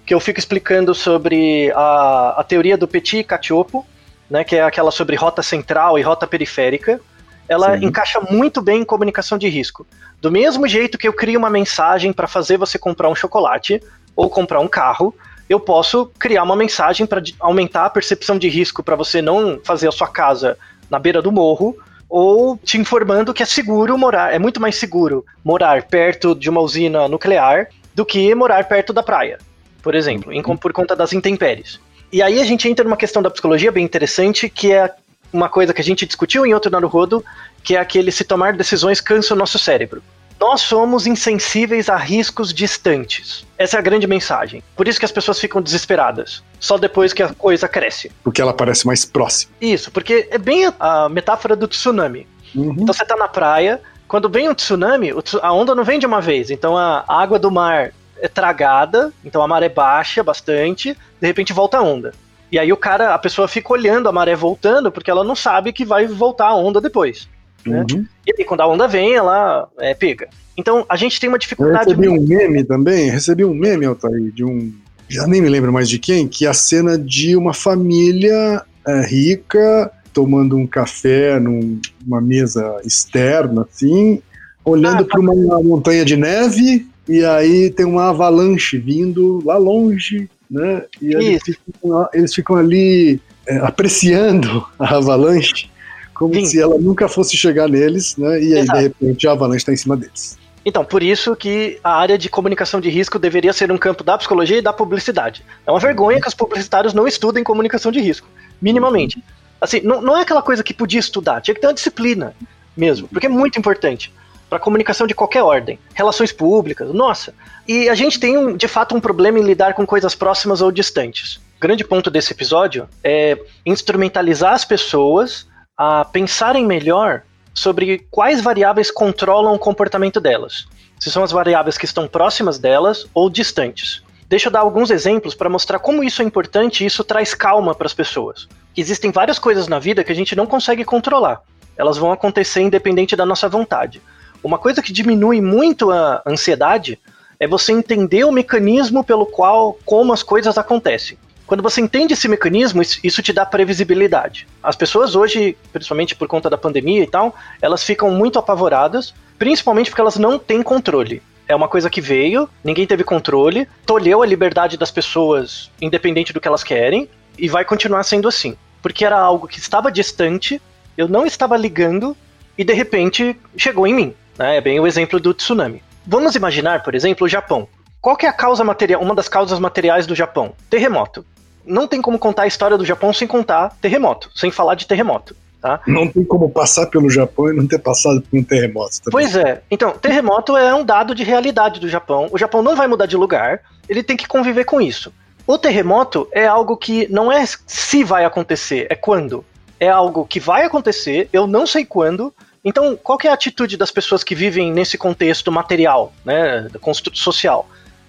que 0.05 0.14
eu 0.14 0.20
fico 0.20 0.39
explicando 0.39 0.93
sobre 0.93 1.72
a, 1.76 2.36
a 2.38 2.43
teoria 2.43 2.78
do 2.78 2.88
Petit 2.88 3.24
Cacciopo, 3.24 3.86
né, 4.30 4.43
que 4.43 4.55
é 4.55 4.64
aquela 4.64 4.91
sobre 4.91 5.16
rota 5.16 5.43
central 5.43 5.99
e 5.99 6.01
rota 6.01 6.26
periférica, 6.26 7.01
ela 7.47 7.77
Sim. 7.77 7.85
encaixa 7.85 8.19
muito 8.19 8.61
bem 8.61 8.81
em 8.81 8.85
comunicação 8.85 9.37
de 9.37 9.47
risco. 9.49 9.85
Do 10.21 10.31
mesmo 10.31 10.67
jeito 10.67 10.97
que 10.97 11.07
eu 11.07 11.13
crio 11.13 11.39
uma 11.39 11.49
mensagem 11.49 12.13
para 12.13 12.27
fazer 12.27 12.57
você 12.57 12.77
comprar 12.77 13.09
um 13.09 13.15
chocolate 13.15 13.81
ou 14.15 14.29
comprar 14.29 14.59
um 14.59 14.67
carro, 14.67 15.15
eu 15.49 15.59
posso 15.59 16.05
criar 16.17 16.43
uma 16.43 16.55
mensagem 16.55 17.05
para 17.05 17.21
aumentar 17.39 17.85
a 17.85 17.89
percepção 17.89 18.37
de 18.37 18.47
risco 18.47 18.81
para 18.81 18.95
você 18.95 19.21
não 19.21 19.59
fazer 19.63 19.87
a 19.87 19.91
sua 19.91 20.07
casa 20.07 20.57
na 20.89 20.99
beira 20.99 21.21
do 21.21 21.31
morro, 21.31 21.75
ou 22.09 22.57
te 22.57 22.77
informando 22.77 23.33
que 23.33 23.41
é 23.41 23.45
seguro 23.45 23.97
morar, 23.97 24.33
é 24.33 24.39
muito 24.39 24.59
mais 24.59 24.75
seguro 24.75 25.25
morar 25.43 25.83
perto 25.83 26.35
de 26.35 26.49
uma 26.49 26.59
usina 26.59 27.07
nuclear 27.07 27.67
do 27.95 28.05
que 28.05 28.35
morar 28.35 28.65
perto 28.65 28.91
da 28.91 29.01
praia, 29.01 29.39
por 29.81 29.95
exemplo, 29.95 30.31
em, 30.31 30.41
por 30.41 30.73
conta 30.73 30.95
das 30.95 31.13
intempéries. 31.13 31.79
E 32.11 32.21
aí 32.21 32.41
a 32.41 32.43
gente 32.43 32.67
entra 32.67 32.83
numa 32.83 32.97
questão 32.97 33.21
da 33.21 33.29
psicologia 33.29 33.71
bem 33.71 33.85
interessante, 33.85 34.49
que 34.49 34.73
é 34.73 34.93
uma 35.32 35.49
coisa 35.49 35.73
que 35.73 35.82
a 35.82 35.84
gente 35.84 36.05
discutiu 36.05 36.45
em 36.45 36.53
outro 36.53 36.71
Naruhodo, 36.71 37.23
que 37.63 37.75
é 37.75 37.79
aquele 37.79 38.11
se 38.11 38.23
tomar 38.23 38.53
decisões 38.53 38.99
cansa 38.99 39.34
o 39.34 39.38
nosso 39.38 39.57
cérebro. 39.57 40.01
Nós 40.39 40.61
somos 40.61 41.05
insensíveis 41.05 41.88
a 41.88 41.95
riscos 41.95 42.51
distantes. 42.51 43.45
Essa 43.59 43.77
é 43.77 43.79
a 43.79 43.82
grande 43.82 44.07
mensagem. 44.07 44.63
Por 44.75 44.88
isso 44.88 44.97
que 44.97 45.05
as 45.05 45.11
pessoas 45.11 45.39
ficam 45.39 45.61
desesperadas. 45.61 46.43
Só 46.59 46.79
depois 46.79 47.13
que 47.13 47.21
a 47.21 47.32
coisa 47.32 47.67
cresce. 47.67 48.11
Porque 48.23 48.41
ela 48.41 48.51
parece 48.51 48.88
mais 48.88 49.05
próxima. 49.05 49.53
Isso, 49.61 49.91
porque 49.91 50.27
é 50.32 50.39
bem 50.39 50.73
a 50.79 51.07
metáfora 51.09 51.55
do 51.55 51.67
tsunami. 51.67 52.27
Uhum. 52.55 52.73
Então 52.73 52.91
você 52.91 53.05
tá 53.05 53.15
na 53.15 53.27
praia, 53.27 53.79
quando 54.07 54.27
vem 54.27 54.49
um 54.49 54.55
tsunami, 54.55 55.13
a 55.43 55.53
onda 55.53 55.75
não 55.75 55.84
vem 55.84 55.99
de 55.99 56.07
uma 56.07 56.19
vez. 56.19 56.49
Então 56.49 56.75
a 56.75 57.05
água 57.07 57.38
do 57.38 57.51
mar 57.51 57.93
é 58.19 58.27
tragada, 58.27 59.13
então 59.23 59.41
a 59.43 59.47
maré 59.47 59.69
baixa 59.69 60.23
bastante, 60.23 60.97
de 61.19 61.27
repente 61.27 61.53
volta 61.53 61.77
a 61.77 61.82
onda. 61.82 62.13
E 62.52 62.60
aí 62.60 62.72
o 62.74 62.78
cara, 62.78 63.14
a 63.14 63.18
pessoa 63.18 63.47
fica 63.47 63.72
olhando 63.72 64.10
a 64.10 64.12
maré 64.12 64.36
voltando, 64.36 64.91
porque 64.91 65.10
ela 65.10 65.24
não 65.24 65.36
sabe 65.36 65.72
que 65.72 65.86
vai 65.86 66.06
voltar 66.06 66.47
a 66.47 66.56
onda 66.56 66.82
depois. 66.82 67.30
Né? 67.66 67.86
Uhum. 67.91 68.06
E 68.28 68.34
aí, 68.38 68.45
quando 68.45 68.62
a 68.62 68.68
onda 68.68 68.88
vem, 68.88 69.14
ela 69.14 69.70
é, 69.80 69.93
pega. 69.93 70.28
Então, 70.58 70.86
a 70.89 70.95
gente 70.95 71.20
tem 71.20 71.30
uma 71.30 71.39
dificuldade. 71.39 71.91
Eu 71.91 71.97
recebi 71.97 72.10
um 72.10 72.22
meme 72.22 72.64
também, 72.64 73.10
recebi 73.10 73.45
um 73.45 73.54
meme, 73.54 73.86
Altair, 73.86 74.32
de 74.32 74.43
um. 74.43 74.74
Já 75.08 75.26
nem 75.28 75.41
me 75.41 75.49
lembro 75.49 75.72
mais 75.72 75.89
de 75.89 75.99
quem, 75.99 76.28
que 76.28 76.45
é 76.45 76.49
a 76.49 76.54
cena 76.54 76.97
de 76.97 77.36
uma 77.36 77.54
família 77.54 78.64
é, 78.88 79.06
rica 79.06 79.91
tomando 80.14 80.58
um 80.58 80.68
café 80.68 81.39
numa 81.39 82.20
mesa 82.22 82.82
externa, 82.84 83.66
assim, 83.70 84.22
olhando 84.64 85.04
ah, 85.04 85.06
para 85.06 85.20
uma 85.20 85.62
montanha 85.64 86.04
de 86.04 86.18
neve, 86.18 86.88
e 87.08 87.24
aí 87.24 87.70
tem 87.70 87.86
uma 87.86 88.10
avalanche 88.10 88.78
vindo 88.78 89.41
lá 89.45 89.58
longe, 89.58 90.30
né? 90.52 90.84
E 91.02 91.16
eles 91.16 91.41
ficam, 91.43 92.10
eles 92.14 92.34
ficam, 92.36 92.56
ali 92.58 93.22
é, 93.47 93.58
apreciando 93.60 94.68
a 94.78 94.97
avalanche 94.97 95.72
como 96.14 96.36
Sim. 96.36 96.45
se 96.45 96.62
ela 96.62 96.78
nunca 96.78 97.08
fosse 97.08 97.36
chegar 97.36 97.68
neles, 97.68 98.16
né? 98.18 98.39
E 98.39 98.54
aí, 98.54 98.60
Exato. 98.60 98.78
de 98.78 98.84
repente, 98.84 99.28
a 99.28 99.32
avalanche 99.32 99.62
está 99.62 99.74
em 99.74 99.78
cima 99.78 99.97
deles. 99.97 100.38
Então, 100.64 100.86
por 100.86 101.02
isso 101.02 101.36
que 101.36 101.80
a 101.84 101.95
área 101.95 102.18
de 102.18 102.30
comunicação 102.30 102.80
de 102.80 102.89
risco 102.89 103.18
deveria 103.18 103.52
ser 103.52 103.72
um 103.72 103.78
campo 103.78 104.04
da 104.04 104.16
psicologia 104.18 104.60
e 104.60 104.62
da 104.62 104.72
publicidade. 104.72 105.43
É 105.66 105.72
uma 105.72 105.80
vergonha 105.80 106.22
que 106.22 106.28
os 106.28 106.36
publicitários 106.36 106.93
não 106.93 107.08
estudem 107.08 107.43
comunicação 107.43 107.91
de 107.91 107.99
risco, 107.99 108.28
minimamente. 108.62 109.24
Assim, 109.60 109.82
não, 109.82 110.02
não 110.02 110.16
é 110.16 110.22
aquela 110.22 110.43
coisa 110.43 110.64
que 110.64 110.74
podia 110.74 110.99
estudar, 110.99 111.41
tinha 111.41 111.56
que 111.56 111.62
ter 111.62 111.68
uma 111.68 111.74
disciplina 111.74 112.36
mesmo, 112.78 113.08
porque 113.08 113.26
é 113.26 113.30
muito 113.30 113.58
importante 113.58 114.14
para 114.52 114.60
comunicação 114.60 115.08
de 115.08 115.16
qualquer 115.16 115.43
ordem, 115.43 115.80
relações 115.93 116.34
públicas, 116.34 116.93
nossa. 116.93 117.34
E 117.66 117.88
a 117.88 117.95
gente 117.95 118.20
tem, 118.20 118.58
de 118.58 118.68
fato, 118.68 118.93
um 118.93 118.99
problema 118.99 119.39
em 119.39 119.43
lidar 119.43 119.74
com 119.74 119.86
coisas 119.86 120.14
próximas 120.14 120.62
ou 120.62 120.70
distantes. 120.74 121.38
O 121.56 121.62
grande 121.62 121.86
ponto 121.86 122.12
desse 122.12 122.34
episódio 122.34 122.86
é 123.02 123.39
instrumentalizar 123.66 124.52
as 124.52 124.66
pessoas 124.66 125.47
a 125.78 126.04
pensarem 126.04 126.66
melhor 126.66 127.22
sobre 127.54 128.06
quais 128.12 128.41
variáveis 128.41 128.91
controlam 128.91 129.54
o 129.54 129.60
comportamento 129.60 130.20
delas. 130.20 130.68
Se 130.99 131.10
são 131.10 131.24
as 131.24 131.32
variáveis 131.32 131.78
que 131.78 131.86
estão 131.86 132.06
próximas 132.06 132.60
delas 132.60 133.08
ou 133.14 133.30
distantes. 133.30 134.04
Deixa 134.28 134.49
eu 134.49 134.52
dar 134.52 134.60
alguns 134.60 134.91
exemplos 134.91 135.34
para 135.34 135.49
mostrar 135.49 135.80
como 135.80 136.04
isso 136.04 136.22
é 136.22 136.26
importante 136.26 136.84
e 136.84 136.88
isso 136.88 137.06
traz 137.06 137.34
calma 137.34 137.74
para 137.74 137.88
as 137.88 137.93
pessoas. 137.93 138.49
Existem 138.76 139.12
várias 139.12 139.39
coisas 139.39 139.70
na 139.70 139.80
vida 139.80 140.04
que 140.04 140.12
a 140.12 140.16
gente 140.16 140.36
não 140.36 140.45
consegue 140.45 140.84
controlar. 140.84 141.41
Elas 141.78 141.97
vão 141.97 142.12
acontecer 142.12 142.62
independente 142.62 143.16
da 143.16 143.26
nossa 143.26 143.47
vontade. 143.47 144.02
Uma 144.43 144.57
coisa 144.57 144.81
que 144.81 144.91
diminui 144.91 145.39
muito 145.39 145.91
a 145.91 146.21
ansiedade 146.25 146.99
é 147.39 147.47
você 147.47 147.71
entender 147.71 148.23
o 148.23 148.31
mecanismo 148.31 149.03
pelo 149.03 149.25
qual, 149.25 149.77
como 149.85 150.13
as 150.13 150.23
coisas 150.23 150.57
acontecem. 150.57 151.17
Quando 151.45 151.61
você 151.61 151.81
entende 151.81 152.13
esse 152.13 152.27
mecanismo, 152.27 152.81
isso 152.81 153.21
te 153.21 153.33
dá 153.33 153.45
previsibilidade. 153.45 154.47
As 154.63 154.75
pessoas 154.75 155.15
hoje, 155.15 155.57
principalmente 155.73 156.15
por 156.15 156.27
conta 156.27 156.49
da 156.49 156.57
pandemia 156.57 157.03
e 157.03 157.07
tal, 157.07 157.35
elas 157.61 157.83
ficam 157.83 158.09
muito 158.09 158.39
apavoradas, 158.39 159.13
principalmente 159.37 159.89
porque 159.89 159.99
elas 159.99 160.17
não 160.17 160.39
têm 160.39 160.63
controle. 160.63 161.21
É 161.47 161.55
uma 161.55 161.67
coisa 161.67 161.89
que 161.89 161.99
veio, 161.99 162.47
ninguém 162.63 162.87
teve 162.87 163.03
controle, 163.03 163.67
tolheu 163.85 164.21
a 164.23 164.25
liberdade 164.25 164.77
das 164.77 164.91
pessoas, 164.91 165.69
independente 165.81 166.31
do 166.31 166.39
que 166.39 166.47
elas 166.47 166.63
querem, 166.63 167.09
e 167.37 167.49
vai 167.49 167.65
continuar 167.65 168.03
sendo 168.03 168.29
assim. 168.29 168.55
Porque 168.81 169.03
era 169.03 169.19
algo 169.19 169.47
que 169.47 169.59
estava 169.59 169.91
distante, 169.91 170.61
eu 170.97 171.07
não 171.07 171.25
estava 171.25 171.57
ligando, 171.57 172.15
e 172.57 172.63
de 172.63 172.73
repente 172.73 173.35
chegou 173.57 173.85
em 173.85 173.93
mim. 173.93 174.15
Né? 174.41 174.57
É 174.57 174.61
bem 174.61 174.79
o 174.79 174.87
exemplo 174.87 175.19
do 175.19 175.33
tsunami. 175.33 175.83
Vamos 176.05 176.35
imaginar, 176.35 176.83
por 176.83 176.95
exemplo, 176.95 177.25
o 177.25 177.29
Japão. 177.29 177.67
Qual 178.01 178.17
que 178.17 178.25
é 178.25 178.29
a 178.29 178.33
causa 178.33 178.63
material, 178.63 179.01
uma 179.01 179.13
das 179.13 179.29
causas 179.29 179.59
materiais 179.59 180.07
do 180.07 180.15
Japão? 180.15 180.53
Terremoto 180.69 181.23
não 181.65 181.87
tem 181.87 182.01
como 182.01 182.17
contar 182.17 182.43
a 182.43 182.47
história 182.47 182.77
do 182.77 182.85
Japão 182.85 183.13
sem 183.13 183.27
contar 183.27 183.75
terremoto, 183.81 184.31
sem 184.35 184.49
falar 184.51 184.75
de 184.75 184.87
terremoto. 184.87 185.35
Tá? 185.61 185.79
Não 185.85 186.07
tem 186.07 186.23
como 186.23 186.49
passar 186.49 186.87
pelo 186.87 187.07
Japão 187.07 187.49
e 187.49 187.55
não 187.55 187.67
ter 187.67 187.77
passado 187.77 188.19
por 188.19 188.39
um 188.39 188.43
terremoto. 188.43 188.99
Também. 188.99 189.11
Pois 189.11 189.35
é. 189.35 189.61
Então, 189.69 189.91
terremoto 189.91 190.57
é 190.57 190.73
um 190.73 190.83
dado 190.83 191.13
de 191.13 191.23
realidade 191.23 191.79
do 191.79 191.87
Japão. 191.87 192.27
O 192.31 192.37
Japão 192.37 192.63
não 192.63 192.75
vai 192.75 192.87
mudar 192.87 193.05
de 193.05 193.15
lugar, 193.15 193.61
ele 193.87 194.01
tem 194.01 194.17
que 194.17 194.27
conviver 194.27 194.65
com 194.65 194.81
isso. 194.81 195.13
O 195.45 195.57
terremoto 195.59 196.27
é 196.31 196.47
algo 196.47 196.75
que 196.75 197.07
não 197.11 197.31
é 197.31 197.45
se 197.67 198.03
vai 198.03 198.25
acontecer, 198.25 198.87
é 198.89 198.95
quando. 198.95 199.45
É 199.79 199.87
algo 199.87 200.25
que 200.25 200.39
vai 200.39 200.65
acontecer, 200.65 201.29
eu 201.31 201.45
não 201.45 201.67
sei 201.67 201.85
quando. 201.85 202.33
Então, 202.64 202.95
qual 202.95 203.18
é 203.24 203.28
a 203.28 203.34
atitude 203.34 203.76
das 203.76 203.89
pessoas 203.89 204.24
que 204.24 204.36
vivem 204.36 204.72
nesse 204.72 204.97
contexto 204.97 205.51
material, 205.51 206.14
né, 206.24 206.70
social? 207.14 207.68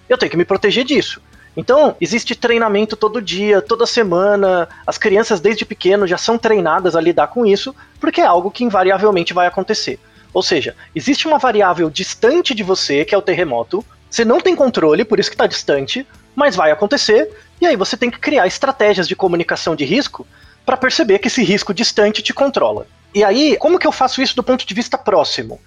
Eu 0.09 0.19
tenho 0.19 0.31
que 0.31 0.37
me 0.37 0.45
proteger 0.45 0.85
disso. 0.85 1.23
Então, 1.57 1.97
existe 2.01 2.35
treinamento 2.35 2.97
todo 2.97 3.21
dia, 3.21 3.63
toda 3.63 3.87
semana. 3.87 4.69
As 4.87 4.99
crianças, 4.99 5.41
desde 5.41 5.65
pequeno, 5.65 6.07
já 6.07 6.19
são 6.19 6.37
treinadas 6.37 6.95
a 6.95 7.01
lidar 7.01 7.29
com 7.29 7.47
isso, 7.47 7.75
porque 7.99 8.21
é 8.21 8.27
algo 8.27 8.51
que 8.51 8.65
invariavelmente 8.65 9.33
vai 9.33 9.47
acontecer. 9.47 9.99
Ou 10.35 10.43
seja, 10.43 10.75
existe 10.95 11.27
uma 11.27 11.39
variável 11.39 11.91
distante 11.91 12.55
de 12.55 12.63
você, 12.63 13.05
que 13.05 13.15
é 13.15 13.19
o 13.19 13.23
terremoto. 13.23 13.85
Você 14.09 14.25
não 14.25 14.41
tem 14.41 14.57
controle, 14.57 15.05
por 15.05 15.19
isso 15.19 15.31
que 15.31 15.35
está 15.35 15.47
distante, 15.47 16.07
mas 16.35 16.57
vai 16.57 16.71
acontecer. 16.71 17.31
E 17.61 17.67
aí 17.67 17.77
você 17.77 17.97
tem 17.97 18.11
que 18.11 18.19
criar 18.19 18.47
estratégias 18.47 19.09
de 19.09 19.17
comunicação 19.17 19.77
de 19.77 19.85
risco 19.85 20.27
para 20.65 20.77
perceber 20.77 21.19
que 21.19 21.29
esse 21.29 21.43
risco 21.43 21.75
distante 21.75 22.23
te 22.23 22.33
controla. 22.33 22.87
E 23.15 23.23
aí, 23.23 23.57
como 23.59 23.79
que 23.79 23.87
eu 23.87 23.93
faço 23.93 24.23
isso 24.23 24.35
do 24.35 24.43
ponto 24.43 24.67
de 24.67 24.75
vista 24.75 24.97
próximo? 24.97 25.61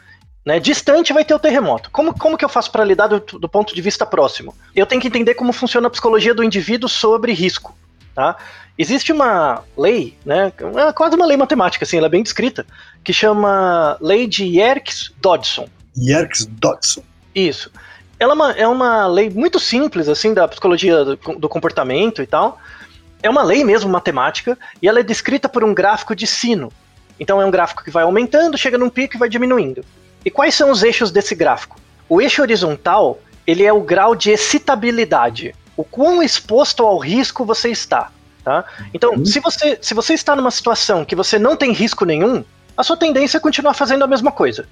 Né? 0.46 0.60
Distante 0.60 1.12
vai 1.12 1.26
ter 1.26 1.34
o 1.34 1.40
terremoto. 1.40 1.90
Como, 1.92 2.18
como 2.18 2.38
que 2.38 2.46
eu 2.46 2.50
faço 2.50 2.72
para 2.72 2.84
lidar 2.84 3.08
do, 3.08 3.20
do, 3.20 3.50
ponto 3.50 3.74
de 3.74 3.82
vista 3.82 4.06
próximo? 4.06 4.54
Eu 4.76 4.86
tenho 4.86 5.02
que 5.02 5.08
entender 5.08 5.34
como 5.34 5.52
funciona 5.52 5.88
a 5.88 5.92
psicologia 5.92 6.34
do 6.34 6.44
indivíduo 6.44 6.88
sobre 6.88 7.34
risco. 7.34 7.76
Tá? 8.14 8.38
Existe 8.78 9.12
uma 9.12 9.64
lei, 9.78 10.18
né, 10.26 10.52
é 10.88 10.94
quase 10.94 11.16
uma 11.16 11.26
lei 11.26 11.38
matemática, 11.38 11.84
assim, 11.84 11.98
ela 11.98 12.08
é 12.08 12.10
bem 12.10 12.24
descrita, 12.24 12.66
que 13.04 13.14
chama 13.14 13.98
Lei 14.02 14.28
de 14.28 14.44
Yerkes-Dodson. 14.46 15.68
Yerkes 15.98 16.46
Dodson. 16.46 17.02
Isso. 17.34 17.72
Ela 18.20 18.32
é 18.32 18.36
uma, 18.36 18.52
é 18.52 18.68
uma 18.68 19.08
lei 19.08 19.30
muito 19.30 19.60
simples, 19.60 20.08
assim, 20.08 20.34
da 20.34 20.48
psicologia 20.48 21.04
do, 21.04 21.16
do 21.16 21.50
comportamento 21.50 22.22
e 22.22 22.28
tal. 22.28 22.60
É 23.24 23.30
uma 23.30 23.44
lei 23.44 23.64
mesmo 23.64 23.90
matemática, 23.90 24.58
e 24.82 24.88
ela 24.88 25.00
é 25.00 25.04
descrita 25.04 25.50
por 25.50 25.64
um 25.64 25.74
gráfico 25.74 26.16
de 26.16 26.28
sino. 26.28 26.72
Então 27.20 27.42
é 27.42 27.46
um 27.46 27.52
gráfico 27.52 27.84
que 27.84 27.92
vai 27.92 28.04
aumentando, 28.04 28.58
chega 28.58 28.78
num 28.78 28.90
pico 28.90 29.16
e 29.16 29.20
vai 29.20 29.30
diminuindo. 29.30 29.84
E 30.24 30.32
quais 30.32 30.56
são 30.56 30.72
os 30.72 30.84
eixos 30.84 31.12
desse 31.12 31.36
gráfico? 31.36 31.80
O 32.10 32.22
eixo 32.22 32.42
horizontal, 32.42 33.20
ele 33.46 33.64
é 33.64 33.72
o 33.72 33.82
grau 33.82 34.16
de 34.16 34.32
excitabilidade. 34.32 35.56
O 35.78 35.84
quão 35.84 36.22
exposto 36.22 36.84
ao 36.84 36.98
risco 36.98 37.46
você 37.46 37.70
está. 37.70 38.12
Tá? 38.44 38.64
Então, 38.94 39.26
se, 39.26 39.40
você, 39.40 39.78
se 39.82 39.94
você 39.94 40.14
está 40.14 40.36
numa 40.36 40.52
situação 40.52 41.04
que 41.04 41.16
você 41.16 41.40
não 41.40 41.56
tem 41.56 41.72
risco 41.72 42.06
nenhum, 42.06 42.44
a 42.78 42.84
sua 42.84 42.96
tendência 42.98 43.38
é 43.38 43.42
continuar 43.42 43.74
fazendo 43.74 44.04
a 44.04 44.08
mesma 44.08 44.32
coisa. 44.32 44.68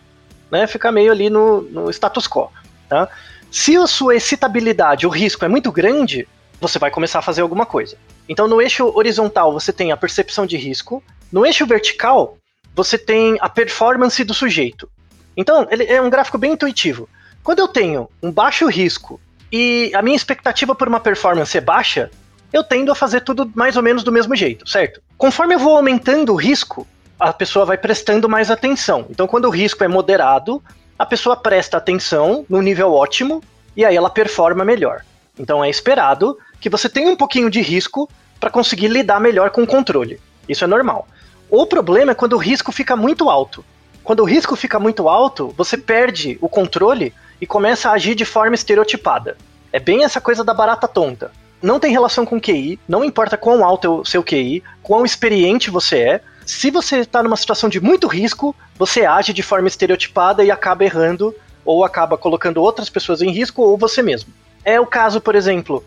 Né? 0.52 0.68
Ficar 0.68 0.92
meio 0.92 1.12
ali 1.12 1.30
no, 1.30 1.62
no 1.64 1.90
status 1.90 2.28
quo. 2.28 2.52
Tá? 2.88 3.08
Se 3.52 3.76
a 3.78 3.88
sua 3.88 4.16
excitabilidade, 4.16 5.08
o 5.08 5.10
risco 5.10 5.46
é 5.46 5.48
muito 5.48 5.72
grande, 5.72 6.28
você 6.60 6.80
vai 6.80 6.92
começar 6.92 7.20
a 7.20 7.22
fazer 7.22 7.42
alguma 7.42 7.66
coisa. 7.66 7.98
Então, 8.28 8.48
no 8.48 8.62
eixo 8.62 8.92
horizontal, 8.96 9.52
você 9.52 9.74
tem 9.74 9.92
a 9.92 9.98
percepção 9.98 10.46
de 10.46 10.58
risco. 10.58 11.04
No 11.34 11.44
eixo 11.44 11.66
vertical, 11.66 12.38
você 12.76 12.96
tem 12.96 13.40
a 13.42 13.50
performance 13.50 14.24
do 14.24 14.36
sujeito. 14.36 14.88
Então, 15.36 15.68
ele 15.72 15.84
é 15.84 16.00
um 16.00 16.08
gráfico 16.08 16.38
bem 16.38 16.52
intuitivo. 16.52 17.10
Quando 17.44 17.58
eu 17.58 17.68
tenho 17.68 18.08
um 18.22 18.32
baixo 18.32 18.68
risco 18.68 19.20
e 19.52 19.92
a 19.96 20.02
minha 20.04 20.16
expectativa 20.16 20.76
por 20.76 20.88
uma 20.88 21.00
performance 21.00 21.58
é 21.58 21.60
baixa, 21.60 22.12
eu 22.54 22.64
tendo 22.64 22.92
a 22.92 22.96
fazer 22.96 23.22
tudo 23.22 23.52
mais 23.56 23.76
ou 23.76 23.82
menos 23.82 24.04
do 24.04 24.12
mesmo 24.12 24.36
jeito, 24.36 24.70
certo? 24.70 25.02
Conforme 25.18 25.56
eu 25.56 25.60
vou 25.60 25.76
aumentando 25.76 26.34
o 26.34 26.36
risco, 26.36 26.86
a 27.20 27.34
pessoa 27.34 27.66
vai 27.66 27.80
prestando 27.80 28.30
mais 28.30 28.52
atenção. 28.52 29.08
Então, 29.10 29.26
quando 29.26 29.46
o 29.46 29.50
risco 29.50 29.84
é 29.84 29.88
moderado, 29.88 30.64
a 31.00 31.06
pessoa 31.06 31.36
presta 31.36 31.78
atenção 31.78 32.46
no 32.48 32.62
nível 32.62 32.94
ótimo 32.94 33.42
e 33.76 33.84
aí 33.84 33.96
ela 33.96 34.12
performa 34.12 34.64
melhor. 34.64 35.04
Então, 35.40 35.64
é 35.64 35.70
esperado 35.70 36.38
que 36.62 36.70
você 36.70 36.88
tenha 36.88 37.10
um 37.10 37.16
pouquinho 37.16 37.50
de 37.50 37.60
risco 37.60 38.08
para 38.40 38.52
conseguir 38.52 38.90
lidar 38.90 39.20
melhor 39.20 39.50
com 39.50 39.64
o 39.64 39.68
controle. 39.68 40.22
Isso 40.48 40.64
é 40.64 40.68
normal. 40.68 41.08
O 41.56 41.68
problema 41.68 42.14
é 42.14 42.16
quando 42.16 42.34
o 42.34 42.40
risco 42.40 42.72
fica 42.72 42.96
muito 42.96 43.30
alto. 43.30 43.64
Quando 44.04 44.22
o 44.22 44.26
risco 44.26 44.56
fica 44.56 44.80
muito 44.80 45.08
alto, 45.08 45.54
você 45.56 45.78
perde 45.78 46.36
o 46.42 46.50
controle 46.50 47.14
e 47.40 47.46
começa 47.46 47.90
a 47.90 47.94
agir 47.94 48.16
de 48.16 48.26
forma 48.26 48.56
estereotipada. 48.56 49.38
É 49.72 49.80
bem 49.80 50.04
essa 50.04 50.20
coisa 50.20 50.44
da 50.44 50.52
barata 50.52 50.88
tonta 50.88 51.32
não 51.62 51.80
tem 51.80 51.92
relação 51.92 52.26
com 52.26 52.42
QI, 52.42 52.78
não 52.88 53.06
importa 53.06 53.38
quão 53.38 53.64
alto 53.64 53.88
é 53.88 53.90
o 53.90 54.04
seu 54.04 54.22
QI, 54.22 54.62
quão 54.82 55.06
experiente 55.06 55.70
você 55.70 55.98
é. 56.00 56.22
Se 56.44 56.70
você 56.70 56.98
está 56.98 57.24
numa 57.24 57.38
situação 57.38 57.70
de 57.70 57.80
muito 57.80 58.06
risco, 58.06 58.54
você 58.76 59.06
age 59.06 59.32
de 59.32 59.42
forma 59.42 59.70
estereotipada 59.70 60.44
e 60.44 60.52
acaba 60.52 60.84
errando, 60.84 61.34
ou 61.64 61.86
acaba 61.86 62.18
colocando 62.18 62.62
outras 62.62 62.90
pessoas 62.90 63.22
em 63.22 63.32
risco, 63.32 63.62
ou 63.62 63.78
você 63.78 64.02
mesmo. 64.02 64.34
É 64.66 64.78
o 64.78 64.86
caso, 64.86 65.22
por 65.22 65.36
exemplo, 65.36 65.86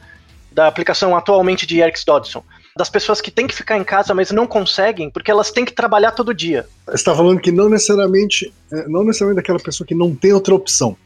da 0.51 0.67
aplicação 0.67 1.15
atualmente 1.15 1.67
de 1.67 1.81
Eric 1.81 2.01
Dodson. 2.07 2.43
Das 2.77 2.91
pessoas 2.91 3.21
que 3.21 3.31
têm 3.31 3.47
que 3.47 3.55
ficar 3.55 3.79
em 3.79 3.85
casa, 3.85 4.13
mas 4.13 4.31
não 4.31 4.47
conseguem, 4.47 5.09
porque 5.09 5.31
elas 5.31 5.51
têm 5.51 5.65
que 5.65 5.73
trabalhar 5.73 6.13
todo 6.13 6.35
dia. 6.35 6.67
Você 6.87 6.97
está 6.97 7.15
falando 7.15 7.41
que 7.41 7.51
não 7.51 7.71
necessariamente, 7.71 8.53
é, 8.71 8.87
não 8.87 9.03
necessariamente 9.03 9.43
daquela 9.43 9.59
pessoa 9.59 9.87
que 9.87 9.95
não 9.95 10.15
tem 10.15 10.33
outra 10.33 10.55
opção. 10.55 10.97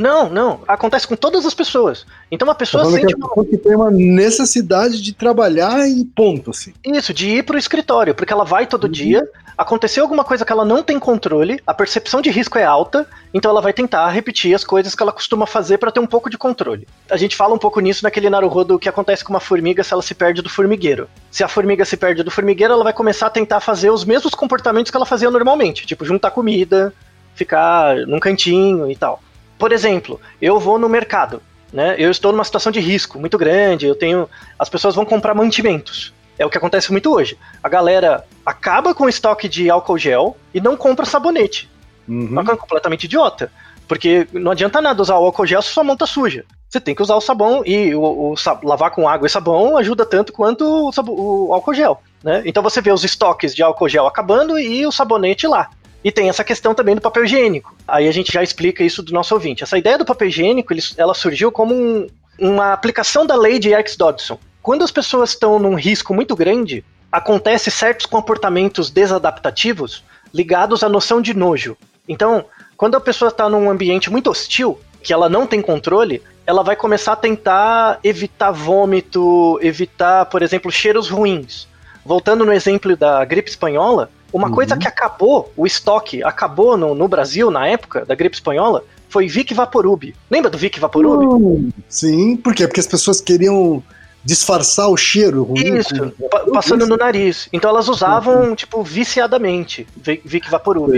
Não, 0.00 0.30
não. 0.30 0.60
Acontece 0.66 1.06
com 1.06 1.14
todas 1.14 1.44
as 1.44 1.52
pessoas. 1.52 2.06
Então 2.30 2.48
uma 2.48 2.54
pessoa 2.54 2.84
Tá 2.84 2.90
sente 2.90 3.12
é 3.12 3.16
uma... 3.16 3.28
pessoa 3.28 3.46
que 3.46 3.58
tem 3.58 3.76
uma 3.76 3.90
necessidade 3.90 5.02
de 5.02 5.12
trabalhar 5.12 5.86
e 5.86 6.06
ponto, 6.06 6.52
assim. 6.52 6.72
Isso, 6.82 7.12
de 7.12 7.28
ir 7.28 7.44
pro 7.44 7.58
escritório, 7.58 8.14
porque 8.14 8.32
ela 8.32 8.42
vai 8.42 8.66
todo 8.66 8.84
Uhum. 8.84 8.90
dia, 8.90 9.28
aconteceu 9.58 10.02
alguma 10.02 10.24
coisa 10.24 10.42
que 10.42 10.50
ela 10.50 10.64
não 10.64 10.82
tem 10.82 10.98
controle, 10.98 11.60
a 11.66 11.74
percepção 11.74 12.22
de 12.22 12.30
risco 12.30 12.56
é 12.56 12.64
alta, 12.64 13.06
então 13.34 13.50
ela 13.50 13.60
vai 13.60 13.74
tentar 13.74 14.08
repetir 14.08 14.54
as 14.54 14.64
coisas 14.64 14.94
que 14.94 15.02
ela 15.02 15.12
costuma 15.12 15.44
fazer 15.46 15.76
para 15.76 15.92
ter 15.92 16.00
um 16.00 16.06
pouco 16.06 16.30
de 16.30 16.38
controle. 16.38 16.88
A 17.10 17.18
gente 17.18 17.36
fala 17.36 17.54
um 17.54 17.58
pouco 17.58 17.78
nisso 17.78 18.02
naquele 18.02 18.30
Naruhodo 18.30 18.78
que 18.78 18.88
acontece 18.88 19.22
com 19.22 19.34
uma 19.34 19.38
formiga 19.40 19.84
se 19.84 19.92
ela 19.92 20.00
se 20.00 20.14
perde 20.14 20.40
do 20.40 20.48
formigueiro. 20.48 21.10
Se 21.30 21.44
a 21.44 21.48
formiga 21.48 21.84
se 21.84 21.98
perde 21.98 22.22
do 22.22 22.30
formigueiro, 22.30 22.72
ela 22.72 22.84
vai 22.84 22.94
começar 22.94 23.26
a 23.26 23.30
tentar 23.30 23.60
fazer 23.60 23.90
os 23.90 24.02
mesmos 24.02 24.34
comportamentos 24.34 24.90
que 24.90 24.96
ela 24.96 25.04
fazia 25.04 25.30
normalmente, 25.30 25.86
tipo 25.86 26.06
juntar 26.06 26.30
comida, 26.30 26.90
ficar 27.34 27.96
num 28.06 28.18
cantinho 28.18 28.90
e 28.90 28.96
tal. 28.96 29.20
Por 29.60 29.72
exemplo, 29.72 30.18
eu 30.40 30.58
vou 30.58 30.78
no 30.78 30.88
mercado, 30.88 31.42
né? 31.70 31.94
Eu 31.98 32.10
estou 32.10 32.32
numa 32.32 32.44
situação 32.44 32.72
de 32.72 32.80
risco 32.80 33.20
muito 33.20 33.36
grande, 33.36 33.86
eu 33.86 33.94
tenho 33.94 34.26
as 34.58 34.70
pessoas 34.70 34.94
vão 34.94 35.04
comprar 35.04 35.34
mantimentos. 35.34 36.14
É 36.38 36.46
o 36.46 36.48
que 36.48 36.56
acontece 36.56 36.90
muito 36.90 37.12
hoje. 37.12 37.36
A 37.62 37.68
galera 37.68 38.24
acaba 38.44 38.94
com 38.94 39.04
o 39.04 39.08
estoque 39.08 39.46
de 39.50 39.68
álcool 39.68 39.98
gel 39.98 40.34
e 40.54 40.62
não 40.62 40.78
compra 40.78 41.04
sabonete. 41.04 41.70
Uhum. 42.08 42.28
Uma 42.28 42.42
coisa 42.42 42.58
completamente 42.58 43.04
idiota. 43.04 43.52
Porque 43.86 44.26
não 44.32 44.52
adianta 44.52 44.80
nada 44.80 45.02
usar 45.02 45.18
o 45.18 45.24
álcool 45.26 45.46
gel 45.46 45.60
se 45.60 45.68
sua 45.68 45.84
mão 45.84 45.94
tá 45.94 46.06
suja. 46.06 46.46
Você 46.66 46.80
tem 46.80 46.94
que 46.94 47.02
usar 47.02 47.16
o 47.16 47.20
sabão 47.20 47.62
e 47.66 47.94
o, 47.94 48.32
o 48.32 48.34
lavar 48.62 48.92
com 48.92 49.06
água 49.06 49.26
e 49.26 49.30
sabão 49.30 49.76
ajuda 49.76 50.06
tanto 50.06 50.32
quanto 50.32 50.64
o, 50.64 51.48
o 51.48 51.52
álcool 51.52 51.74
gel. 51.74 52.00
Né? 52.24 52.42
Então 52.46 52.62
você 52.62 52.80
vê 52.80 52.92
os 52.92 53.04
estoques 53.04 53.54
de 53.54 53.62
álcool 53.62 53.90
gel 53.90 54.06
acabando 54.06 54.58
e 54.58 54.86
o 54.86 54.92
sabonete 54.92 55.46
lá. 55.46 55.68
E 56.02 56.10
tem 56.10 56.28
essa 56.28 56.42
questão 56.42 56.74
também 56.74 56.94
do 56.94 57.00
papel 57.00 57.24
higiênico. 57.24 57.74
Aí 57.86 58.08
a 58.08 58.12
gente 58.12 58.32
já 58.32 58.42
explica 58.42 58.82
isso 58.82 59.02
do 59.02 59.12
nosso 59.12 59.34
ouvinte. 59.34 59.62
Essa 59.62 59.76
ideia 59.76 59.98
do 59.98 60.04
papel 60.04 60.28
higiênico, 60.28 60.72
ele- 60.72 60.82
ela 60.96 61.14
surgiu 61.14 61.52
como 61.52 61.74
um- 61.74 62.06
uma 62.38 62.72
aplicação 62.72 63.26
da 63.26 63.36
lei 63.36 63.58
de 63.58 63.74
X. 63.74 63.96
Dodson. 63.96 64.38
Quando 64.62 64.82
as 64.82 64.90
pessoas 64.90 65.30
estão 65.30 65.58
num 65.58 65.74
risco 65.74 66.14
muito 66.14 66.34
grande, 66.34 66.84
acontece 67.10 67.70
certos 67.70 68.06
comportamentos 68.06 68.90
desadaptativos 68.90 70.04
ligados 70.32 70.82
à 70.82 70.88
noção 70.88 71.20
de 71.20 71.34
nojo. 71.34 71.76
Então, 72.08 72.44
quando 72.76 72.96
a 72.96 73.00
pessoa 73.00 73.28
está 73.28 73.48
num 73.48 73.70
ambiente 73.70 74.10
muito 74.10 74.30
hostil, 74.30 74.78
que 75.02 75.12
ela 75.12 75.28
não 75.28 75.46
tem 75.46 75.60
controle, 75.60 76.22
ela 76.46 76.62
vai 76.62 76.76
começar 76.76 77.12
a 77.12 77.16
tentar 77.16 77.98
evitar 78.02 78.50
vômito, 78.50 79.58
evitar, 79.62 80.26
por 80.26 80.42
exemplo, 80.42 80.70
cheiros 80.70 81.08
ruins. 81.08 81.68
Voltando 82.04 82.44
no 82.44 82.52
exemplo 82.52 82.96
da 82.96 83.24
gripe 83.24 83.50
espanhola, 83.50 84.10
uma 84.32 84.48
Uhum. 84.48 84.54
coisa 84.54 84.76
que 84.76 84.86
acabou, 84.88 85.52
o 85.56 85.66
estoque 85.66 86.22
acabou 86.22 86.76
no, 86.76 86.94
no 86.94 87.08
Brasil 87.08 87.50
na 87.50 87.66
época 87.66 88.04
da 88.04 88.14
gripe 88.14 88.36
espanhola, 88.36 88.84
foi 89.08 89.26
Vic 89.26 89.52
Vaporub. 89.52 90.14
Lembra 90.30 90.50
do 90.50 90.56
Vic 90.58 90.78
Vaporub? 90.78 91.24
Hum, 91.24 91.70
Sim, 91.88 92.36
por 92.36 92.54
quê? 92.54 92.66
Porque 92.66 92.80
as 92.80 92.86
pessoas 92.86 93.20
queriam 93.20 93.82
disfarçar 94.24 94.88
o 94.88 94.96
cheiro 94.96 95.42
ruim. 95.44 95.78
Isso, 95.78 95.94
com- 96.12 96.28
pa- 96.28 96.44
passando 96.52 96.86
no 96.86 96.96
nariz. 96.96 97.48
Então 97.52 97.70
elas 97.70 97.88
usavam, 97.88 98.54
tipo, 98.54 98.82
viciadamente 98.82 99.86
Vi- 99.96 100.20
Vic 100.24 100.50
Vaporub. 100.50 100.92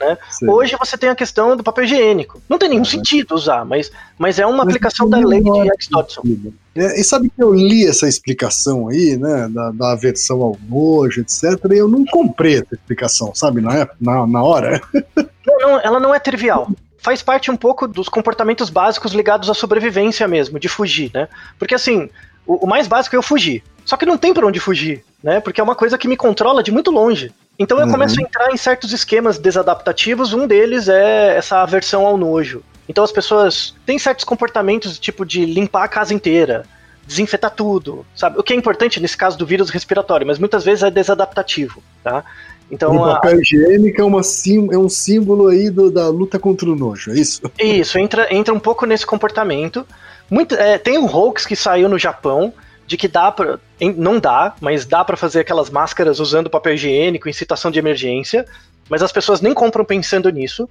Né? 0.00 0.18
sei. 0.30 0.48
Hoje 0.48 0.76
você 0.78 0.96
tem 0.96 1.08
a 1.08 1.14
questão 1.14 1.56
do 1.56 1.62
papel 1.62 1.84
higiênico. 1.84 2.40
Não 2.48 2.58
tem 2.58 2.68
nenhum 2.68 2.84
sentido 2.84 3.34
usar, 3.34 3.64
mas, 3.64 3.90
mas 4.18 4.38
é 4.38 4.46
uma 4.46 4.58
Mas 4.58 4.68
aplicação 4.68 5.08
da 5.08 5.18
lei 5.18 5.42
de 5.42 5.50
faz 5.50 5.68
X. 5.80 5.88
Dodson. 5.90 6.22
É, 6.76 7.00
e 7.00 7.04
sabe 7.04 7.28
que 7.28 7.42
eu 7.42 7.52
li 7.52 7.86
essa 7.86 8.06
explicação 8.06 8.88
aí, 8.88 9.16
né, 9.16 9.48
da, 9.50 9.70
da 9.72 9.92
aversão 9.92 10.40
ao 10.42 10.56
nojo, 10.68 11.20
etc, 11.20 11.42
e 11.72 11.76
eu 11.78 11.88
não 11.88 12.04
comprei 12.04 12.54
essa 12.54 12.74
explicação, 12.74 13.34
sabe, 13.34 13.60
na, 13.60 13.74
época, 13.78 13.96
na, 14.00 14.26
na 14.26 14.42
hora. 14.42 14.80
Não, 15.48 15.58
não, 15.60 15.80
ela 15.80 15.98
não 15.98 16.14
é 16.14 16.20
trivial. 16.20 16.68
Faz 16.98 17.22
parte 17.22 17.50
um 17.50 17.56
pouco 17.56 17.88
dos 17.88 18.06
comportamentos 18.06 18.68
básicos 18.68 19.12
ligados 19.14 19.48
à 19.48 19.54
sobrevivência 19.54 20.28
mesmo, 20.28 20.60
de 20.60 20.68
fugir, 20.68 21.10
né? 21.14 21.26
Porque 21.58 21.74
assim, 21.74 22.10
o, 22.48 22.64
o 22.64 22.66
mais 22.66 22.88
básico 22.88 23.14
é 23.14 23.18
eu 23.18 23.22
fugir. 23.22 23.62
Só 23.84 23.96
que 23.96 24.04
não 24.06 24.18
tem 24.18 24.34
pra 24.34 24.46
onde 24.46 24.58
fugir, 24.58 25.04
né? 25.22 25.38
Porque 25.40 25.60
é 25.60 25.64
uma 25.64 25.74
coisa 25.76 25.96
que 25.96 26.08
me 26.08 26.16
controla 26.16 26.62
de 26.62 26.72
muito 26.72 26.90
longe. 26.90 27.30
Então 27.58 27.78
eu 27.78 27.86
Uhum. 27.86 27.92
começo 27.92 28.18
a 28.18 28.22
entrar 28.22 28.50
em 28.52 28.56
certos 28.56 28.92
esquemas 28.92 29.38
desadaptativos, 29.38 30.32
um 30.32 30.46
deles 30.46 30.88
é 30.88 31.36
essa 31.36 31.62
aversão 31.62 32.06
ao 32.06 32.16
nojo. 32.16 32.62
Então 32.88 33.04
as 33.04 33.12
pessoas 33.12 33.74
têm 33.84 33.98
certos 33.98 34.24
comportamentos, 34.24 34.98
tipo 34.98 35.24
de 35.26 35.44
limpar 35.44 35.84
a 35.84 35.88
casa 35.88 36.14
inteira, 36.14 36.64
desinfetar 37.08 37.50
tudo, 37.50 38.06
sabe? 38.14 38.38
O 38.38 38.42
que 38.42 38.52
é 38.52 38.56
importante 38.56 39.00
nesse 39.00 39.16
caso 39.16 39.36
do 39.36 39.44
vírus 39.46 39.70
respiratório, 39.70 40.26
mas 40.26 40.38
muitas 40.38 40.62
vezes 40.64 40.84
é 40.84 40.90
desadaptativo, 40.90 41.82
tá? 42.04 42.22
Então 42.70 42.94
o 42.94 43.04
a- 43.04 43.14
papel 43.14 43.40
higiênico 43.40 44.00
é, 44.00 44.04
uma 44.04 44.22
sim, 44.22 44.68
é 44.70 44.76
um 44.76 44.90
símbolo 44.90 45.48
aí 45.48 45.70
do- 45.70 45.90
da 45.90 46.06
luta 46.08 46.38
contra 46.38 46.68
o 46.70 46.76
nojo, 46.76 47.10
é 47.10 47.14
isso? 47.18 47.40
Isso, 47.58 47.98
entra, 47.98 48.32
entra 48.32 48.52
um 48.52 48.60
pouco 48.60 48.84
nesse 48.84 49.06
comportamento. 49.06 49.86
Muito, 50.30 50.54
é, 50.54 50.76
tem 50.76 50.98
um 50.98 51.06
hoax 51.06 51.46
que 51.46 51.56
saiu 51.56 51.88
no 51.88 51.98
Japão 51.98 52.52
de 52.86 52.96
que 52.98 53.08
dá 53.08 53.32
pra. 53.32 53.58
em- 53.80 53.94
Não 53.94 54.20
dá, 54.20 54.54
mas 54.60 54.84
dá 54.84 55.02
pra 55.02 55.16
fazer 55.16 55.40
aquelas 55.40 55.70
máscaras 55.70 56.20
usando 56.20 56.50
papel 56.50 56.74
higiênico 56.74 57.26
em 57.28 57.32
situação 57.32 57.70
de 57.70 57.78
emergência. 57.78 58.44
Mas 58.90 59.02
as 59.02 59.12
pessoas 59.12 59.40
nem 59.40 59.54
compram 59.54 59.84
pensando 59.84 60.28
nisso. 60.30 60.68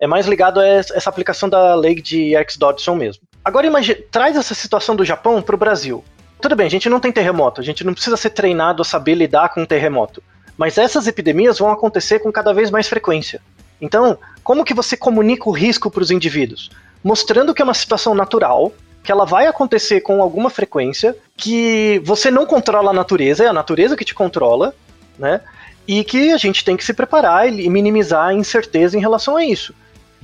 É 0.00 0.06
mais 0.06 0.26
ligado 0.26 0.60
a 0.60 0.66
es- 0.80 0.90
essa 0.90 1.08
aplicação 1.10 1.48
da 1.48 1.74
lei 1.74 1.94
de 2.00 2.34
X. 2.36 2.56
Dodson 2.56 2.94
mesmo. 2.96 3.22
Agora 3.44 3.68
traz 4.10 4.36
essa 4.36 4.54
situação 4.54 4.96
do 4.96 5.04
Japão 5.04 5.42
pro 5.42 5.56
Brasil. 5.56 6.02
Tudo 6.40 6.56
bem, 6.56 6.66
a 6.66 6.70
gente 6.70 6.88
não 6.88 6.98
tem 6.98 7.12
terremoto, 7.12 7.60
a 7.60 7.64
gente 7.64 7.84
não 7.84 7.92
precisa 7.92 8.16
ser 8.16 8.30
treinado 8.30 8.80
a 8.80 8.84
saber 8.84 9.14
lidar 9.14 9.50
com 9.50 9.62
um 9.62 9.66
terremoto. 9.66 10.22
Mas 10.56 10.78
essas 10.78 11.06
epidemias 11.06 11.58
vão 11.58 11.70
acontecer 11.70 12.20
com 12.20 12.32
cada 12.32 12.54
vez 12.54 12.70
mais 12.70 12.88
frequência. 12.88 13.42
Então, 13.80 14.16
como 14.42 14.64
que 14.64 14.72
você 14.72 14.96
comunica 14.96 15.48
o 15.48 15.52
risco 15.52 15.90
para 15.90 16.02
os 16.02 16.10
indivíduos? 16.10 16.70
Mostrando 17.02 17.52
que 17.52 17.60
é 17.60 17.64
uma 17.64 17.74
situação 17.74 18.14
natural, 18.14 18.72
que 19.02 19.12
ela 19.12 19.26
vai 19.26 19.46
acontecer 19.46 20.00
com 20.00 20.22
alguma 20.22 20.48
frequência, 20.48 21.14
que 21.36 22.00
você 22.02 22.30
não 22.30 22.46
controla 22.46 22.90
a 22.90 22.94
natureza, 22.94 23.44
é 23.44 23.48
a 23.48 23.52
natureza 23.52 23.96
que 23.96 24.04
te 24.04 24.14
controla, 24.14 24.74
né? 25.18 25.42
E 25.86 26.02
que 26.02 26.32
a 26.32 26.38
gente 26.38 26.64
tem 26.64 26.78
que 26.78 26.84
se 26.84 26.94
preparar 26.94 27.46
e 27.46 27.68
minimizar 27.68 28.28
a 28.28 28.34
incerteza 28.34 28.96
em 28.96 29.00
relação 29.00 29.36
a 29.36 29.44
isso. 29.44 29.74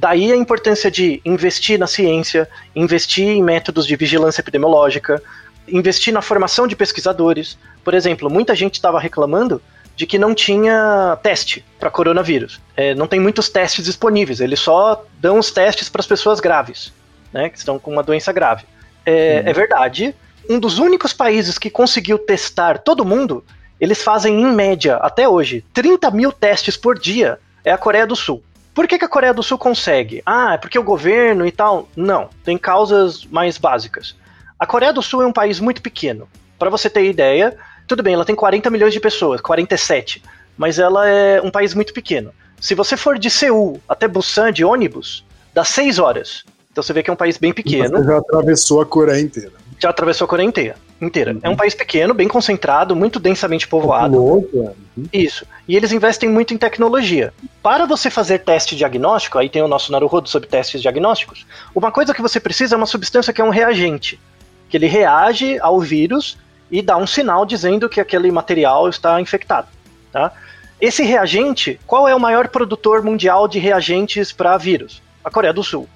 Daí 0.01 0.32
a 0.32 0.36
importância 0.36 0.90
de 0.90 1.20
investir 1.26 1.78
na 1.78 1.86
ciência, 1.86 2.48
investir 2.74 3.28
em 3.28 3.42
métodos 3.42 3.86
de 3.86 3.94
vigilância 3.96 4.40
epidemiológica, 4.40 5.22
investir 5.68 6.11
na 6.11 6.22
formação 6.22 6.66
de 6.66 6.74
pesquisadores. 6.74 7.59
Por 7.84 7.92
exemplo, 7.92 8.30
muita 8.30 8.55
gente 8.55 8.76
estava 8.76 8.98
reclamando 8.98 9.61
de 9.94 10.07
que 10.07 10.16
não 10.18 10.34
tinha 10.34 11.18
teste 11.22 11.62
para 11.78 11.90
coronavírus. 11.90 12.62
É, 12.74 12.94
não 12.94 13.07
tem 13.07 13.20
muitos 13.20 13.51
testes 13.51 13.84
disponíveis, 13.84 14.40
eles 14.40 14.59
só 14.59 15.05
dão 15.18 15.38
os 15.38 15.51
testes 15.51 15.90
para 15.90 16.01
as 16.01 16.07
pessoas 16.07 16.40
graves, 16.40 16.94
né, 17.30 17.51
que 17.51 17.59
estão 17.59 17.78
com 17.78 17.92
uma 17.92 18.03
doença 18.03 18.32
grave. 18.32 18.64
É, 19.05 19.42
é 19.44 19.53
verdade. 19.53 20.14
Um 20.48 20.59
dos 20.59 20.78
únicos 20.78 21.12
países 21.12 21.59
que 21.59 21.68
conseguiu 21.68 22.18
testar 22.18 22.78
todo 22.78 23.05
mundo, 23.05 23.44
eles 23.78 24.03
fazem 24.03 24.40
em 24.40 24.51
média, 24.51 24.96
até 24.96 25.28
hoje, 25.28 25.62
30 25.74 26.11
mil 26.11 26.32
testes 26.32 26.74
por 26.74 26.98
dia, 26.98 27.38
é 27.62 27.70
a 27.70 27.76
Coreia 27.76 28.07
do 28.07 28.16
Sul. 28.16 28.42
Por 28.74 28.86
que, 28.86 28.98
que 28.98 29.04
a 29.04 29.08
Coreia 29.08 29.34
do 29.34 29.42
Sul 29.42 29.58
consegue? 29.58 30.22
Ah, 30.24 30.54
é 30.54 30.58
porque 30.58 30.78
o 30.78 30.82
governo 30.82 31.46
e 31.46 31.52
tal? 31.52 31.88
Não, 31.96 32.30
tem 32.44 32.56
causas 32.56 33.24
mais 33.24 33.58
básicas. 33.58 34.16
A 34.58 34.66
Coreia 34.66 34.92
do 34.92 35.02
Sul 35.02 35.22
é 35.22 35.26
um 35.26 35.32
país 35.32 35.58
muito 35.58 35.82
pequeno. 35.82 36.28
Para 36.58 36.70
você 36.70 36.88
ter 36.88 37.04
ideia, 37.04 37.56
tudo 37.86 38.02
bem, 38.02 38.14
ela 38.14 38.24
tem 38.24 38.36
40 38.36 38.70
milhões 38.70 38.92
de 38.92 39.00
pessoas, 39.00 39.40
47, 39.40 40.22
mas 40.56 40.78
ela 40.78 41.08
é 41.08 41.40
um 41.40 41.50
país 41.50 41.74
muito 41.74 41.92
pequeno. 41.92 42.32
Se 42.60 42.74
você 42.74 42.96
for 42.96 43.18
de 43.18 43.30
Seul 43.30 43.80
até 43.88 44.06
Busan 44.06 44.52
de 44.52 44.64
ônibus, 44.64 45.24
dá 45.54 45.64
6 45.64 45.98
horas. 45.98 46.44
Então 46.70 46.82
você 46.82 46.92
vê 46.92 47.02
que 47.02 47.10
é 47.10 47.12
um 47.12 47.16
país 47.16 47.38
bem 47.38 47.52
pequeno. 47.52 47.98
Você 47.98 48.04
já 48.04 48.18
atravessou 48.18 48.80
a 48.80 48.86
Coreia 48.86 49.20
inteira. 49.20 49.52
Já 49.78 49.90
atravessou 49.90 50.26
a 50.26 50.28
Coreia 50.28 50.46
inteira. 50.46 50.76
Inteira. 51.01 51.32
Uhum. 51.32 51.40
É 51.42 51.48
um 51.48 51.57
país 51.57 51.74
pequeno, 51.74 52.12
bem 52.12 52.28
concentrado, 52.28 52.94
muito 52.94 53.18
densamente 53.18 53.66
povoado. 53.66 54.18
Uhum. 54.18 54.74
Isso. 55.12 55.46
E 55.66 55.76
eles 55.76 55.92
investem 55.92 56.28
muito 56.28 56.53
em 56.53 56.59
tecnologia. 56.59 57.32
Para 57.62 57.86
você 57.86 58.11
fazer 58.11 58.40
teste 58.40 58.76
diagnóstico, 58.76 59.38
aí 59.38 59.48
tem 59.48 59.62
o 59.62 59.68
nosso 59.68 59.90
Naruhodo 59.92 60.28
sobre 60.28 60.48
testes 60.48 60.82
diagnósticos, 60.82 61.46
uma 61.74 61.90
coisa 61.90 62.14
que 62.14 62.22
você 62.22 62.38
precisa 62.38 62.74
é 62.74 62.78
uma 62.78 62.86
substância 62.86 63.32
que 63.32 63.40
é 63.40 63.44
um 63.44 63.51
reagente. 63.51 64.20
Que 64.68 64.76
ele 64.76 64.86
reage 64.86 65.59
ao 65.61 65.80
vírus 65.80 66.38
e 66.70 66.82
dá 66.82 66.96
um 66.96 67.07
sinal 67.07 67.44
dizendo 67.44 67.88
que 67.88 68.01
aquele 68.01 68.30
material 68.30 68.88
está 68.88 69.20
infectado. 69.20 69.68
Tá? 70.12 70.32
Esse 70.80 71.03
reagente, 71.03 71.78
qual 71.86 72.09
é 72.09 72.14
o 72.14 72.20
maior 72.20 72.48
produtor 72.48 73.03
mundial 73.03 73.46
de 73.46 73.59
reagentes 73.59 74.32
para 74.32 74.57
vírus? 74.57 75.03
A 75.22 75.30
Coreia 75.30 75.53
do 75.53 75.62
Sul. 75.62 75.88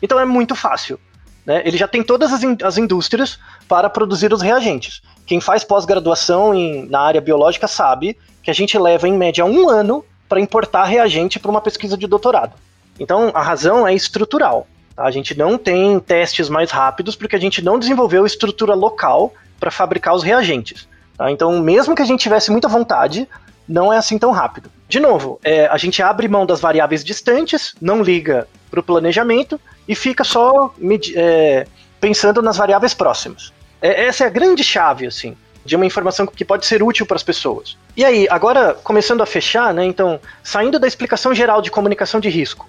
Então 0.00 0.18
é 0.18 0.24
muito 0.24 0.56
fácil. 0.56 0.98
Né? 1.44 1.62
Ele 1.64 1.76
já 1.76 1.88
tem 1.88 2.02
todas 2.02 2.32
as, 2.32 2.42
in 2.42 2.56
as 2.62 2.78
indústrias 2.78 3.38
para 3.68 3.90
produzir 3.90 4.32
os 4.32 4.42
reagentes. 4.42 5.02
Quem 5.26 5.40
faz 5.40 5.64
pós-graduação 5.64 6.52
na 6.88 7.00
área 7.00 7.20
biológica 7.20 7.66
sabe 7.66 8.16
que 8.42 8.50
a 8.50 8.54
gente 8.54 8.78
leva 8.78 9.08
em 9.08 9.16
média 9.16 9.44
um 9.44 9.68
ano 9.68 10.04
para 10.28 10.40
importar 10.40 10.84
reagente 10.84 11.38
para 11.38 11.50
uma 11.50 11.60
pesquisa 11.60 11.96
de 11.96 12.06
doutorado. 12.06 12.54
Então 12.98 13.30
a 13.34 13.42
razão 13.42 13.86
é 13.86 13.94
estrutural. 13.94 14.66
Tá? 14.94 15.04
A 15.04 15.10
gente 15.10 15.36
não 15.36 15.58
tem 15.58 15.98
testes 16.00 16.48
mais 16.48 16.70
rápidos 16.70 17.16
porque 17.16 17.36
a 17.36 17.40
gente 17.40 17.62
não 17.62 17.78
desenvolveu 17.78 18.26
estrutura 18.26 18.74
local 18.74 19.32
para 19.58 19.70
fabricar 19.70 20.14
os 20.14 20.22
reagentes. 20.22 20.88
Tá? 21.16 21.30
Então, 21.30 21.60
mesmo 21.60 21.94
que 21.94 22.02
a 22.02 22.04
gente 22.04 22.20
tivesse 22.20 22.50
muita 22.50 22.68
vontade, 22.68 23.28
não 23.68 23.92
é 23.92 23.96
assim 23.96 24.18
tão 24.18 24.32
rápido. 24.32 24.70
De 24.88 24.98
novo, 24.98 25.40
é, 25.42 25.66
a 25.66 25.76
gente 25.76 26.02
abre 26.02 26.28
mão 26.28 26.44
das 26.44 26.60
variáveis 26.60 27.04
distantes, 27.04 27.74
não 27.80 28.02
liga 28.02 28.46
para 28.70 28.80
o 28.80 28.82
planejamento 28.82 29.60
e 29.86 29.94
fica 29.94 30.24
só 30.24 30.74
é, 31.14 31.66
pensando 32.00 32.42
nas 32.42 32.56
variáveis 32.56 32.94
próximas. 32.94 33.52
É, 33.80 34.06
essa 34.06 34.24
é 34.24 34.26
a 34.26 34.30
grande 34.30 34.62
chave, 34.62 35.06
assim, 35.06 35.36
de 35.64 35.76
uma 35.76 35.86
informação 35.86 36.26
que 36.26 36.44
pode 36.44 36.66
ser 36.66 36.82
útil 36.82 37.06
para 37.06 37.16
as 37.16 37.22
pessoas. 37.22 37.76
E 37.96 38.04
aí, 38.04 38.26
agora, 38.30 38.74
começando 38.82 39.22
a 39.22 39.26
fechar, 39.26 39.72
né, 39.74 39.84
então, 39.84 40.20
saindo 40.42 40.78
da 40.78 40.86
explicação 40.86 41.34
geral 41.34 41.60
de 41.60 41.70
comunicação 41.70 42.20
de 42.20 42.28
risco, 42.28 42.68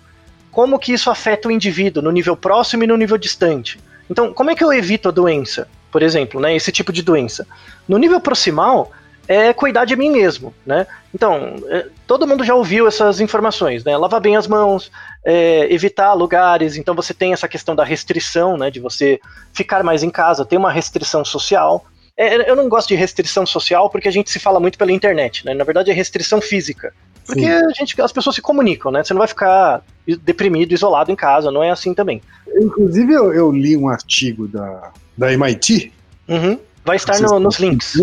como 0.52 0.80
que 0.80 0.94
isso 0.94 1.10
afeta 1.10 1.48
o 1.48 1.52
indivíduo 1.52 2.04
no 2.04 2.12
nível 2.12 2.36
próximo 2.36 2.84
e 2.84 2.88
no 2.88 2.98
nível 2.98 3.18
distante? 3.18 3.80
Então, 4.10 4.34
como 4.34 4.52
é 4.52 4.56
que 4.56 4.64
eu 4.64 4.72
evito 4.72 5.10
a 5.10 5.12
doença? 5.12 5.68
por 5.94 6.02
exemplo, 6.02 6.42
né, 6.42 6.56
esse 6.56 6.72
tipo 6.72 6.92
de 6.92 7.04
doença. 7.04 7.46
No 7.88 8.00
nível 8.00 8.20
proximal, 8.20 8.92
é 9.28 9.54
cuidar 9.54 9.86
de 9.86 9.96
mim 9.96 10.12
mesmo, 10.12 10.54
né? 10.66 10.86
Então, 11.14 11.56
é, 11.68 11.88
todo 12.06 12.28
mundo 12.28 12.44
já 12.44 12.56
ouviu 12.56 12.88
essas 12.88 13.22
informações, 13.22 13.84
né? 13.84 13.96
Lavar 13.96 14.20
bem 14.20 14.36
as 14.36 14.48
mãos, 14.48 14.92
é, 15.26 15.74
evitar 15.74 16.14
lugares, 16.14 16.76
então 16.76 16.94
você 16.94 17.14
tem 17.14 17.34
essa 17.34 17.48
questão 17.48 17.76
da 17.76 17.84
restrição, 17.84 18.58
né? 18.58 18.70
De 18.70 18.80
você 18.80 19.20
ficar 19.54 19.84
mais 19.84 20.04
em 20.04 20.10
casa, 20.10 20.46
ter 20.46 20.58
uma 20.58 20.72
restrição 20.72 21.24
social. 21.24 21.86
É, 22.18 22.50
eu 22.50 22.56
não 22.56 22.68
gosto 22.70 22.90
de 22.90 22.96
restrição 22.96 23.46
social 23.46 23.90
porque 23.90 24.08
a 24.08 24.12
gente 24.12 24.30
se 24.30 24.40
fala 24.40 24.60
muito 24.60 24.78
pela 24.78 24.92
internet, 24.92 25.46
né? 25.46 25.54
Na 25.54 25.64
verdade 25.64 25.90
é 25.90 25.94
restrição 25.94 26.42
física. 26.42 26.94
Porque 27.26 27.46
a 27.46 27.70
gente, 27.70 28.00
as 28.02 28.12
pessoas 28.12 28.36
se 28.36 28.42
comunicam, 28.42 28.92
né? 28.92 29.04
Você 29.04 29.14
não 29.14 29.20
vai 29.20 29.28
ficar 29.28 29.82
deprimido, 30.22 30.74
isolado 30.74 31.12
em 31.12 31.16
casa, 31.16 31.50
não 31.50 31.64
é 31.64 31.72
assim 31.72 31.94
também. 31.94 32.22
Inclusive, 32.56 33.14
eu, 33.14 33.34
eu 33.34 33.52
li 33.52 33.78
um 33.78 33.88
artigo 33.88 34.48
da, 34.48 34.92
da 35.18 35.32
MIT. 35.32 35.94
Uhum. 36.28 36.60
Vai 36.84 36.98
estar 36.98 37.20
no, 37.22 37.40
nos 37.40 37.60
links. 37.60 37.96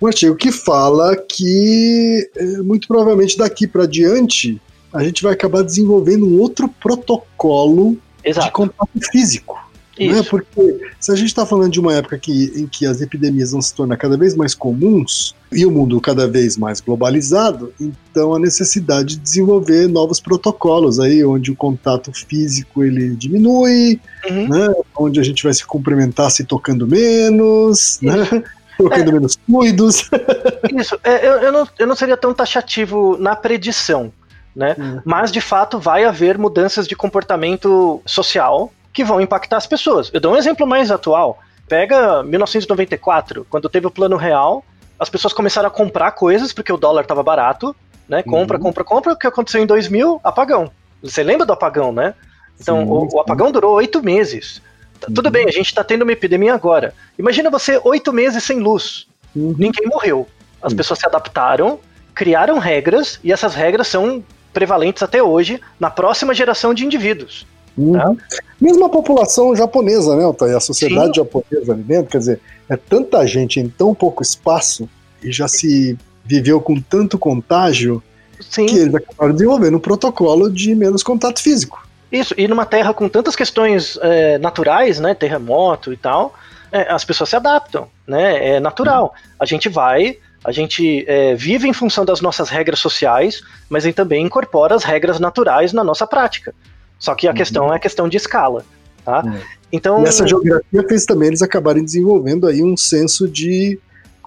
Um 0.00 0.06
artigo 0.06 0.36
que 0.36 0.52
fala 0.52 1.16
que, 1.16 2.30
é, 2.36 2.44
muito 2.58 2.86
provavelmente 2.86 3.36
daqui 3.36 3.66
para 3.66 3.86
diante, 3.86 4.60
a 4.92 5.02
gente 5.02 5.22
vai 5.22 5.32
acabar 5.32 5.62
desenvolvendo 5.62 6.26
um 6.26 6.38
outro 6.40 6.68
protocolo 6.68 7.96
Exato. 8.24 8.46
de 8.46 8.52
contato 8.52 8.90
físico. 9.10 9.58
Né? 9.98 10.22
Porque 10.22 10.78
se 11.00 11.10
a 11.10 11.16
gente 11.16 11.26
está 11.26 11.44
falando 11.44 11.72
de 11.72 11.80
uma 11.80 11.92
época 11.92 12.16
que, 12.18 12.52
em 12.54 12.68
que 12.68 12.86
as 12.86 13.00
epidemias 13.00 13.50
vão 13.50 13.60
se 13.60 13.74
tornar 13.74 13.96
cada 13.96 14.16
vez 14.16 14.36
mais 14.36 14.54
comuns 14.54 15.34
e 15.50 15.66
o 15.66 15.72
mundo 15.72 16.00
cada 16.00 16.28
vez 16.28 16.56
mais 16.56 16.80
globalizado, 16.80 17.72
então 17.80 18.32
a 18.32 18.38
necessidade 18.38 19.16
de 19.16 19.22
desenvolver 19.22 19.88
novos 19.88 20.20
protocolos 20.20 21.00
aí, 21.00 21.24
onde 21.24 21.50
o 21.50 21.56
contato 21.56 22.12
físico 22.12 22.84
ele 22.84 23.16
diminui, 23.16 24.00
Uhum. 24.30 24.48
né? 24.48 24.74
onde 24.96 25.18
a 25.18 25.22
gente 25.22 25.42
vai 25.42 25.54
se 25.54 25.66
cumprimentar 25.66 26.30
se 26.30 26.44
tocando 26.44 26.86
menos, 26.86 27.98
né? 28.02 28.44
Tocando 28.78 29.10
É. 29.10 29.12
menos 29.12 29.38
fluidos. 29.46 30.08
Isso, 30.74 30.98
é, 31.04 31.26
eu, 31.26 31.32
eu, 31.42 31.52
não, 31.52 31.68
eu 31.78 31.86
não 31.86 31.96
seria 31.96 32.16
tão 32.16 32.32
taxativo 32.32 33.16
na 33.18 33.34
predição, 33.36 34.12
né? 34.54 34.74
Hum. 34.78 35.00
Mas 35.04 35.30
de 35.32 35.40
fato 35.40 35.78
vai 35.78 36.04
haver 36.04 36.38
mudanças 36.38 36.86
de 36.88 36.94
comportamento 36.96 38.00
social 38.06 38.72
que 38.92 39.04
vão 39.04 39.20
impactar 39.20 39.56
as 39.58 39.66
pessoas. 39.66 40.10
Eu 40.12 40.20
dou 40.20 40.32
um 40.32 40.36
exemplo 40.36 40.66
mais 40.66 40.90
atual. 40.90 41.38
Pega 41.68 42.22
1994, 42.22 43.46
quando 43.50 43.68
teve 43.68 43.86
o 43.86 43.90
plano 43.90 44.16
real, 44.16 44.64
as 44.98 45.10
pessoas 45.10 45.32
começaram 45.34 45.68
a 45.68 45.70
comprar 45.70 46.12
coisas 46.12 46.52
porque 46.52 46.72
o 46.72 46.76
dólar 46.78 47.02
estava 47.02 47.22
barato, 47.22 47.76
né? 48.08 48.22
Compra, 48.22 48.56
Uhum. 48.56 48.62
compra, 48.62 48.84
compra. 48.84 49.12
O 49.12 49.16
que 49.16 49.26
aconteceu 49.26 49.62
em 49.62 49.66
2000? 49.66 50.20
Apagão. 50.24 50.70
Você 51.02 51.22
lembra 51.22 51.44
do 51.46 51.52
apagão, 51.52 51.92
né? 51.92 52.14
Então, 52.60 52.78
Sim, 52.78 52.86
o, 52.88 53.16
o 53.16 53.20
apagão 53.20 53.52
durou 53.52 53.74
oito 53.74 54.02
meses. 54.02 54.60
Tudo 55.06 55.26
Uhum. 55.26 55.32
bem, 55.32 55.48
a 55.48 55.52
gente 55.52 55.66
está 55.66 55.82
tendo 55.84 56.02
uma 56.02 56.12
epidemia 56.12 56.54
agora. 56.54 56.94
Imagina 57.18 57.50
você 57.50 57.80
oito 57.84 58.12
meses 58.12 58.42
sem 58.44 58.58
luz. 58.58 59.06
Uhum. 59.34 59.54
Ninguém 59.58 59.86
morreu. 59.86 60.26
As 60.60 60.72
Sim. 60.72 60.76
pessoas 60.76 60.98
se 60.98 61.06
adaptaram, 61.06 61.78
criaram 62.14 62.58
regras, 62.58 63.18
e 63.22 63.32
essas 63.32 63.54
regras 63.54 63.86
são 63.88 64.24
prevalentes 64.52 65.02
até 65.02 65.22
hoje 65.22 65.60
na 65.78 65.88
próxima 65.90 66.34
geração 66.34 66.74
de 66.74 66.84
indivíduos. 66.84 67.46
Uhum. 67.76 68.16
Mesmo 68.60 68.84
a 68.86 68.88
população 68.88 69.54
japonesa, 69.54 70.16
né, 70.16 70.24
Altair? 70.24 70.56
A 70.56 70.60
sociedade 70.60 71.08
Sim. 71.08 71.14
japonesa 71.14 71.72
ali 71.72 71.82
dentro, 71.82 72.10
quer 72.10 72.18
dizer, 72.18 72.40
é 72.68 72.76
tanta 72.76 73.24
gente 73.24 73.60
em 73.60 73.68
tão 73.68 73.94
pouco 73.94 74.20
espaço 74.22 74.88
e 75.22 75.30
já 75.30 75.46
se 75.46 75.96
viveu 76.24 76.60
com 76.60 76.80
tanto 76.80 77.16
contágio 77.18 78.02
Sim, 78.40 78.66
que 78.66 78.76
eles 78.76 78.94
acabaram 78.94 79.32
desenvolvendo 79.32 79.76
um 79.76 79.80
protocolo 79.80 80.50
de 80.50 80.74
menos 80.74 81.02
contato 81.04 81.40
físico. 81.40 81.87
Isso. 82.10 82.34
E 82.36 82.48
numa 82.48 82.64
terra 82.64 82.94
com 82.94 83.08
tantas 83.08 83.36
questões 83.36 83.98
é, 84.02 84.38
naturais, 84.38 84.98
né, 84.98 85.14
terremoto 85.14 85.92
e 85.92 85.96
tal, 85.96 86.34
é, 86.72 86.92
as 86.92 87.04
pessoas 87.04 87.30
se 87.30 87.36
adaptam, 87.36 87.88
né? 88.06 88.56
É 88.56 88.60
natural. 88.60 89.14
A 89.38 89.44
gente 89.44 89.68
vai, 89.68 90.18
a 90.44 90.52
gente 90.52 91.04
é, 91.06 91.34
vive 91.34 91.68
em 91.68 91.72
função 91.72 92.04
das 92.04 92.20
nossas 92.20 92.48
regras 92.48 92.78
sociais, 92.78 93.42
mas 93.68 93.84
aí 93.84 93.92
também 93.92 94.24
incorpora 94.24 94.74
as 94.74 94.84
regras 94.84 95.18
naturais 95.18 95.72
na 95.72 95.82
nossa 95.82 96.06
prática. 96.06 96.54
Só 96.98 97.14
que 97.14 97.28
a 97.28 97.32
questão 97.32 97.72
é 97.72 97.76
a 97.76 97.78
questão 97.78 98.08
de 98.08 98.16
escala, 98.16 98.64
tá? 99.04 99.22
Uhum. 99.24 99.40
Então, 99.70 100.02
E 100.02 100.08
essa 100.08 100.26
geografia 100.26 100.82
fez 100.88 101.04
também 101.04 101.28
eles 101.28 101.42
acabarem 101.42 101.84
desenvolvendo 101.84 102.46
aí 102.46 102.62
um 102.62 102.76
senso 102.76 103.28
de 103.28 103.78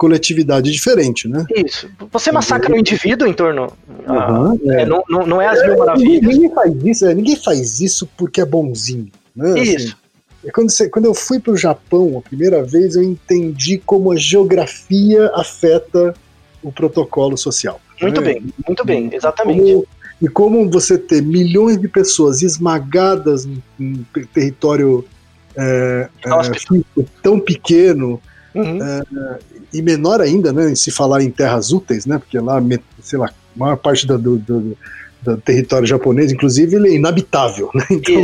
coletividade 0.02 0.68
diferente, 0.72 1.28
né? 1.28 1.46
isso. 1.54 1.88
Você 2.10 2.32
massacra 2.32 2.74
o 2.74 2.76
indivíduo 2.76 3.28
em 3.28 3.32
torno. 3.32 3.72
ah, 4.04 4.12
Aham, 4.12 4.58
é, 4.66 4.82
é. 4.82 4.84
não, 4.84 5.04
não, 5.08 5.24
não 5.24 5.40
é 5.40 5.46
as 5.46 5.60
mil 5.60 5.68
Ninguém, 5.68 5.78
maravilhas. 5.78 6.22
ninguém 6.22 6.50
faz 6.52 6.74
isso, 6.84 7.06
é, 7.06 7.14
ninguém 7.14 7.36
faz 7.36 7.80
isso 7.80 8.08
porque 8.16 8.40
é 8.40 8.44
bonzinho. 8.44 9.08
Né? 9.36 9.52
Assim, 9.52 9.62
Isso. 9.62 9.96
E 10.44 10.50
quando, 10.50 10.70
você- 10.70 10.88
quando 10.88 11.04
eu 11.04 11.14
fui 11.14 11.38
para 11.38 11.52
o 11.52 11.56
Japão 11.56 12.18
a 12.18 12.20
primeira 12.20 12.64
vez, 12.64 12.96
eu 12.96 13.02
entendi 13.04 13.78
como 13.78 14.10
a 14.10 14.16
geografia 14.16 15.30
afeta 15.36 16.12
o 16.60 16.72
protocolo 16.72 17.36
social. 17.36 17.80
Muito 18.00 18.20
né? 18.20 18.32
bem, 18.32 18.54
muito 18.66 18.84
bem, 18.84 19.08
exatamente. 19.14 19.60
Como- 19.60 19.86
e 20.20 20.28
como 20.28 20.68
você 20.68 20.98
ter 20.98 21.22
milhões 21.22 21.80
de 21.80 21.86
pessoas 21.86 22.42
esmagadas 22.42 23.46
em 23.78 24.04
território 24.34 25.04
é, 25.56 26.08
é, 26.24 27.04
tão 27.22 27.38
pequeno 27.38 28.20
Uhum. 28.54 28.78
E 29.72 29.80
menor 29.82 30.20
ainda, 30.20 30.52
né, 30.52 30.70
em 30.70 30.74
se 30.74 30.90
falar 30.90 31.22
em 31.22 31.30
terras 31.30 31.72
úteis, 31.72 32.06
né, 32.06 32.18
porque 32.18 32.38
lá, 32.38 32.62
sei 33.02 33.18
lá, 33.18 33.26
a 33.28 33.58
maior 33.58 33.76
parte 33.76 34.06
da, 34.06 34.16
do- 34.16 34.38
do- 34.38 34.76
do 35.22 35.36
território 35.36 35.86
japonês, 35.86 36.32
inclusive 36.32 36.74
ele 36.76 36.88
é 36.88 36.94
inabitável, 36.96 37.70
né? 37.74 37.86
Então, 37.90 38.22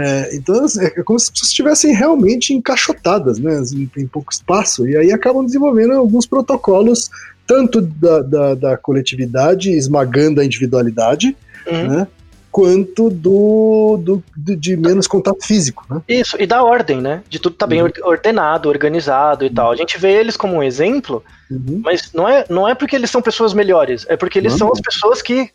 é, 0.00 0.34
então 0.34 0.64
assim, 0.64 0.80
é 0.82 1.02
como 1.02 1.18
se 1.18 1.24
as 1.26 1.30
pessoas 1.30 1.48
estivessem 1.50 1.94
realmente 1.94 2.54
encaixotadas, 2.54 3.38
né? 3.38 3.62
Em, 3.74 3.90
em 3.98 4.06
pouco 4.06 4.32
espaço, 4.32 4.88
e 4.88 4.96
aí 4.96 5.12
acabam 5.12 5.44
desenvolvendo 5.44 5.92
alguns 5.92 6.24
protocolos, 6.24 7.10
tanto 7.46 7.82
da, 7.82 8.20
da, 8.22 8.54
da 8.54 8.76
coletividade 8.78 9.70
esmagando 9.70 10.40
a 10.40 10.44
individualidade, 10.44 11.36
Uhum. 11.70 11.88
né? 11.88 12.06
Quanto 12.52 13.08
do, 13.08 13.96
do, 13.98 14.22
de 14.36 14.76
menos 14.76 15.06
contato 15.06 15.42
físico, 15.42 15.86
né? 15.88 16.02
Isso, 16.06 16.36
e 16.38 16.46
da 16.46 16.62
ordem, 16.62 17.00
né? 17.00 17.22
De 17.28 17.38
tudo 17.38 17.56
tá 17.56 17.66
bem 17.66 17.80
Uhum. 17.80 17.88
or- 18.02 18.08
ordenado, 18.10 18.68
organizado 18.68 19.46
e 19.46 19.50
tal. 19.50 19.72
A 19.72 19.76
gente 19.76 19.98
vê 19.98 20.12
eles 20.12 20.36
como 20.36 20.56
um 20.56 20.62
exemplo, 20.62 21.24
Uhum. 21.50 21.80
mas 21.82 22.12
não 22.12 22.28
é, 22.28 22.44
não 22.50 22.68
é 22.68 22.74
porque 22.74 22.94
eles 22.94 23.10
são 23.10 23.22
pessoas 23.22 23.54
melhores, 23.54 24.04
é 24.06 24.18
porque 24.18 24.38
eles 24.38 24.52
são 24.52 24.70
as 24.70 24.82
pessoas 24.82 25.22
que 25.22 25.48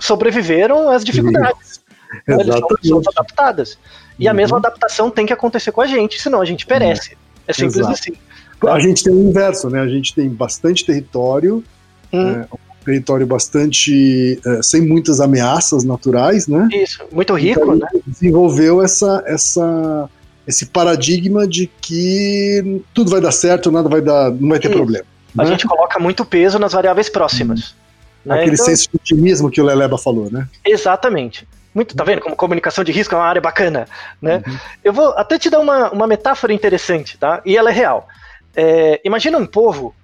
sobreviveram 0.00 0.88
às 0.90 1.02
dificuldades. 1.04 1.80
né? 2.28 2.36
Eles 2.38 2.54
são 2.54 2.68
pessoas 2.68 3.06
adaptadas. 3.16 3.78
E 4.18 4.28
a 4.28 4.32
Uhum. 4.32 4.36
mesma 4.36 4.58
adaptação 4.58 5.10
tem 5.10 5.24
que 5.24 5.32
acontecer 5.32 5.72
com 5.72 5.80
a 5.80 5.86
gente, 5.86 6.20
senão 6.20 6.42
a 6.42 6.44
gente 6.44 6.66
perece. 6.66 7.16
É 7.48 7.52
simples 7.54 7.76
Exato. 7.78 7.94
assim. 7.94 8.12
A 8.68 8.78
gente 8.78 9.02
tem 9.02 9.12
o 9.12 9.28
inverso, 9.30 9.70
né? 9.70 9.80
A 9.80 9.88
gente 9.88 10.14
tem 10.14 10.28
bastante 10.28 10.84
território, 10.84 11.64
Hum, 12.12 12.28
É, 12.42 12.46
um 12.52 12.58
território 12.82 13.26
bastante 13.26 14.40
é, 14.44 14.62
sem 14.62 14.80
muitas 14.82 15.20
ameaças 15.20 15.84
naturais, 15.84 16.46
né? 16.46 16.68
Isso, 16.72 17.02
muito 17.12 17.34
rico, 17.34 17.60
Então, 17.60 17.76
né? 17.76 17.88
Desenvolveu 18.06 18.82
essa, 18.82 19.22
essa, 19.26 20.08
esse 20.46 20.66
paradigma 20.66 21.46
de 21.46 21.66
que 21.66 22.82
tudo 22.92 23.10
vai 23.10 23.20
dar 23.20 23.32
certo, 23.32 23.70
nada 23.70 23.88
vai 23.88 24.00
dar, 24.00 24.30
não 24.30 24.48
vai 24.48 24.58
ter 24.58 24.68
Isso. 24.68 24.76
problema. 24.76 25.04
A 25.38 25.44
né? 25.44 25.50
gente 25.50 25.66
coloca 25.66 25.98
muito 25.98 26.24
peso 26.24 26.58
nas 26.58 26.72
variáveis 26.72 27.08
próximas. 27.08 27.74
né? 28.24 28.36
Aquele 28.36 28.54
Então- 28.54 28.66
senso 28.66 28.88
de 28.90 28.96
otimismo 28.96 29.50
que 29.50 29.60
o 29.60 29.64
Leleba 29.64 29.96
falou, 29.98 30.30
né? 30.30 30.46
Exatamente. 30.64 31.48
Muito, 31.74 31.96
tá 31.96 32.04
vendo 32.04 32.20
como 32.20 32.36
comunicação 32.36 32.84
de 32.84 32.92
risco 32.92 33.14
é 33.14 33.18
uma 33.18 33.24
área 33.24 33.40
bacana, 33.40 33.86
né? 34.20 34.42
Uhum. 34.46 34.56
Eu 34.84 34.92
vou 34.92 35.08
até 35.16 35.38
te 35.38 35.48
dar 35.48 35.58
uma, 35.58 35.90
uma 35.90 36.06
metáfora 36.06 36.52
interessante, 36.52 37.16
tá? 37.16 37.40
E 37.46 37.56
ela 37.56 37.70
é 37.70 37.72
real. 37.72 38.06
É, 38.54 39.00
imagina 39.02 39.38
um 39.38 39.46
povo 39.46 39.94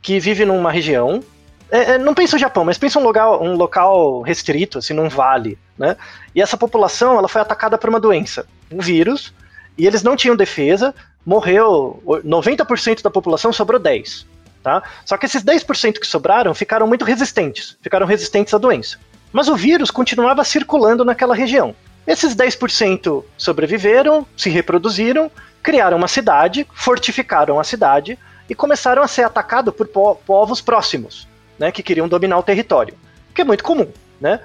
que 0.00 0.18
vive 0.18 0.46
numa 0.46 0.72
região. 0.72 1.22
É, 1.70 1.92
é, 1.92 1.98
não 1.98 2.14
pensa 2.14 2.36
o 2.36 2.38
Japão, 2.38 2.64
mas 2.64 2.78
pensa 2.78 2.98
um 2.98 3.02
local, 3.02 3.42
um 3.42 3.54
local 3.54 4.22
restrito, 4.22 4.78
assim, 4.78 4.94
num 4.94 5.08
vale, 5.08 5.58
né? 5.76 5.96
E 6.34 6.40
essa 6.40 6.56
população, 6.56 7.18
ela 7.18 7.28
foi 7.28 7.40
atacada 7.40 7.76
por 7.76 7.88
uma 7.90 8.00
doença, 8.00 8.46
um 8.70 8.80
vírus, 8.80 9.32
e 9.76 9.86
eles 9.86 10.02
não 10.02 10.16
tinham 10.16 10.34
defesa, 10.36 10.94
morreu 11.24 12.02
90% 12.24 13.02
da 13.02 13.10
população, 13.10 13.52
sobrou 13.52 13.78
10, 13.78 14.26
tá? 14.62 14.82
Só 15.04 15.16
que 15.16 15.26
esses 15.26 15.42
10% 15.42 15.98
que 15.98 16.06
sobraram 16.06 16.54
ficaram 16.54 16.86
muito 16.86 17.04
resistentes, 17.04 17.76
ficaram 17.82 18.06
resistentes 18.06 18.54
à 18.54 18.58
doença. 18.58 18.98
Mas 19.32 19.48
o 19.48 19.54
vírus 19.54 19.90
continuava 19.90 20.42
circulando 20.44 21.04
naquela 21.04 21.34
região. 21.34 21.74
Esses 22.06 22.34
10% 22.34 23.22
sobreviveram, 23.36 24.26
se 24.34 24.48
reproduziram, 24.48 25.30
criaram 25.62 25.98
uma 25.98 26.08
cidade, 26.08 26.66
fortificaram 26.72 27.60
a 27.60 27.64
cidade 27.64 28.18
e 28.48 28.54
começaram 28.54 29.02
a 29.02 29.06
ser 29.06 29.24
atacados 29.24 29.74
por 29.74 29.86
po- 29.86 30.14
povos 30.26 30.62
próximos, 30.62 31.28
né, 31.58 31.72
que 31.72 31.82
queriam 31.82 32.08
dominar 32.08 32.38
o 32.38 32.42
território, 32.42 32.94
que 33.34 33.40
é 33.40 33.44
muito 33.44 33.64
comum, 33.64 33.88
né? 34.20 34.40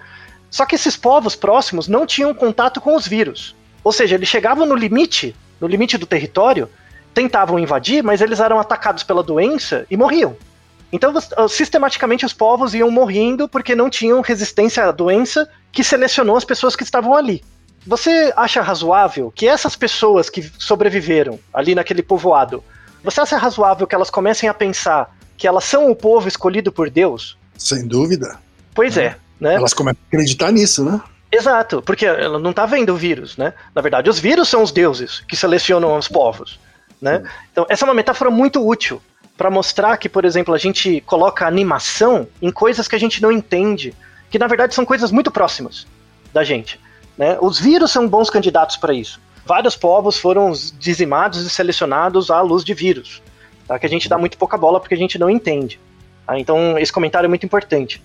Só 0.50 0.66
que 0.66 0.76
esses 0.76 0.96
povos 0.96 1.36
próximos 1.36 1.88
não 1.88 2.06
tinham 2.06 2.34
contato 2.34 2.80
com 2.80 2.96
os 2.96 3.08
vírus. 3.08 3.56
Ou 3.84 3.92
seja, 3.92 4.16
eles 4.16 4.30
chegavam 4.30 4.66
no 4.66 4.76
limite, 4.76 5.36
no 5.60 5.68
limite 5.68 5.98
do 5.98 6.06
território, 6.06 6.70
tentavam 7.14 7.60
invadir, 7.60 8.04
mas 8.04 8.22
eles 8.22 8.40
eram 8.40 8.60
atacados 8.60 9.04
pela 9.04 9.24
doença 9.24 9.86
e 9.90 9.98
morriam. 9.98 10.36
Então, 10.92 11.12
você- 11.12 11.36
sistematicamente, 11.50 12.26
os 12.26 12.34
povos 12.34 12.76
iam 12.76 12.92
morrendo 12.92 13.50
porque 13.50 13.76
não 13.76 13.90
tinham 13.90 14.22
resistência 14.22 14.86
à 14.86 14.92
doença 14.92 15.50
que 15.72 15.84
selecionou 15.84 16.38
as 16.38 16.46
pessoas 16.46 16.76
que 16.76 16.84
estavam 16.84 17.16
ali. 17.16 17.44
Você 17.86 18.32
acha 18.36 18.62
razoável 18.62 19.32
que 19.36 19.48
essas 19.48 19.76
pessoas 19.76 20.30
que 20.30 20.44
sobreviveram 20.58 21.40
ali 21.54 21.76
naquele 21.76 22.02
povoado, 22.04 22.64
você 23.04 23.20
acha 23.22 23.38
razoável 23.38 23.86
que 23.86 23.96
elas 23.96 24.10
comecem 24.10 24.48
a 24.48 24.54
pensar 24.54 25.13
que 25.38 25.48
elas 25.48 25.64
são 25.64 25.90
o 25.90 25.96
povo 25.96 26.28
escolhido 26.28 26.72
por 26.72 26.90
Deus? 26.90 27.38
Sem 27.58 27.88
dúvida. 27.88 28.40
Pois 28.74 28.98
é, 28.98 29.16
né? 29.40 29.56
Elas 29.56 29.74
começam 29.74 30.00
a 30.04 30.08
acreditar 30.08 30.52
nisso, 30.52 30.84
né? 30.84 31.02
Exato, 31.32 31.82
porque 31.82 32.06
ela 32.06 32.38
não 32.38 32.54
tá 32.54 32.66
vendo 32.66 32.94
o 32.94 32.96
vírus, 32.96 33.38
né? 33.38 33.54
Na 33.74 33.82
verdade, 33.82 34.08
os 34.08 34.20
vírus 34.20 34.48
são 34.48 34.62
os 34.62 34.72
deuses 34.72 35.22
que 35.28 35.36
selecionam 35.36 35.98
os 35.98 36.08
povos, 36.08 36.60
né? 37.02 37.24
Então, 37.52 37.66
essa 37.68 37.84
é 37.84 37.88
uma 37.88 37.94
metáfora 37.96 38.30
muito 38.30 38.64
útil 38.66 39.02
para 39.36 39.50
mostrar 39.50 39.98
que, 39.98 40.08
por 40.08 40.26
exemplo, 40.26 40.54
a 40.54 40.60
gente 40.60 41.02
coloca 41.02 41.48
animação 41.48 42.28
em 42.40 42.52
coisas 42.52 42.88
que 42.88 42.96
a 42.96 43.00
gente 43.00 43.20
não 43.20 43.32
entende, 43.32 43.96
que 44.30 44.38
na 44.38 44.46
verdade 44.46 44.76
são 44.76 44.86
coisas 44.86 45.12
muito 45.12 45.32
próximas 45.32 45.88
da 46.32 46.44
gente, 46.44 46.80
né? 47.18 47.36
Os 47.42 47.60
vírus 47.60 47.92
são 47.92 48.08
bons 48.08 48.30
candidatos 48.30 48.78
para 48.78 48.94
isso. 48.94 49.20
Vários 49.44 49.76
povos 49.76 50.20
foram 50.20 50.54
dizimados 50.78 51.44
e 51.44 51.50
selecionados 51.50 52.30
à 52.30 52.42
luz 52.42 52.64
de 52.64 52.76
vírus, 52.76 53.23
tá? 53.68 53.78
Que 53.80 53.86
a 53.86 53.90
gente 53.90 54.08
dá 54.10 54.18
muito 54.18 54.38
pouca 54.38 54.58
bola 54.58 54.80
porque 54.80 54.94
a 54.94 54.98
gente 54.98 55.18
não 55.18 55.30
entende. 55.30 55.80
tá? 56.26 56.40
Então, 56.40 56.78
esse 56.78 56.92
comentário 56.92 57.28
é 57.28 57.30
muito 57.30 57.46
importante. 57.46 58.02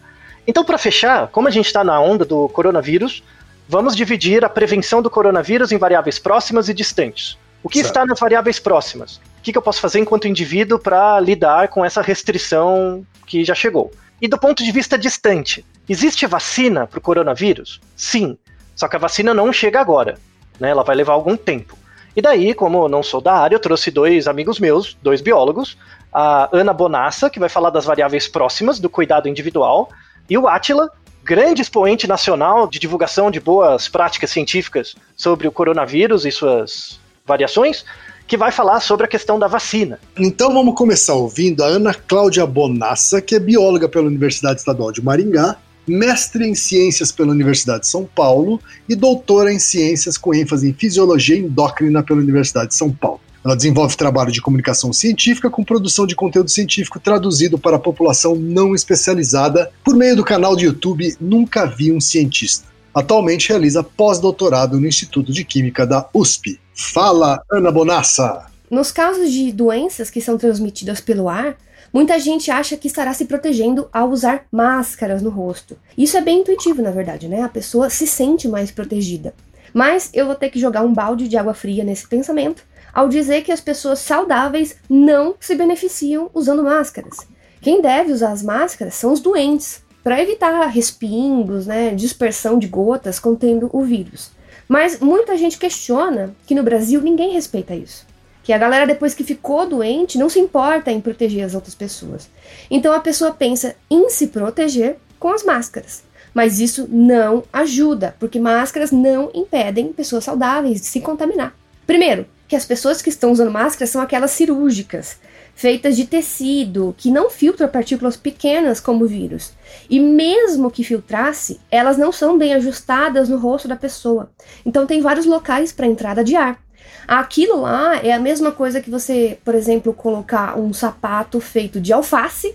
Então, 0.46 0.64
para 0.64 0.78
fechar, 0.78 1.28
como 1.28 1.48
a 1.48 1.50
gente 1.50 1.66
está 1.66 1.84
na 1.84 2.00
onda 2.00 2.24
do 2.24 2.48
coronavírus, 2.48 3.22
vamos 3.68 3.94
dividir 3.94 4.44
a 4.44 4.48
prevenção 4.48 5.02
do 5.02 5.10
coronavírus 5.10 5.72
em 5.72 5.78
variáveis 5.78 6.18
próximas 6.18 6.68
e 6.68 6.74
distantes. 6.74 7.36
O 7.62 7.68
que 7.68 7.78
Certo. 7.78 7.88
está 7.88 8.06
nas 8.06 8.18
variáveis 8.18 8.58
próximas? 8.58 9.16
O 9.16 9.42
que, 9.42 9.52
que 9.52 9.58
eu 9.58 9.62
posso 9.62 9.80
fazer 9.80 9.98
enquanto 9.98 10.28
indivíduo 10.28 10.78
para 10.78 11.18
lidar 11.20 11.68
com 11.68 11.84
essa 11.84 12.00
restrição 12.00 13.04
que 13.26 13.44
já 13.44 13.54
chegou? 13.54 13.90
E 14.20 14.26
do 14.28 14.38
ponto 14.38 14.64
de 14.64 14.72
vista 14.72 14.96
distante, 14.98 15.64
existe 15.88 16.26
vacina 16.26 16.86
para 16.86 16.98
o 16.98 17.00
coronavírus? 17.02 17.80
Sim, 17.96 18.36
só 18.74 18.88
que 18.88 18.96
a 18.96 18.98
vacina 18.98 19.34
não 19.34 19.52
chega 19.52 19.80
agora, 19.80 20.18
né? 20.58 20.70
Ela 20.70 20.82
vai 20.82 20.96
levar 20.96 21.12
algum 21.12 21.36
tempo. 21.36 21.76
E 22.18 22.20
daí, 22.20 22.52
como 22.52 22.88
não 22.88 23.00
sou 23.00 23.20
da 23.20 23.32
área, 23.32 23.54
eu 23.54 23.60
trouxe 23.60 23.92
dois 23.92 24.26
amigos 24.26 24.58
meus, 24.58 24.96
dois 25.00 25.20
biólogos, 25.20 25.78
a 26.12 26.48
Ana 26.52 26.72
Bonassa, 26.72 27.30
que 27.30 27.38
vai 27.38 27.48
falar 27.48 27.70
das 27.70 27.84
variáveis 27.84 28.26
próximas 28.26 28.80
do 28.80 28.90
cuidado 28.90 29.28
individual, 29.28 29.88
e 30.28 30.36
o 30.36 30.48
Átila, 30.48 30.90
grande 31.22 31.62
expoente 31.62 32.08
nacional 32.08 32.66
de 32.66 32.80
divulgação 32.80 33.30
de 33.30 33.38
boas 33.38 33.86
práticas 33.86 34.30
científicas 34.30 34.96
sobre 35.16 35.46
o 35.46 35.52
coronavírus 35.52 36.26
e 36.26 36.32
suas 36.32 36.98
variações, 37.24 37.84
que 38.26 38.36
vai 38.36 38.50
falar 38.50 38.80
sobre 38.80 39.06
a 39.06 39.08
questão 39.08 39.38
da 39.38 39.46
vacina. 39.46 40.00
Então 40.18 40.52
vamos 40.52 40.74
começar 40.74 41.14
ouvindo 41.14 41.62
a 41.62 41.68
Ana 41.68 41.94
Cláudia 41.94 42.44
Bonassa, 42.44 43.22
que 43.22 43.36
é 43.36 43.38
bióloga 43.38 43.88
pela 43.88 44.08
Universidade 44.08 44.58
Estadual 44.58 44.90
de 44.90 45.00
Maringá, 45.00 45.56
mestre 45.88 46.46
em 46.46 46.54
ciências 46.54 47.10
pela 47.10 47.32
Universidade 47.32 47.80
de 47.80 47.88
São 47.88 48.04
Paulo 48.04 48.60
e 48.88 48.94
doutora 48.94 49.52
em 49.52 49.58
ciências 49.58 50.16
com 50.16 50.34
ênfase 50.34 50.68
em 50.68 50.72
fisiologia 50.72 51.36
endócrina 51.36 52.02
pela 52.02 52.20
Universidade 52.20 52.68
de 52.68 52.74
São 52.74 52.90
Paulo. 52.90 53.20
Ela 53.44 53.56
desenvolve 53.56 53.96
trabalho 53.96 54.32
de 54.32 54.42
comunicação 54.42 54.92
científica 54.92 55.48
com 55.48 55.64
produção 55.64 56.06
de 56.06 56.14
conteúdo 56.14 56.50
científico 56.50 57.00
traduzido 57.00 57.58
para 57.58 57.76
a 57.76 57.80
população 57.80 58.34
não 58.34 58.74
especializada 58.74 59.70
por 59.84 59.96
meio 59.96 60.16
do 60.16 60.24
canal 60.24 60.56
de 60.56 60.66
YouTube 60.66 61.16
Nunca 61.20 61.64
Vi 61.64 61.92
um 61.92 62.00
Cientista. 62.00 62.66
Atualmente 62.94 63.48
realiza 63.48 63.82
pós-doutorado 63.82 64.80
no 64.80 64.86
Instituto 64.86 65.32
de 65.32 65.44
Química 65.44 65.86
da 65.86 66.08
USP. 66.12 66.58
Fala, 66.74 67.42
Ana 67.50 67.70
Bonassa! 67.70 68.46
Nos 68.70 68.92
casos 68.92 69.32
de 69.32 69.50
doenças 69.50 70.10
que 70.10 70.20
são 70.20 70.36
transmitidas 70.36 71.00
pelo 71.00 71.28
ar, 71.28 71.56
muita 71.98 72.16
gente 72.20 72.48
acha 72.48 72.76
que 72.76 72.86
estará 72.86 73.12
se 73.12 73.24
protegendo 73.24 73.88
ao 73.92 74.10
usar 74.10 74.44
máscaras 74.52 75.20
no 75.20 75.30
rosto. 75.30 75.76
Isso 75.96 76.16
é 76.16 76.20
bem 76.20 76.42
intuitivo, 76.42 76.80
na 76.80 76.92
verdade, 76.92 77.26
né? 77.26 77.42
A 77.42 77.48
pessoa 77.48 77.90
se 77.90 78.06
sente 78.06 78.46
mais 78.46 78.70
protegida. 78.70 79.34
Mas 79.74 80.08
eu 80.14 80.24
vou 80.26 80.36
ter 80.36 80.48
que 80.48 80.60
jogar 80.60 80.82
um 80.82 80.94
balde 80.94 81.26
de 81.26 81.36
água 81.36 81.54
fria 81.54 81.82
nesse 81.82 82.06
pensamento 82.06 82.62
ao 82.94 83.08
dizer 83.08 83.42
que 83.42 83.50
as 83.50 83.60
pessoas 83.60 83.98
saudáveis 83.98 84.76
não 84.88 85.34
se 85.40 85.56
beneficiam 85.56 86.30
usando 86.32 86.62
máscaras. 86.62 87.16
Quem 87.60 87.82
deve 87.82 88.12
usar 88.12 88.30
as 88.30 88.44
máscaras 88.44 88.94
são 88.94 89.12
os 89.12 89.18
doentes, 89.18 89.82
para 90.04 90.22
evitar 90.22 90.68
respingos, 90.68 91.66
né, 91.66 91.90
dispersão 91.96 92.60
de 92.60 92.68
gotas 92.68 93.18
contendo 93.18 93.68
o 93.72 93.82
vírus. 93.82 94.30
Mas 94.68 95.00
muita 95.00 95.36
gente 95.36 95.58
questiona 95.58 96.32
que 96.46 96.54
no 96.54 96.62
Brasil 96.62 97.00
ninguém 97.02 97.32
respeita 97.32 97.74
isso. 97.74 98.06
Que 98.48 98.52
a 98.54 98.56
galera, 98.56 98.86
depois 98.86 99.12
que 99.12 99.22
ficou 99.22 99.68
doente, 99.68 100.16
não 100.16 100.30
se 100.30 100.40
importa 100.40 100.90
em 100.90 101.02
proteger 101.02 101.44
as 101.44 101.54
outras 101.54 101.74
pessoas. 101.74 102.30
Então 102.70 102.94
a 102.94 103.00
pessoa 103.00 103.30
pensa 103.30 103.76
em 103.90 104.08
se 104.08 104.28
proteger 104.28 104.96
com 105.18 105.28
as 105.28 105.44
máscaras. 105.44 106.02
Mas 106.32 106.58
isso 106.58 106.88
não 106.90 107.44
ajuda, 107.52 108.16
porque 108.18 108.40
máscaras 108.40 108.90
não 108.90 109.30
impedem 109.34 109.92
pessoas 109.92 110.24
saudáveis 110.24 110.80
de 110.80 110.86
se 110.86 110.98
contaminar. 111.02 111.54
Primeiro, 111.86 112.24
que 112.48 112.56
as 112.56 112.64
pessoas 112.64 113.02
que 113.02 113.10
estão 113.10 113.32
usando 113.32 113.50
máscaras 113.50 113.90
são 113.90 114.00
aquelas 114.00 114.30
cirúrgicas, 114.30 115.18
feitas 115.54 115.94
de 115.94 116.06
tecido, 116.06 116.94
que 116.96 117.10
não 117.10 117.28
filtram 117.28 117.68
partículas 117.68 118.16
pequenas 118.16 118.80
como 118.80 119.04
o 119.04 119.08
vírus. 119.08 119.52
E 119.90 120.00
mesmo 120.00 120.70
que 120.70 120.82
filtrasse, 120.82 121.60
elas 121.70 121.98
não 121.98 122.10
são 122.10 122.38
bem 122.38 122.54
ajustadas 122.54 123.28
no 123.28 123.36
rosto 123.36 123.68
da 123.68 123.76
pessoa. 123.76 124.30
Então 124.64 124.86
tem 124.86 125.02
vários 125.02 125.26
locais 125.26 125.70
para 125.70 125.86
entrada 125.86 126.24
de 126.24 126.34
ar. 126.34 126.58
Aquilo 127.06 127.62
lá 127.62 127.96
é 127.96 128.12
a 128.12 128.18
mesma 128.18 128.52
coisa 128.52 128.80
que 128.80 128.90
você, 128.90 129.38
por 129.44 129.54
exemplo, 129.54 129.92
colocar 129.92 130.58
um 130.58 130.72
sapato 130.72 131.40
feito 131.40 131.80
de 131.80 131.92
alface 131.92 132.54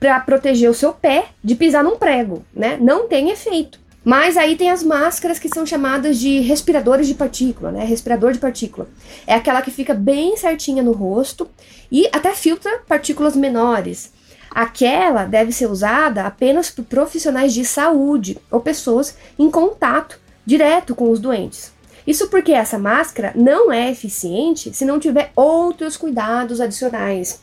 para 0.00 0.18
proteger 0.20 0.68
o 0.68 0.74
seu 0.74 0.92
pé 0.92 1.28
de 1.42 1.54
pisar 1.54 1.84
num 1.84 1.96
prego, 1.96 2.44
né? 2.52 2.76
Não 2.80 3.08
tem 3.08 3.30
efeito. 3.30 3.78
Mas 4.04 4.36
aí 4.36 4.54
tem 4.54 4.70
as 4.70 4.82
máscaras 4.82 5.38
que 5.38 5.48
são 5.48 5.64
chamadas 5.64 6.18
de 6.18 6.40
respiradores 6.40 7.06
de 7.06 7.14
partícula, 7.14 7.72
né? 7.72 7.84
Respirador 7.84 8.32
de 8.32 8.38
partícula. 8.38 8.86
É 9.26 9.34
aquela 9.34 9.62
que 9.62 9.70
fica 9.70 9.94
bem 9.94 10.36
certinha 10.36 10.82
no 10.82 10.92
rosto 10.92 11.48
e 11.90 12.06
até 12.12 12.34
filtra 12.34 12.82
partículas 12.86 13.34
menores. 13.34 14.12
Aquela 14.50 15.24
deve 15.24 15.52
ser 15.52 15.70
usada 15.70 16.24
apenas 16.24 16.70
por 16.70 16.84
profissionais 16.84 17.54
de 17.54 17.64
saúde 17.64 18.38
ou 18.50 18.60
pessoas 18.60 19.16
em 19.38 19.50
contato 19.50 20.20
direto 20.46 20.94
com 20.94 21.10
os 21.10 21.18
doentes. 21.18 21.73
Isso 22.06 22.28
porque 22.28 22.52
essa 22.52 22.78
máscara 22.78 23.32
não 23.34 23.72
é 23.72 23.90
eficiente 23.90 24.74
se 24.74 24.84
não 24.84 25.00
tiver 25.00 25.32
outros 25.34 25.96
cuidados 25.96 26.60
adicionais. 26.60 27.40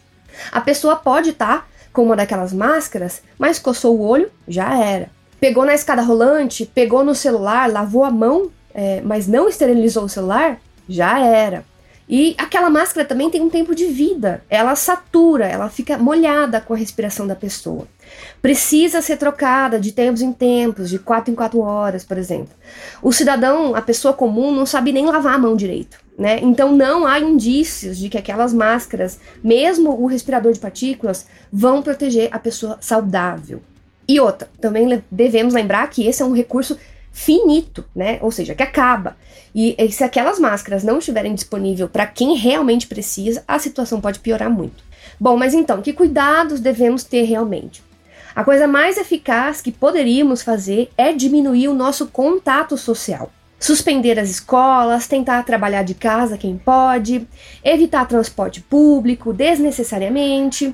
A 0.51 0.61
pessoa 0.61 0.95
pode 0.95 1.31
estar 1.31 1.59
tá 1.61 1.67
com 1.91 2.03
uma 2.03 2.15
daquelas 2.15 2.53
máscaras, 2.53 3.21
mas 3.37 3.59
coçou 3.59 3.97
o 3.97 4.07
olho, 4.07 4.31
já 4.47 4.77
era. 4.77 5.09
Pegou 5.39 5.65
na 5.65 5.73
escada 5.73 6.01
rolante, 6.01 6.65
pegou 6.65 7.03
no 7.03 7.15
celular, 7.15 7.71
lavou 7.71 8.03
a 8.03 8.11
mão, 8.11 8.51
é, 8.73 9.01
mas 9.01 9.27
não 9.27 9.49
esterilizou 9.49 10.05
o 10.05 10.09
celular, 10.09 10.59
já 10.87 11.19
era. 11.19 11.65
E 12.07 12.35
aquela 12.37 12.69
máscara 12.69 13.07
também 13.07 13.29
tem 13.29 13.41
um 13.41 13.49
tempo 13.49 13.73
de 13.73 13.85
vida. 13.85 14.43
Ela 14.49 14.75
satura, 14.75 15.47
ela 15.47 15.69
fica 15.69 15.97
molhada 15.97 16.59
com 16.59 16.73
a 16.73 16.77
respiração 16.77 17.25
da 17.25 17.35
pessoa. 17.35 17.87
Precisa 18.41 19.01
ser 19.01 19.17
trocada 19.17 19.79
de 19.79 19.91
tempos 19.91 20.21
em 20.21 20.33
tempos, 20.33 20.89
de 20.89 20.97
quatro 20.97 21.31
em 21.31 21.35
quatro 21.35 21.59
horas, 21.59 22.03
por 22.03 22.17
exemplo. 22.17 22.53
O 23.01 23.11
cidadão, 23.11 23.75
a 23.75 23.81
pessoa 23.81 24.13
comum, 24.13 24.51
não 24.51 24.65
sabe 24.65 24.91
nem 24.91 25.05
lavar 25.05 25.35
a 25.35 25.37
mão 25.37 25.55
direito. 25.55 25.99
Né? 26.17 26.39
Então 26.41 26.75
não 26.75 27.07
há 27.07 27.19
indícios 27.19 27.97
de 27.97 28.09
que 28.09 28.17
aquelas 28.17 28.53
máscaras, 28.53 29.19
mesmo 29.43 29.91
o 29.91 30.05
respirador 30.05 30.53
de 30.53 30.59
partículas, 30.59 31.25
vão 31.51 31.81
proteger 31.81 32.29
a 32.31 32.39
pessoa 32.39 32.77
saudável. 32.81 33.61
E 34.07 34.19
outra, 34.19 34.49
também 34.59 35.03
devemos 35.09 35.53
lembrar 35.53 35.89
que 35.89 36.05
esse 36.05 36.21
é 36.21 36.25
um 36.25 36.35
recurso 36.35 36.77
finito, 37.11 37.85
né? 37.95 38.19
Ou 38.21 38.31
seja, 38.31 38.55
que 38.55 38.63
acaba. 38.63 39.17
E, 39.53 39.75
e 39.77 39.91
se 39.91 40.03
aquelas 40.03 40.39
máscaras 40.39 40.83
não 40.83 40.99
estiverem 40.99 41.35
disponíveis 41.35 41.89
para 41.89 42.07
quem 42.07 42.35
realmente 42.35 42.87
precisa, 42.87 43.43
a 43.47 43.59
situação 43.59 43.99
pode 43.99 44.19
piorar 44.19 44.49
muito. 44.49 44.83
Bom, 45.19 45.37
mas 45.37 45.53
então, 45.53 45.81
que 45.81 45.93
cuidados 45.93 46.59
devemos 46.59 47.03
ter 47.03 47.23
realmente? 47.23 47.83
A 48.35 48.43
coisa 48.43 48.67
mais 48.67 48.97
eficaz 48.97 49.61
que 49.61 49.71
poderíamos 49.71 50.41
fazer 50.41 50.89
é 50.97 51.11
diminuir 51.11 51.67
o 51.67 51.73
nosso 51.73 52.07
contato 52.07 52.77
social. 52.77 53.31
Suspender 53.59 54.17
as 54.19 54.29
escolas, 54.29 55.07
tentar 55.07 55.43
trabalhar 55.43 55.83
de 55.83 55.93
casa 55.93 56.37
quem 56.37 56.57
pode, 56.57 57.27
evitar 57.63 58.07
transporte 58.07 58.61
público 58.61 59.33
desnecessariamente, 59.33 60.73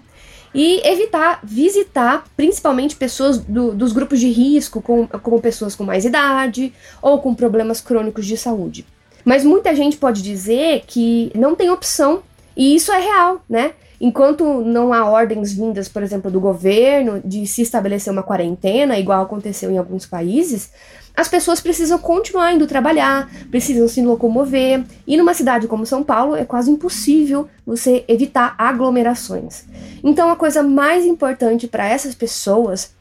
e 0.54 0.82
evitar 0.88 1.40
visitar 1.44 2.26
principalmente 2.36 2.96
pessoas 2.96 3.38
do, 3.38 3.74
dos 3.74 3.92
grupos 3.92 4.20
de 4.20 4.30
risco, 4.30 4.82
com, 4.82 5.08
como 5.08 5.42
pessoas 5.42 5.76
com 5.76 5.84
mais 5.84 6.06
idade 6.06 6.74
ou 7.02 7.20
com 7.20 7.36
problemas 7.36 7.82
crônicos 7.82 8.26
de 8.26 8.38
saúde. 8.38 8.86
Mas 9.26 9.44
muita 9.44 9.76
gente 9.76 9.98
pode 9.98 10.22
dizer 10.22 10.84
que 10.88 11.32
não 11.36 11.56
tem 11.56 11.70
opção, 11.70 12.24
e 12.56 12.76
isso 12.76 12.92
é 12.92 13.00
real, 13.00 13.44
né? 13.50 13.74
Enquanto 14.00 14.62
não 14.62 14.94
há 14.94 15.10
ordens 15.10 15.54
vindas, 15.54 15.90
por 15.90 16.04
exemplo, 16.04 16.30
do 16.30 16.40
governo 16.40 17.20
de 17.26 17.48
se 17.48 17.64
estabelecer 17.64 18.14
uma 18.14 18.22
quarentena, 18.22 19.00
igual 19.00 19.24
aconteceu 19.24 19.72
em 19.72 19.78
alguns 19.78 20.06
países, 20.06 20.72
as 21.16 21.28
pessoas 21.28 21.60
precisam 21.60 21.98
continuar 21.98 22.54
indo 22.54 22.68
trabalhar, 22.68 23.28
precisam 23.50 23.88
se 23.88 24.04
locomover, 24.04 24.84
e 25.08 25.18
numa 25.18 25.34
cidade 25.34 25.68
como 25.68 25.84
São 25.84 26.04
Paulo 26.04 26.36
é 26.36 26.46
quase 26.46 26.70
impossível 26.70 27.48
você 27.66 28.06
evitar 28.08 28.54
aglomerações. 28.56 29.66
Então 30.04 30.30
a 30.30 30.36
coisa 30.36 30.62
mais 30.62 31.04
importante 31.04 31.68
para 31.68 31.88
essas 31.88 32.14
pessoas 32.14 32.94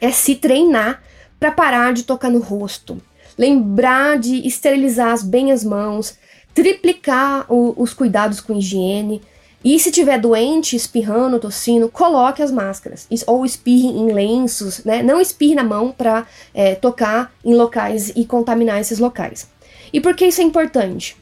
é 0.00 0.10
se 0.10 0.34
treinar 0.34 1.00
para 1.38 1.52
parar 1.52 1.92
de 1.92 2.02
tocar 2.02 2.30
no 2.30 2.40
rosto, 2.40 3.00
lembrar 3.38 4.18
de 4.18 4.44
esterilizar 4.44 5.24
bem 5.24 5.52
as 5.52 5.62
mãos, 5.62 6.18
triplicar 6.52 7.46
o, 7.48 7.74
os 7.80 7.94
cuidados 7.94 8.40
com 8.40 8.58
higiene, 8.58 9.22
e 9.64 9.78
se 9.78 9.90
tiver 9.90 10.18
doente, 10.18 10.74
espirrando, 10.74 11.38
tossindo, 11.38 11.88
coloque 11.88 12.42
as 12.42 12.50
máscaras. 12.50 13.06
Ou 13.26 13.44
espirre 13.44 13.88
em 13.88 14.12
lenços, 14.12 14.84
né? 14.84 15.02
Não 15.02 15.20
espirre 15.20 15.54
na 15.54 15.64
mão 15.64 15.92
para 15.92 16.26
é, 16.52 16.74
tocar 16.74 17.32
em 17.44 17.54
locais 17.54 18.12
e 18.16 18.24
contaminar 18.24 18.80
esses 18.80 18.98
locais. 18.98 19.48
E 19.92 20.00
por 20.00 20.14
que 20.14 20.26
isso 20.26 20.40
é 20.40 20.44
importante? 20.44 21.16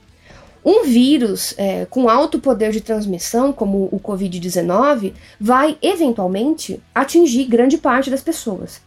Um 0.64 0.84
vírus 0.84 1.54
é, 1.56 1.86
com 1.86 2.08
alto 2.08 2.38
poder 2.38 2.70
de 2.70 2.80
transmissão, 2.80 3.52
como 3.52 3.88
o 3.90 3.98
Covid-19, 3.98 5.14
vai 5.40 5.76
eventualmente 5.80 6.82
atingir 6.94 7.44
grande 7.44 7.78
parte 7.78 8.10
das 8.10 8.22
pessoas. 8.22 8.80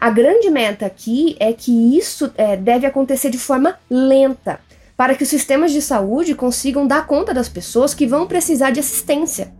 A 0.00 0.10
grande 0.10 0.48
meta 0.48 0.86
aqui 0.86 1.36
é 1.40 1.52
que 1.52 1.96
isso 1.96 2.32
é, 2.36 2.56
deve 2.56 2.86
acontecer 2.86 3.30
de 3.30 3.38
forma 3.38 3.76
lenta, 3.90 4.60
para 4.98 5.14
que 5.14 5.22
os 5.22 5.28
sistemas 5.28 5.70
de 5.70 5.80
saúde 5.80 6.34
consigam 6.34 6.84
dar 6.84 7.06
conta 7.06 7.32
das 7.32 7.48
pessoas 7.48 7.94
que 7.94 8.04
vão 8.04 8.26
precisar 8.26 8.72
de 8.72 8.80
assistência. 8.80 9.54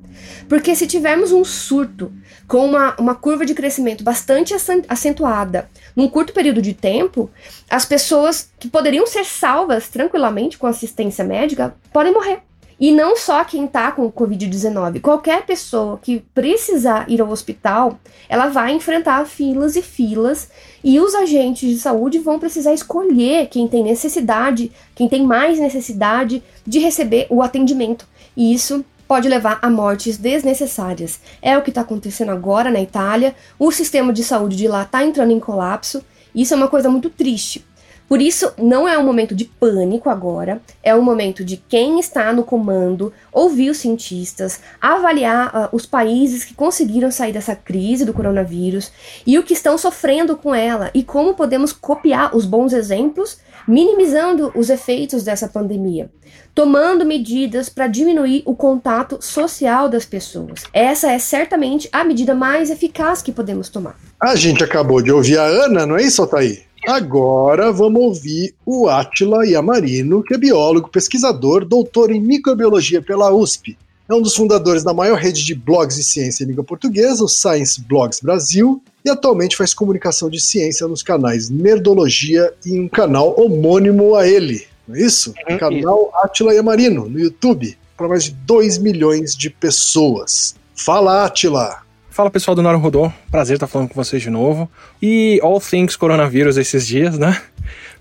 Porque 0.48 0.74
se 0.74 0.84
tivermos 0.84 1.30
um 1.30 1.44
surto 1.44 2.12
com 2.48 2.66
uma, 2.66 2.96
uma 2.98 3.14
curva 3.14 3.46
de 3.46 3.54
crescimento 3.54 4.02
bastante 4.02 4.52
acentuada 4.88 5.70
num 5.94 6.08
curto 6.08 6.32
período 6.32 6.60
de 6.60 6.74
tempo, 6.74 7.30
as 7.70 7.84
pessoas 7.84 8.50
que 8.58 8.68
poderiam 8.68 9.06
ser 9.06 9.24
salvas 9.24 9.88
tranquilamente 9.88 10.58
com 10.58 10.66
assistência 10.66 11.24
médica 11.24 11.72
podem 11.92 12.12
morrer. 12.12 12.47
E 12.80 12.92
não 12.92 13.16
só 13.16 13.42
quem 13.42 13.64
está 13.64 13.90
com 13.90 14.10
Covid-19, 14.10 15.00
qualquer 15.00 15.44
pessoa 15.44 15.98
que 16.00 16.20
precisar 16.32 17.10
ir 17.10 17.20
ao 17.20 17.28
hospital, 17.28 17.98
ela 18.28 18.48
vai 18.48 18.72
enfrentar 18.72 19.24
filas 19.26 19.74
e 19.74 19.82
filas, 19.82 20.48
e 20.82 21.00
os 21.00 21.14
agentes 21.14 21.68
de 21.68 21.78
saúde 21.78 22.20
vão 22.20 22.38
precisar 22.38 22.72
escolher 22.72 23.48
quem 23.48 23.66
tem 23.66 23.82
necessidade, 23.82 24.70
quem 24.94 25.08
tem 25.08 25.24
mais 25.24 25.58
necessidade 25.58 26.42
de 26.64 26.78
receber 26.78 27.26
o 27.30 27.42
atendimento. 27.42 28.06
E 28.36 28.54
isso 28.54 28.84
pode 29.08 29.28
levar 29.28 29.58
a 29.60 29.68
mortes 29.68 30.16
desnecessárias. 30.16 31.18
É 31.42 31.58
o 31.58 31.62
que 31.62 31.70
está 31.70 31.80
acontecendo 31.80 32.30
agora 32.30 32.70
na 32.70 32.80
Itália. 32.80 33.34
O 33.58 33.72
sistema 33.72 34.12
de 34.12 34.22
saúde 34.22 34.54
de 34.54 34.68
lá 34.68 34.82
está 34.82 35.02
entrando 35.02 35.32
em 35.32 35.40
colapso. 35.40 36.04
Isso 36.34 36.54
é 36.54 36.56
uma 36.56 36.68
coisa 36.68 36.90
muito 36.90 37.10
triste. 37.10 37.64
Por 38.08 38.22
isso, 38.22 38.50
não 38.56 38.88
é 38.88 38.98
um 38.98 39.04
momento 39.04 39.34
de 39.34 39.44
pânico 39.44 40.08
agora, 40.08 40.62
é 40.82 40.94
um 40.94 41.02
momento 41.02 41.44
de 41.44 41.58
quem 41.58 42.00
está 42.00 42.32
no 42.32 42.42
comando, 42.42 43.12
ouvir 43.30 43.68
os 43.68 43.76
cientistas, 43.76 44.60
avaliar 44.80 45.48
uh, 45.54 45.76
os 45.76 45.84
países 45.84 46.42
que 46.42 46.54
conseguiram 46.54 47.10
sair 47.10 47.32
dessa 47.32 47.54
crise 47.54 48.06
do 48.06 48.14
coronavírus 48.14 48.90
e 49.26 49.38
o 49.38 49.42
que 49.42 49.52
estão 49.52 49.76
sofrendo 49.76 50.36
com 50.36 50.54
ela 50.54 50.90
e 50.94 51.04
como 51.04 51.34
podemos 51.34 51.70
copiar 51.70 52.34
os 52.34 52.46
bons 52.46 52.72
exemplos, 52.72 53.38
minimizando 53.66 54.50
os 54.54 54.70
efeitos 54.70 55.22
dessa 55.22 55.46
pandemia, 55.46 56.10
tomando 56.54 57.04
medidas 57.04 57.68
para 57.68 57.86
diminuir 57.86 58.42
o 58.46 58.54
contato 58.54 59.18
social 59.20 59.86
das 59.86 60.06
pessoas. 60.06 60.64
Essa 60.72 61.12
é 61.12 61.18
certamente 61.18 61.88
a 61.92 62.02
medida 62.04 62.34
mais 62.34 62.70
eficaz 62.70 63.20
que 63.20 63.32
podemos 63.32 63.68
tomar. 63.68 63.96
A 64.18 64.34
gente 64.34 64.64
acabou 64.64 65.02
de 65.02 65.12
ouvir 65.12 65.38
a 65.38 65.44
Ana, 65.44 65.84
não 65.84 65.98
é 65.98 66.02
isso, 66.02 66.22
Altair? 66.22 66.67
Agora 66.88 67.70
vamos 67.70 68.00
ouvir 68.00 68.54
o 68.64 68.88
Átila 68.88 69.46
Yamarino, 69.46 70.22
que 70.22 70.32
é 70.32 70.38
biólogo, 70.38 70.88
pesquisador, 70.88 71.66
doutor 71.66 72.10
em 72.10 72.18
microbiologia 72.18 73.02
pela 73.02 73.30
USP. 73.30 73.76
É 74.08 74.14
um 74.14 74.22
dos 74.22 74.34
fundadores 74.34 74.82
da 74.82 74.94
maior 74.94 75.18
rede 75.18 75.44
de 75.44 75.54
blogs 75.54 75.96
de 75.96 76.02
ciência 76.02 76.44
em 76.44 76.46
língua 76.46 76.64
portuguesa, 76.64 77.22
o 77.22 77.28
Science 77.28 77.78
Blogs 77.82 78.20
Brasil, 78.22 78.82
e 79.04 79.10
atualmente 79.10 79.54
faz 79.54 79.74
comunicação 79.74 80.30
de 80.30 80.40
ciência 80.40 80.88
nos 80.88 81.02
canais 81.02 81.50
Nerdologia 81.50 82.54
e 82.64 82.80
um 82.80 82.88
canal 82.88 83.38
homônimo 83.38 84.14
a 84.14 84.26
ele. 84.26 84.66
Não 84.88 84.96
é 84.96 85.02
isso? 85.02 85.34
Uhum, 85.46 85.56
o 85.56 85.58
canal 85.58 86.10
Átila 86.24 86.54
Yamarino, 86.54 87.06
no 87.06 87.20
YouTube, 87.20 87.76
para 87.98 88.08
mais 88.08 88.24
de 88.24 88.30
2 88.30 88.78
milhões 88.78 89.36
de 89.36 89.50
pessoas. 89.50 90.54
Fala, 90.74 91.26
Átila! 91.26 91.86
Fala 92.18 92.32
pessoal 92.32 92.56
do 92.56 92.62
Naro 92.64 92.80
Rodô, 92.80 93.12
prazer 93.30 93.54
estar 93.54 93.68
falando 93.68 93.90
com 93.90 93.94
vocês 93.94 94.20
de 94.20 94.28
novo. 94.28 94.68
E 95.00 95.38
all 95.40 95.60
things 95.60 95.94
coronavírus 95.94 96.56
esses 96.56 96.84
dias, 96.84 97.16
né? 97.16 97.40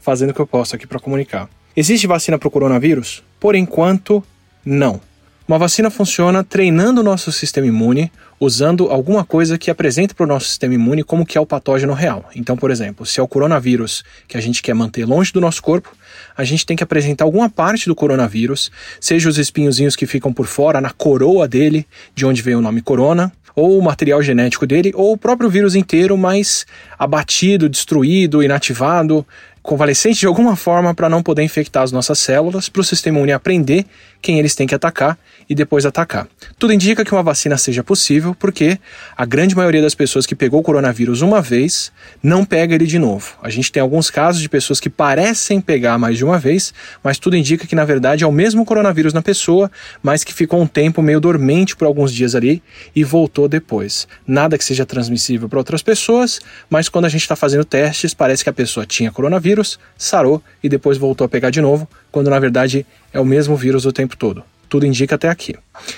Fazendo 0.02 0.32
o 0.32 0.34
que 0.34 0.40
eu 0.40 0.48
posso 0.48 0.76
aqui 0.76 0.88
para 0.88 1.00
comunicar. 1.00 1.48
Existe 1.76 2.08
vacina 2.08 2.36
para 2.36 2.48
o 2.48 2.50
coronavírus? 2.50 3.24
Por 3.40 3.54
enquanto, 3.54 4.24
não. 4.66 5.00
Uma 5.48 5.60
vacina 5.60 5.92
funciona 5.92 6.44
treinando 6.44 7.02
o 7.02 7.04
nosso 7.04 7.32
sistema 7.32 7.68
imune, 7.68 8.12
usando 8.40 8.90
alguma 8.90 9.24
coisa 9.24 9.58
que 9.58 9.72
apresenta 9.72 10.14
para 10.14 10.24
o 10.24 10.28
nosso 10.28 10.48
sistema 10.48 10.74
imune 10.74 11.04
como 11.04 11.26
que 11.26 11.38
é 11.38 11.42
o 11.42 11.46
patógeno 11.46 11.94
real. 11.94 12.26
Então, 12.36 12.56
por 12.56 12.70
exemplo, 12.70 13.06
se 13.06 13.20
é 13.20 13.24
o 13.24 13.28
coronavírus 13.28 14.04
que 14.28 14.38
a 14.38 14.42
gente 14.42 14.62
quer 14.62 14.74
manter 14.74 15.06
longe 15.06 15.34
do 15.34 15.42
nosso 15.42 15.62
corpo, 15.62 15.96
a 16.36 16.44
gente 16.44 16.66
tem 16.66 16.78
que 16.78 16.84
apresentar 16.84 17.26
alguma 17.26 17.50
parte 17.50 17.88
do 17.88 17.96
coronavírus, 17.96 18.72
seja 19.00 19.28
os 19.28 19.38
espinhozinhos 19.38 19.96
que 19.96 20.06
ficam 20.06 20.32
por 20.32 20.46
fora, 20.46 20.80
na 20.80 20.92
coroa 20.92 21.48
dele, 21.48 21.86
de 22.14 22.26
onde 22.26 22.42
veio 22.42 22.60
o 22.60 22.62
nome 22.62 22.82
corona, 22.82 23.32
ou 23.56 23.80
o 23.80 23.82
material 23.82 24.22
genético 24.22 24.68
dele, 24.68 24.92
ou 24.94 25.14
o 25.14 25.18
próprio 25.18 25.50
vírus 25.50 25.74
inteiro, 25.74 26.16
mas 26.16 26.66
abatido, 27.00 27.68
destruído, 27.68 28.44
inativado, 28.44 29.26
convalescente 29.64 30.20
de 30.20 30.28
alguma 30.28 30.56
forma 30.56 30.94
para 30.94 31.10
não 31.10 31.24
poder 31.24 31.44
infectar 31.44 31.84
as 31.84 31.92
nossas 31.92 32.20
células, 32.20 32.70
para 32.70 32.82
o 32.82 32.86
sistema 32.86 33.18
imune 33.18 33.34
aprender 33.34 33.86
quem 34.22 34.40
eles 34.40 34.56
têm 34.56 34.68
que 34.68 34.76
atacar 34.76 35.18
e 35.50 35.56
depois 35.56 35.86
atacar. 35.86 36.28
Tudo 36.60 36.74
indica 36.74 37.06
que 37.06 37.12
uma 37.12 37.24
vacina 37.24 37.58
seja 37.58 37.84
possível, 37.84 38.36
porque 38.36 38.78
a 39.16 39.26
grande 39.26 39.56
maioria 39.56 39.82
das 39.82 39.96
pessoas 39.96 40.26
que 40.26 40.36
pegou 40.36 40.60
o 40.60 40.64
coronavírus 40.64 41.22
uma 41.22 41.42
vez 41.42 41.92
não 42.22 42.44
pega 42.44 42.76
ele 42.76 42.86
de 42.86 43.00
novo. 43.00 43.36
A 43.42 43.50
gente 43.50 43.72
tem 43.72 43.82
alguns 43.82 44.10
casos 44.10 44.42
de 44.42 44.50
pessoas 44.50 44.80
que 44.80 44.90
parecem 44.90 45.62
pegar 45.62 45.98
mais 45.98 46.18
de 46.18 46.26
uma 46.26 46.38
vez, 46.38 46.74
mas 47.04 47.18
tudo 47.18 47.38
indica 47.38 47.66
que 47.66 47.76
na 47.76 47.86
verdade 47.86 48.24
é 48.24 48.28
o 48.28 48.32
mesmo 48.32 48.66
coronavírus 48.66 49.14
na 49.14 49.22
pessoa, 49.22 49.72
mas 50.02 50.24
que 50.24 50.34
ficou 50.34 50.62
um 50.62 50.68
tempo 50.68 51.02
meio 51.02 51.20
dormente 51.20 51.76
por 51.76 51.86
alguns 51.86 52.12
dias 52.12 52.36
ali 52.36 52.62
e 52.96 53.04
voltou 53.04 53.48
depois. 53.48 54.08
Nada 54.26 54.58
que 54.58 54.64
seja 54.64 54.86
transmissível 54.86 55.48
para 55.48 55.60
outras 55.60 55.82
pessoas, 55.82 56.40
mas 56.70 56.90
quando 56.90 57.06
a 57.06 57.10
gente 57.10 57.22
está 57.22 57.36
fazendo 57.36 57.64
testes, 57.64 58.14
parece 58.14 58.44
que 58.44 58.50
a 58.50 58.54
pessoa 58.54 58.86
tinha 58.86 59.12
coronavírus, 59.12 59.80
sarou 59.98 60.42
e 60.62 60.70
depois 60.70 60.98
voltou 60.98 61.26
a 61.26 61.30
pegar 61.30 61.50
de 61.50 61.62
novo, 61.62 61.88
quando 62.12 62.30
na 62.30 62.40
verdade 62.40 62.86
é 63.14 63.20
o 63.20 63.26
mesmo 63.26 63.56
vírus 63.56 63.86
o 63.86 63.92
tempo 63.92 64.16
todo. 64.16 64.44
Tudo 64.70 64.86
indica 64.86 65.16
até 65.16 65.30
aqui. 65.30 65.56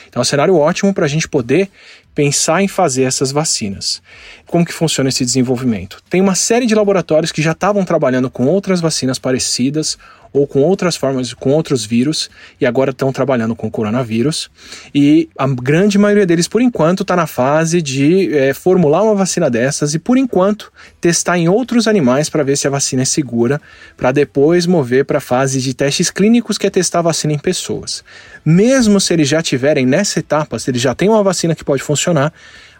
Então 0.08 0.20
é 0.20 0.22
um 0.22 0.26
cenário 0.26 0.56
ótimo 0.56 0.94
para 0.94 1.06
a 1.06 1.08
gente 1.08 1.28
poder 1.28 1.70
pensar 2.20 2.62
em 2.62 2.68
fazer 2.68 3.04
essas 3.04 3.32
vacinas. 3.32 4.02
Como 4.46 4.66
que 4.66 4.74
funciona 4.74 5.08
esse 5.08 5.24
desenvolvimento? 5.24 6.04
Tem 6.10 6.20
uma 6.20 6.36
série 6.36 6.66
de 6.66 6.76
laboratórios 6.76 7.32
que 7.32 7.42
já 7.42 7.54
estavam 7.54 7.86
trabalhando 7.86 8.30
com 8.30 8.46
outras 8.46 8.82
vacinas 8.82 9.18
parecidas 9.18 9.98
ou 10.32 10.46
com 10.46 10.62
outras 10.62 10.96
formas, 10.96 11.34
com 11.34 11.52
outros 11.52 11.86
vírus, 11.86 12.30
e 12.60 12.66
agora 12.66 12.92
estão 12.92 13.12
trabalhando 13.12 13.56
com 13.56 13.70
coronavírus. 13.70 14.50
E 14.94 15.30
a 15.38 15.48
grande 15.48 15.98
maioria 15.98 16.26
deles, 16.26 16.48
por 16.48 16.62
enquanto, 16.62 17.02
está 17.02 17.16
na 17.16 17.26
fase 17.26 17.82
de 17.82 18.36
é, 18.36 18.54
formular 18.54 19.02
uma 19.02 19.16
vacina 19.16 19.50
dessas 19.50 19.94
e, 19.96 20.00
por 20.00 20.18
enquanto, 20.18 20.72
testar 21.02 21.38
em 21.38 21.50
outros 21.50 21.88
animais 21.88 22.30
para 22.30 22.44
ver 22.44 22.58
se 22.58 22.68
a 22.68 22.70
vacina 22.70 23.02
é 23.02 23.06
segura, 23.06 23.60
para 23.98 24.12
depois 24.12 24.68
mover 24.68 25.06
para 25.06 25.18
a 25.18 25.22
fase 25.22 25.60
de 25.60 25.74
testes 25.74 26.12
clínicos, 26.12 26.58
que 26.58 26.68
é 26.68 26.70
testar 26.70 27.00
a 27.00 27.04
vacina 27.04 27.34
em 27.34 27.40
pessoas. 27.40 28.04
Mesmo 28.46 29.00
se 29.02 29.14
eles 29.14 29.28
já 29.28 29.42
tiverem 29.42 29.86
nessa 29.86 30.20
etapa, 30.20 30.60
se 30.60 30.70
eles 30.70 30.82
já 30.82 30.94
têm 30.94 31.10
uma 31.10 31.24
vacina 31.24 31.56
que 31.56 31.64
pode 31.64 31.82
funcionar, 31.82 32.09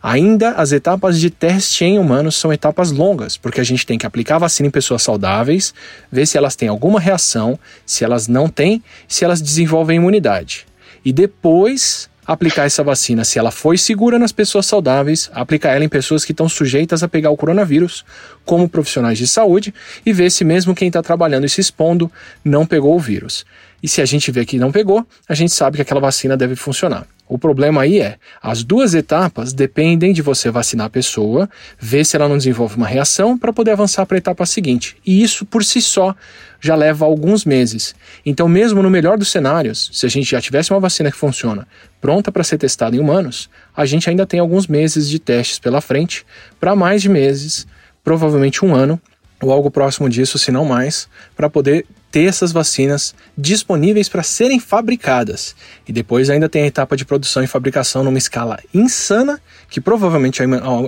Ainda 0.02 0.52
as 0.52 0.72
etapas 0.72 1.20
de 1.20 1.30
teste 1.30 1.84
em 1.84 2.00
humanos 2.00 2.36
são 2.36 2.54
etapas 2.54 2.90
longas, 2.90 3.36
porque 3.36 3.60
a 3.60 3.64
gente 3.64 3.86
tem 3.86 3.98
que 3.98 4.06
aplicar 4.06 4.36
a 4.36 4.40
vacina 4.40 4.68
em 4.68 4.72
pessoas 4.72 5.04
saudáveis, 5.04 5.74
ver 6.10 6.26
se 6.26 6.38
elas 6.38 6.56
têm 6.56 6.70
alguma 6.70 7.00
reação, 7.00 7.60
se 7.86 8.06
elas 8.06 8.28
não 8.28 8.48
têm, 8.48 8.82
se 9.08 9.26
elas 9.26 9.42
desenvolvem 9.42 9.98
imunidade. 9.98 10.66
E 11.04 11.12
depois 11.12 12.10
aplicar 12.26 12.66
essa 12.66 12.84
vacina, 12.84 13.26
se 13.26 13.40
ela 13.40 13.50
foi 13.50 13.76
segura 13.76 14.20
nas 14.20 14.32
pessoas 14.32 14.68
saudáveis, 14.68 15.32
aplicar 15.34 15.76
ela 15.76 15.84
em 15.84 15.90
pessoas 15.90 16.24
que 16.24 16.32
estão 16.32 16.48
sujeitas 16.48 17.02
a 17.02 17.08
pegar 17.08 17.32
o 17.32 17.38
coronavírus, 17.38 18.06
como 18.46 18.70
profissionais 18.70 19.18
de 19.18 19.26
saúde, 19.26 19.74
e 20.06 20.14
ver 20.14 20.30
se 20.30 20.46
mesmo 20.46 20.76
quem 20.76 20.90
está 20.90 21.02
trabalhando 21.02 21.46
e 21.46 21.50
se 21.50 21.60
expondo 21.60 22.10
não 22.46 22.68
pegou 22.68 22.96
o 22.96 23.00
vírus. 23.00 23.46
E 23.82 23.88
se 23.88 24.00
a 24.00 24.06
gente 24.06 24.32
vê 24.32 24.46
que 24.46 24.60
não 24.60 24.72
pegou, 24.72 25.06
a 25.28 25.34
gente 25.34 25.52
sabe 25.52 25.78
que 25.78 25.82
aquela 25.82 26.00
vacina 26.00 26.38
deve 26.38 26.56
funcionar. 26.56 27.08
O 27.30 27.38
problema 27.38 27.84
aí 27.84 28.02
é, 28.02 28.18
as 28.42 28.64
duas 28.64 28.96
etapas 28.96 29.54
dependem 29.54 30.12
de 30.12 30.20
você 30.20 30.50
vacinar 30.50 30.88
a 30.88 30.90
pessoa, 30.90 31.48
ver 31.80 32.04
se 32.04 32.16
ela 32.16 32.28
não 32.28 32.38
desenvolve 32.38 32.76
uma 32.76 32.88
reação 32.88 33.38
para 33.38 33.54
poder 33.54 33.72
avançar 33.72 34.04
para 34.08 34.18
a 34.18 34.20
etapa 34.20 34.48
seguinte. 34.48 34.98
E 35.06 35.22
isso 35.22 35.46
por 35.46 35.64
si 35.64 35.80
só 35.80 36.16
já 36.60 36.76
leva 36.76 37.06
alguns 37.06 37.46
meses. 37.46 37.94
Então, 38.26 38.50
mesmo 38.50 38.82
no 38.82 38.90
melhor 38.90 39.16
dos 39.16 39.30
cenários, 39.30 39.92
se 39.94 40.08
a 40.08 40.10
gente 40.10 40.32
já 40.32 40.42
tivesse 40.42 40.72
uma 40.72 40.80
vacina 40.80 41.12
que 41.12 41.18
funciona, 41.18 41.68
pronta 42.02 42.32
para 42.32 42.44
ser 42.44 42.58
testada 42.58 42.96
em 42.96 43.00
humanos, 43.00 43.48
a 43.78 43.86
gente 43.86 44.10
ainda 44.10 44.26
tem 44.26 44.40
alguns 44.40 44.66
meses 44.66 45.08
de 45.08 45.20
testes 45.20 45.60
pela 45.60 45.82
frente, 45.82 46.26
para 46.60 46.76
mais 46.76 47.00
de 47.00 47.10
meses, 47.10 47.68
provavelmente 48.04 48.66
um 48.66 48.74
ano, 48.74 49.00
ou 49.40 49.52
algo 49.54 49.70
próximo 49.70 50.10
disso, 50.10 50.40
se 50.40 50.52
não 50.52 50.66
mais, 50.66 51.08
para 51.36 51.48
poder 51.48 51.86
ter 52.12 52.26
essas 52.26 52.52
vacinas 52.52 53.14
disponíveis 53.38 54.10
para 54.10 54.24
serem 54.24 54.60
fabricadas. 54.60 55.56
E 55.88 55.94
depois 55.94 56.30
ainda 56.30 56.50
tem 56.50 56.64
a 56.64 56.68
etapa 56.68 56.98
de 56.98 57.06
produção 57.06 57.44
e 57.44 57.48
fabricação 57.48 58.04
numa 58.04 58.18
escala 58.18 58.60
insana, 58.74 59.40
que 59.70 59.80
provavelmente 59.80 60.42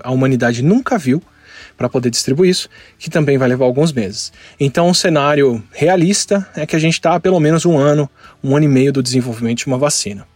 a 0.03 0.11
humanidade 0.11 0.63
nunca 0.63 0.97
viu, 0.97 1.21
para 1.77 1.89
poder 1.89 2.11
distribuir 2.11 2.51
isso, 2.51 2.69
que 2.99 3.09
também 3.09 3.37
vai 3.37 3.47
levar 3.47 3.65
alguns 3.65 3.91
meses. 3.91 4.31
Então, 4.59 4.87
um 4.87 4.93
cenário 4.93 5.63
realista 5.71 6.47
é 6.55 6.65
que 6.65 6.75
a 6.75 6.79
gente 6.79 6.93
está 6.93 7.19
pelo 7.19 7.39
menos 7.39 7.65
um 7.65 7.77
ano, 7.77 8.09
um 8.43 8.55
ano 8.55 8.65
e 8.65 8.69
meio 8.69 8.93
do 8.93 9.01
desenvolvimento 9.01 9.59
de 9.59 9.67
uma 9.67 9.79
vacina. 9.79 10.27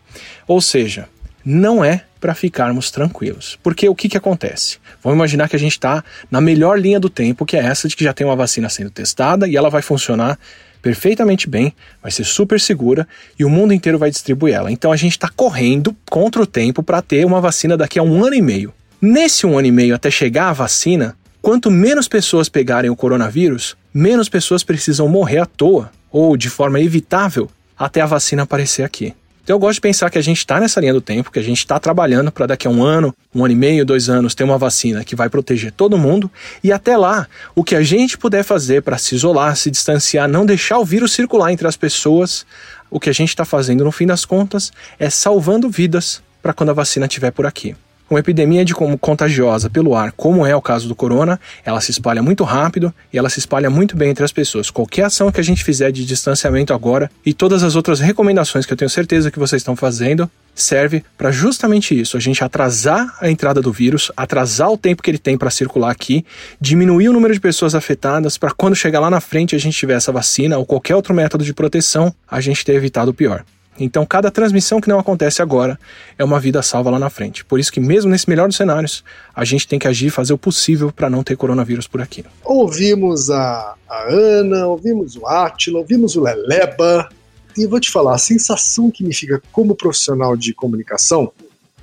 Ou 0.48 0.60
seja, 0.60 1.08
não 1.46 1.86
é 1.86 2.06
para 2.20 2.34
ficarmos 2.34 2.90
tranquilos. 2.90 3.60
Porque 3.62 3.88
o 3.88 3.94
que, 3.94 4.10
que 4.10 4.18
acontece? 4.18 4.80
Vamos 5.04 5.16
imaginar 5.16 5.48
que 5.48 5.56
a 5.56 5.60
gente 5.60 5.74
está 5.74 6.04
na 6.32 6.42
melhor 6.42 6.80
linha 6.80 7.00
do 7.00 7.08
tempo, 7.12 7.46
que 7.46 7.56
é 7.56 7.60
essa 7.64 7.88
de 7.88 7.96
que 7.96 8.04
já 8.04 8.14
tem 8.14 8.26
uma 8.26 8.36
vacina 8.36 8.68
sendo 8.68 8.90
testada 8.90 9.48
e 9.48 9.56
ela 9.56 9.70
vai 9.70 9.84
funcionar 9.84 10.40
perfeitamente 10.86 11.50
bem, 11.50 11.74
vai 12.00 12.12
ser 12.12 12.24
super 12.24 12.60
segura 12.62 13.08
e 13.40 13.44
o 13.44 13.50
mundo 13.50 13.74
inteiro 13.74 13.98
vai 13.98 14.12
distribuir 14.12 14.54
ela. 14.54 14.72
Então 14.72 14.92
a 14.92 14.96
gente 14.96 15.14
está 15.14 15.28
correndo 15.28 15.96
contra 16.08 16.44
o 16.44 16.46
tempo 16.46 16.84
para 16.84 17.02
ter 17.02 17.26
uma 17.26 17.42
vacina 17.42 17.76
daqui 17.76 17.98
a 17.98 18.04
um 18.04 18.24
ano 18.24 18.36
e 18.36 18.42
meio. 18.42 18.72
Nesse 19.02 19.48
um 19.48 19.58
ano 19.58 19.68
e 19.68 19.72
meio 19.72 19.96
até 19.96 20.12
chegar 20.12 20.50
a 20.50 20.54
vacina, 20.54 21.18
quanto 21.42 21.72
menos 21.72 22.08
pessoas 22.08 22.50
pegarem 22.50 22.92
o 22.92 22.96
coronavírus, 22.96 23.76
menos 23.92 24.30
pessoas 24.30 24.64
precisam 24.64 25.10
morrer 25.10 25.40
à 25.40 25.48
toa 25.48 25.90
ou 26.12 26.38
de 26.38 26.52
forma 26.52 26.80
evitável 26.80 27.50
até 27.76 28.02
a 28.02 28.06
vacina 28.06 28.44
aparecer 28.44 28.84
aqui. 28.84 29.12
Então 29.46 29.58
eu 29.58 29.60
gosto 29.60 29.76
de 29.76 29.82
pensar 29.82 30.10
que 30.10 30.18
a 30.18 30.24
gente 30.24 30.40
está 30.40 30.60
nessa 30.60 30.80
linha 30.80 30.92
do 30.92 31.00
tempo, 31.00 31.32
que 31.32 31.38
a 31.38 31.44
gente 31.44 31.60
está 31.60 31.80
trabalhando 31.80 32.32
para 32.32 32.48
daqui 32.48 32.66
a 32.66 32.70
um 32.72 32.84
ano, 32.84 33.16
um 33.34 33.46
ano 33.46 33.54
e 33.54 33.56
meio, 33.56 33.86
dois 33.86 34.10
anos, 34.10 34.34
ter 34.34 34.44
uma 34.44 34.58
vacina 34.58 35.04
que 35.04 35.16
vai 35.16 35.30
proteger 35.30 35.72
todo 35.72 36.00
mundo. 36.00 36.32
E 36.64 36.72
até 36.72 36.98
lá, 36.98 37.28
o 37.54 37.64
que 37.64 37.76
a 37.76 37.84
gente 37.84 38.18
puder 38.18 38.44
fazer 38.44 38.82
para 38.82 38.98
se 38.98 39.14
isolar, 39.14 39.56
se 39.56 39.70
distanciar, 39.70 40.28
não 40.28 40.48
deixar 40.48 40.80
o 40.80 40.84
vírus 40.84 41.12
circular 41.12 41.52
entre 41.52 41.68
as 41.68 41.78
pessoas, 41.78 42.44
o 42.90 43.00
que 43.00 43.08
a 43.08 43.14
gente 43.14 43.30
está 43.30 43.46
fazendo 43.46 43.84
no 43.84 43.92
fim 43.92 44.08
das 44.08 44.26
contas 44.26 44.74
é 44.98 45.12
salvando 45.12 45.70
vidas 45.70 46.24
para 46.42 46.52
quando 46.52 46.72
a 46.72 46.74
vacina 46.74 47.06
estiver 47.06 47.30
por 47.30 47.46
aqui. 47.46 47.76
Uma 48.10 48.20
epidemia 48.20 48.64
de 48.64 48.76
como 48.76 48.98
contagiosa 48.98 49.70
pelo 49.70 49.96
ar, 49.96 50.12
como 50.12 50.46
é 50.46 50.56
o 50.56 50.62
caso 50.62 50.88
do 50.88 50.96
corona, 50.96 51.40
ela 51.64 51.82
se 51.82 51.90
espalha 51.90 52.22
muito 52.22 52.44
rápido 52.44 52.94
e 53.12 53.18
ela 53.18 53.30
se 53.30 53.40
espalha 53.40 53.70
muito 53.70 53.98
bem 53.98 54.12
entre 54.12 54.24
as 54.24 54.32
pessoas. 54.32 54.70
Qualquer 54.70 55.06
ação 55.06 55.32
que 55.32 55.40
a 55.40 55.44
gente 55.44 55.64
fizer 55.64 55.92
de 55.92 56.06
distanciamento 56.06 56.72
agora 56.72 57.10
e 57.26 57.34
todas 57.34 57.64
as 57.64 57.76
outras 57.76 58.00
recomendações 58.00 58.66
que 58.66 58.74
eu 58.74 58.78
tenho 58.78 58.90
certeza 58.90 59.32
que 59.32 59.40
vocês 59.40 59.62
estão 59.62 59.76
fazendo 59.76 60.30
serve 60.54 61.04
para 61.18 61.32
justamente 61.32 62.00
isso, 62.00 62.16
a 62.16 62.20
gente 62.20 62.44
atrasar 62.44 63.18
a 63.20 63.30
entrada 63.30 63.62
do 63.62 63.74
vírus, 63.74 64.12
atrasar 64.16 64.72
o 64.72 64.78
tempo 64.78 65.04
que 65.04 65.12
ele 65.12 65.18
tem 65.18 65.38
para 65.38 65.50
circular 65.50 65.92
aqui, 65.92 66.24
diminuir 66.62 67.10
o 67.10 67.14
número 67.14 67.34
de 67.34 67.40
pessoas 67.40 67.76
afetadas 67.76 68.38
para 68.38 68.52
quando 68.52 68.76
chegar 68.76 69.02
lá 69.02 69.10
na 69.10 69.20
frente 69.20 69.56
a 69.56 69.60
gente 69.60 69.78
tiver 69.78 69.96
essa 69.96 70.12
vacina 70.12 70.58
ou 70.58 70.66
qualquer 70.66 70.96
outro 70.96 71.14
método 71.14 71.44
de 71.44 71.54
proteção, 71.54 72.14
a 72.30 72.40
gente 72.40 72.64
ter 72.64 72.76
evitado 72.76 73.12
o 73.12 73.14
pior. 73.14 73.44
Então, 73.80 74.06
cada 74.06 74.32
transmissão 74.32 74.80
que 74.80 74.88
não 74.88 75.00
acontece 75.00 75.42
agora 75.42 75.78
é 76.18 76.24
uma 76.24 76.40
vida 76.40 76.62
salva 76.62 76.90
lá 76.90 77.00
na 77.00 77.10
frente. 77.10 77.44
Por 77.44 77.60
isso 77.60 77.72
que, 77.72 77.80
mesmo 77.80 78.10
nesse 78.10 78.30
melhor 78.30 78.48
dos 78.48 78.56
cenários, 78.56 79.04
a 79.36 79.44
gente 79.44 79.68
tem 79.68 79.78
que 79.78 79.88
agir 79.88 80.08
e 80.08 80.10
fazer 80.10 80.34
o 80.34 80.38
possível 80.38 80.92
para 80.92 81.10
não 81.10 81.24
ter 81.24 81.36
coronavírus 81.36 81.88
por 81.88 82.02
aqui. 82.02 82.24
Ouvimos 82.44 83.30
a, 83.30 83.76
a 83.90 84.06
Ana, 84.10 84.68
ouvimos 84.68 85.16
o 85.16 85.28
Átila, 85.28 85.80
ouvimos 85.80 86.16
o 86.16 86.22
Leleba. 86.22 87.10
E 87.58 87.66
vou 87.66 87.80
te 87.80 87.90
falar, 87.90 88.16
a 88.16 88.18
sensação 88.18 88.92
que 88.92 89.04
me 89.04 89.14
fica 89.14 89.42
como 89.52 89.76
profissional 89.76 90.36
de 90.36 90.54
comunicação 90.54 91.32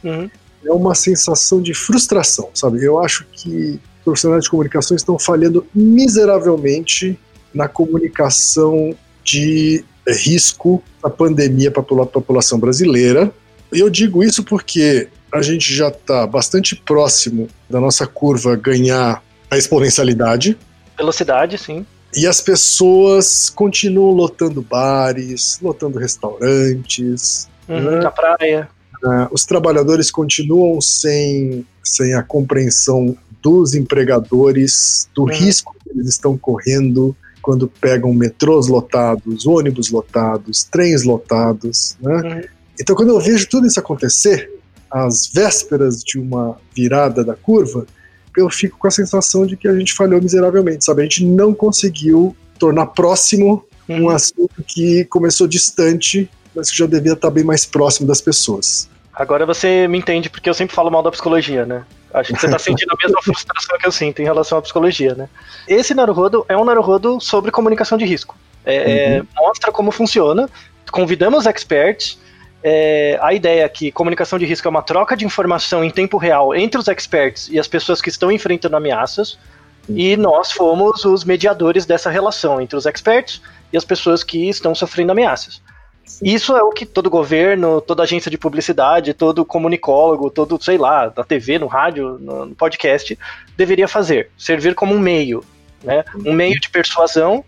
uhum. 0.05 0.31
é 0.65 0.73
uma 0.73 0.95
sensação 0.95 1.63
de 1.63 1.73
frustração, 1.73 2.51
sabe? 2.53 2.85
Eu 2.85 2.99
acho 3.01 3.25
que 3.33 3.81
profissionais 4.05 4.45
de 4.45 4.51
comunicação 4.51 4.97
estão 4.97 5.19
falhando 5.19 5.67
miseravelmente 5.75 7.19
na 7.55 7.69
comunicação 7.69 8.95
de 9.25 9.85
risco 10.09 10.83
da 11.03 11.09
pandemia 11.09 11.71
para 11.71 11.83
a 11.83 12.07
população 12.07 12.59
brasileira. 12.59 13.33
E 13.73 13.81
eu 13.81 13.89
digo 13.89 14.23
isso 14.23 14.43
porque 14.43 15.09
a 15.33 15.41
gente 15.41 15.75
já 15.75 15.89
está 15.89 16.27
bastante 16.27 16.77
próximo 16.77 17.49
da 17.69 17.81
nossa 17.81 18.07
curva 18.07 18.55
ganhar 18.57 19.23
a 19.51 19.57
exponencialidade. 19.57 20.59
Velocidade, 20.97 21.57
sim. 21.57 21.87
E 22.15 22.27
as 22.27 22.41
pessoas 22.41 23.49
continuam 23.49 24.13
lotando 24.13 24.61
bares, 24.61 25.59
lotando 25.63 25.99
restaurantes. 25.99 27.49
Uhum, 27.67 27.81
né? 27.81 28.01
Na 28.01 28.11
praia. 28.11 28.69
Uh, 29.03 29.29
os 29.33 29.45
trabalhadores 29.45 30.11
continuam 30.11 30.81
sem, 30.81 31.67
sem 31.83 32.15
a 32.15 32.23
compreensão 32.23 33.17
dos 33.43 33.75
empregadores, 33.75 35.09
do 35.15 35.23
uhum. 35.23 35.29
risco 35.29 35.75
que 35.83 35.91
eles 35.91 36.09
estão 36.09 36.37
correndo 36.37 37.17
quando 37.43 37.69
pegam 37.69 38.15
metrôs 38.15 38.69
lotados, 38.69 39.47
ônibus 39.47 39.91
lotados, 39.91 40.65
trens 40.65 41.03
lotados. 41.03 41.97
Né? 42.01 42.15
Uhum. 42.15 42.43
Então, 42.81 42.97
quando 42.97 43.11
eu 43.11 43.21
vejo 43.21 43.49
tudo 43.49 43.67
isso 43.67 43.81
acontecer, 43.81 44.51
às 44.91 45.27
vésperas 45.27 46.03
de 46.03 46.19
uma 46.19 46.57
virada 46.75 47.25
da 47.25 47.35
curva, 47.35 47.87
eu 48.37 48.49
fico 48.49 48.79
com 48.79 48.87
a 48.87 48.91
sensação 48.91 49.47
de 49.47 49.57
que 49.57 49.69
a 49.69 49.77
gente 49.77 49.93
falhou 49.93 50.21
miseravelmente, 50.21 50.85
sabe? 50.85 51.03
A 51.03 51.05
gente 51.05 51.25
não 51.25 51.53
conseguiu 51.53 52.37
tornar 52.59 52.87
próximo 52.87 53.65
uhum. 53.89 54.05
um 54.05 54.11
assunto 54.11 54.63
que 54.67 55.05
começou 55.07 55.47
distante, 55.47 56.31
mas 56.55 56.71
que 56.71 56.77
já 56.77 56.87
devia 56.87 57.13
estar 57.13 57.31
bem 57.31 57.45
mais 57.45 57.67
próximo 57.67 58.07
das 58.07 58.21
pessoas. 58.21 58.89
Agora 59.13 59.45
você 59.45 59.87
me 59.89 59.99
entende 59.99 60.31
porque 60.31 60.49
eu 60.49 60.55
sempre 60.55 60.75
falo 60.75 60.91
mal 60.91 61.03
da 61.03 61.11
psicologia, 61.11 61.67
né? 61.67 61.85
Acho 62.15 62.33
que 62.33 62.41
você 62.41 62.47
está 62.47 62.59
sentindo 62.59 62.93
a 62.93 62.97
mesma 63.03 63.21
frustração 63.25 63.79
que 63.79 63.87
eu 63.87 63.93
sinto 63.93 64.21
em 64.21 64.25
relação 64.25 64.59
à 64.59 64.63
psicologia, 64.63 65.15
né? 65.15 65.29
Esse 65.67 65.95
Naruhodo 65.95 66.45
é 66.49 66.57
um 66.57 66.65
Naruhodo 66.65 67.21
sobre 67.21 67.51
comunicação 67.51 67.97
de 67.97 68.05
risco. 68.05 68.37
É, 68.65 69.19
uhum. 69.19 69.27
Mostra 69.47 69.73
como 69.73 69.91
funciona. 69.91 70.49
Convidamos 70.91 71.47
experts 71.47 72.19
é, 72.63 73.19
a 73.21 73.35
ideia 73.35 73.69
que 73.69 73.91
comunicação 73.91 74.39
de 74.39 74.47
risco 74.47 74.69
é 74.69 74.71
uma 74.71 74.83
troca 74.83 75.17
de 75.17 75.25
informação 75.25 75.83
em 75.83 75.91
tempo 75.91 76.17
real 76.17 76.55
entre 76.55 76.79
os 76.79 76.87
experts 76.87 77.49
e 77.49 77.59
as 77.59 77.67
pessoas 77.67 78.01
que 78.01 78.09
estão 78.09 78.31
enfrentando 78.31 78.77
ameaças, 78.77 79.37
e 79.89 80.17
nós 80.17 80.53
fomos 80.53 81.05
os 81.05 81.25
mediadores 81.25 81.85
dessa 81.85 82.09
relação 82.09 82.61
entre 82.61 82.77
os 82.77 82.87
experts 82.87 83.43
e 83.73 83.77
as 83.77 83.85
pessoas 83.85 84.23
que 84.23 84.49
estão 84.49 84.77
sofrendo 84.77 85.11
ameaças. 85.11 85.61
Isso 86.23 86.57
é 86.57 86.63
o 86.63 86.71
que 86.71 86.85
todo 86.85 87.09
governo, 87.09 87.81
toda 87.81 88.03
agência 88.03 88.31
de 88.31 88.39
publicidade, 88.39 89.15
todo 89.15 89.45
comunicólogo, 89.45 90.31
todo, 90.31 90.63
sei 90.63 90.79
lá, 90.79 91.13
na 91.17 91.25
TV, 91.25 91.59
no 91.59 91.67
rádio, 91.67 92.19
no 92.21 92.47
no 92.47 92.55
podcast, 92.55 93.19
deveria 93.57 93.89
fazer. 93.89 94.31
Servir 94.37 94.75
como 94.75 94.95
um 94.95 94.99
meio, 94.99 95.45
né? 95.83 96.05
Um 96.25 96.33
meio 96.33 96.59
de 96.61 96.69
persuasão 96.69 97.45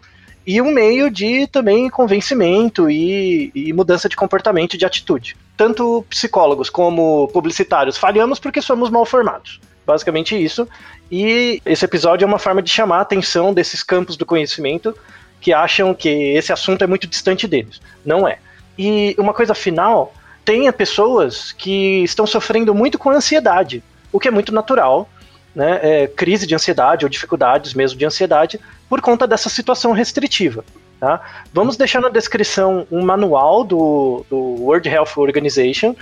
e 0.46 0.61
um 0.61 0.72
meio 0.72 1.11
de 1.11 1.46
também 1.46 1.88
convencimento 1.88 2.90
e, 2.90 3.50
e 3.55 3.72
mudança 3.72 4.09
de 4.09 4.16
comportamento 4.16 4.74
e 4.74 4.78
de 4.78 4.84
atitude. 4.84 5.36
Tanto 5.57 6.05
psicólogos 6.11 6.68
como 6.68 7.28
publicitários 7.28 7.96
falhamos 7.96 8.38
porque 8.38 8.61
somos 8.61 8.90
mal 8.90 9.07
formados. 9.07 9.61
Basicamente 9.86 10.34
isso. 10.42 10.68
E 11.11 11.61
esse 11.64 11.84
episódio 11.84 12.24
é 12.24 12.28
uma 12.28 12.38
forma 12.38 12.62
de 12.62 12.70
chamar 12.70 12.98
a 12.98 13.02
atenção 13.02 13.52
desses 13.52 13.82
campos 13.82 14.16
do 14.16 14.26
conhecimento 14.26 14.94
que 15.45 15.53
acham 15.53 15.92
que 15.92 16.09
esse 16.09 16.55
assunto 16.55 16.82
é 16.82 16.86
muito 16.86 17.07
distante 17.07 17.47
deles. 17.47 17.78
Não 18.03 18.26
é. 18.26 18.38
E 18.78 19.14
uma 19.18 19.34
coisa 19.34 19.55
final, 19.55 20.14
tem 20.42 20.72
pessoas 20.72 21.53
que 21.53 22.03
estão 22.03 22.26
sofrendo 22.26 22.74
muito 22.74 22.99
com 22.99 23.11
ansiedade, 23.11 23.84
o 24.11 24.18
que 24.18 24.26
é 24.26 24.30
muito 24.30 24.55
natural, 24.55 25.07
né? 25.55 25.80
É, 25.82 26.07
crise 26.07 26.47
de 26.47 26.55
ansiedade 26.55 27.05
ou 27.05 27.11
dificuldades 27.11 27.74
mesmo 27.74 27.99
de 27.99 28.07
ansiedade 28.07 28.59
por 28.88 29.03
conta 29.03 29.26
dessa 29.26 29.51
situação 29.51 29.92
restritiva. 29.92 30.64
Tá? 30.99 31.20
Vamos 31.53 31.76
deixar 31.76 32.01
na 32.01 32.09
descrição 32.09 32.86
um 32.90 33.05
manual 33.05 33.64
do, 33.64 34.24
do 34.30 34.38
World 34.62 34.88
Health 34.88 35.18
Organization, 35.18 35.95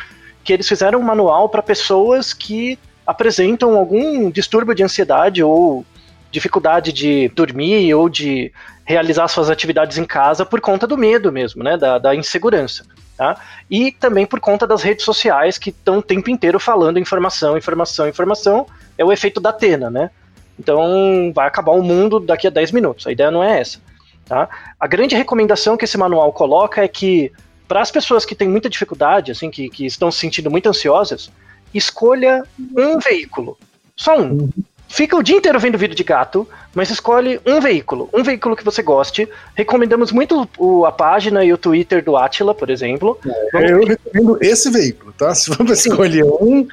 que 0.45 0.53
eles 0.53 0.68
fizeram 0.68 1.01
um 1.01 1.03
manual 1.03 1.49
para 1.49 1.62
pessoas 1.62 2.32
que 2.32 2.78
apresentam 3.05 3.76
algum 3.76 4.30
distúrbio 4.30 4.72
de 4.72 4.84
ansiedade 4.84 5.43
ou 5.43 5.84
dificuldade 6.33 6.93
de 6.93 7.28
dormir 7.28 7.95
ou 7.95 8.09
de 8.09 8.51
realizar 8.85 9.28
suas 9.28 9.51
atividades 9.51 9.99
em 9.99 10.05
casa 10.05 10.45
por 10.45 10.61
conta 10.61 10.87
do 10.87 10.99
medo 10.99 11.30
mesmo, 11.30 11.62
né, 11.62 11.76
da, 11.76 11.99
da 11.99 12.14
insegurança. 12.14 12.85
Tá? 13.16 13.39
E 13.70 13.93
também 13.93 14.26
por 14.26 14.41
conta 14.41 14.66
das 14.66 14.83
redes 14.83 15.05
sociais 15.05 15.59
que 15.59 15.70
estão 15.70 15.99
o 15.99 16.03
tempo 16.03 16.30
inteiro 16.30 16.59
falando 16.59 16.99
informação, 16.99 17.57
informação, 17.57 18.09
informação. 18.09 18.66
É 18.97 19.05
o 19.05 19.12
efeito 19.12 19.41
da 19.41 19.51
Atena, 19.51 19.91
né? 19.91 20.11
Então 20.59 21.30
vai 21.35 21.47
acabar 21.47 21.72
o 21.72 21.83
mundo 21.83 22.18
daqui 22.18 22.47
a 22.47 22.51
10 22.51 22.72
minutos. 22.72 23.07
A 23.07 23.12
ideia 23.12 23.30
não 23.30 23.45
é 23.45 23.61
essa. 23.61 23.78
Tá? 24.24 24.49
A 24.80 24.87
grande 24.87 25.14
recomendação 25.14 25.76
que 25.76 25.85
esse 25.85 25.99
manual 25.99 26.33
coloca 26.33 26.83
é 26.83 26.89
que 26.89 27.30
para 27.68 27.80
as 27.80 27.91
pessoas 27.91 28.24
que 28.24 28.35
têm 28.35 28.49
muita 28.49 28.68
dificuldade, 28.68 29.30
assim, 29.30 29.51
que, 29.51 29.68
que 29.68 29.87
estão 29.87 30.11
se 30.11 30.18
sentindo 30.18 30.51
muito 30.51 30.68
ansiosas, 30.68 31.30
escolha 31.72 32.45
um 32.76 32.99
veículo. 32.99 33.59
Só 33.97 34.18
um. 34.18 34.49
Fica 34.95 35.16
o 35.16 35.22
dia 35.22 35.36
inteiro 35.36 35.59
vendo 35.59 35.78
vídeo 35.78 35.97
de 35.97 36.05
gato, 36.05 36.47
mas 36.74 36.90
escolhe 36.90 37.40
um 37.47 37.61
veículo, 37.62 38.11
um 38.12 38.22
veículo 38.22 38.55
que 38.55 38.62
você 38.62 38.82
goste. 38.82 39.26
Recomendamos 39.55 40.12
muito 40.12 40.47
o- 40.59 40.84
a 40.84 40.93
página 40.93 41.43
e 41.43 41.51
o 41.51 41.57
Twitter 41.57 42.05
do 42.05 42.14
Atila, 42.14 42.55
por 42.55 42.68
exemplo. 42.68 43.18
Eu 43.55 43.86
recomendo 43.86 44.36
esse 44.43 44.70
veículo, 44.70 45.11
tá? 45.16 45.34
Se 45.34 45.49
vamos 45.51 45.86
escolher 45.86 46.24
um, 46.24 46.66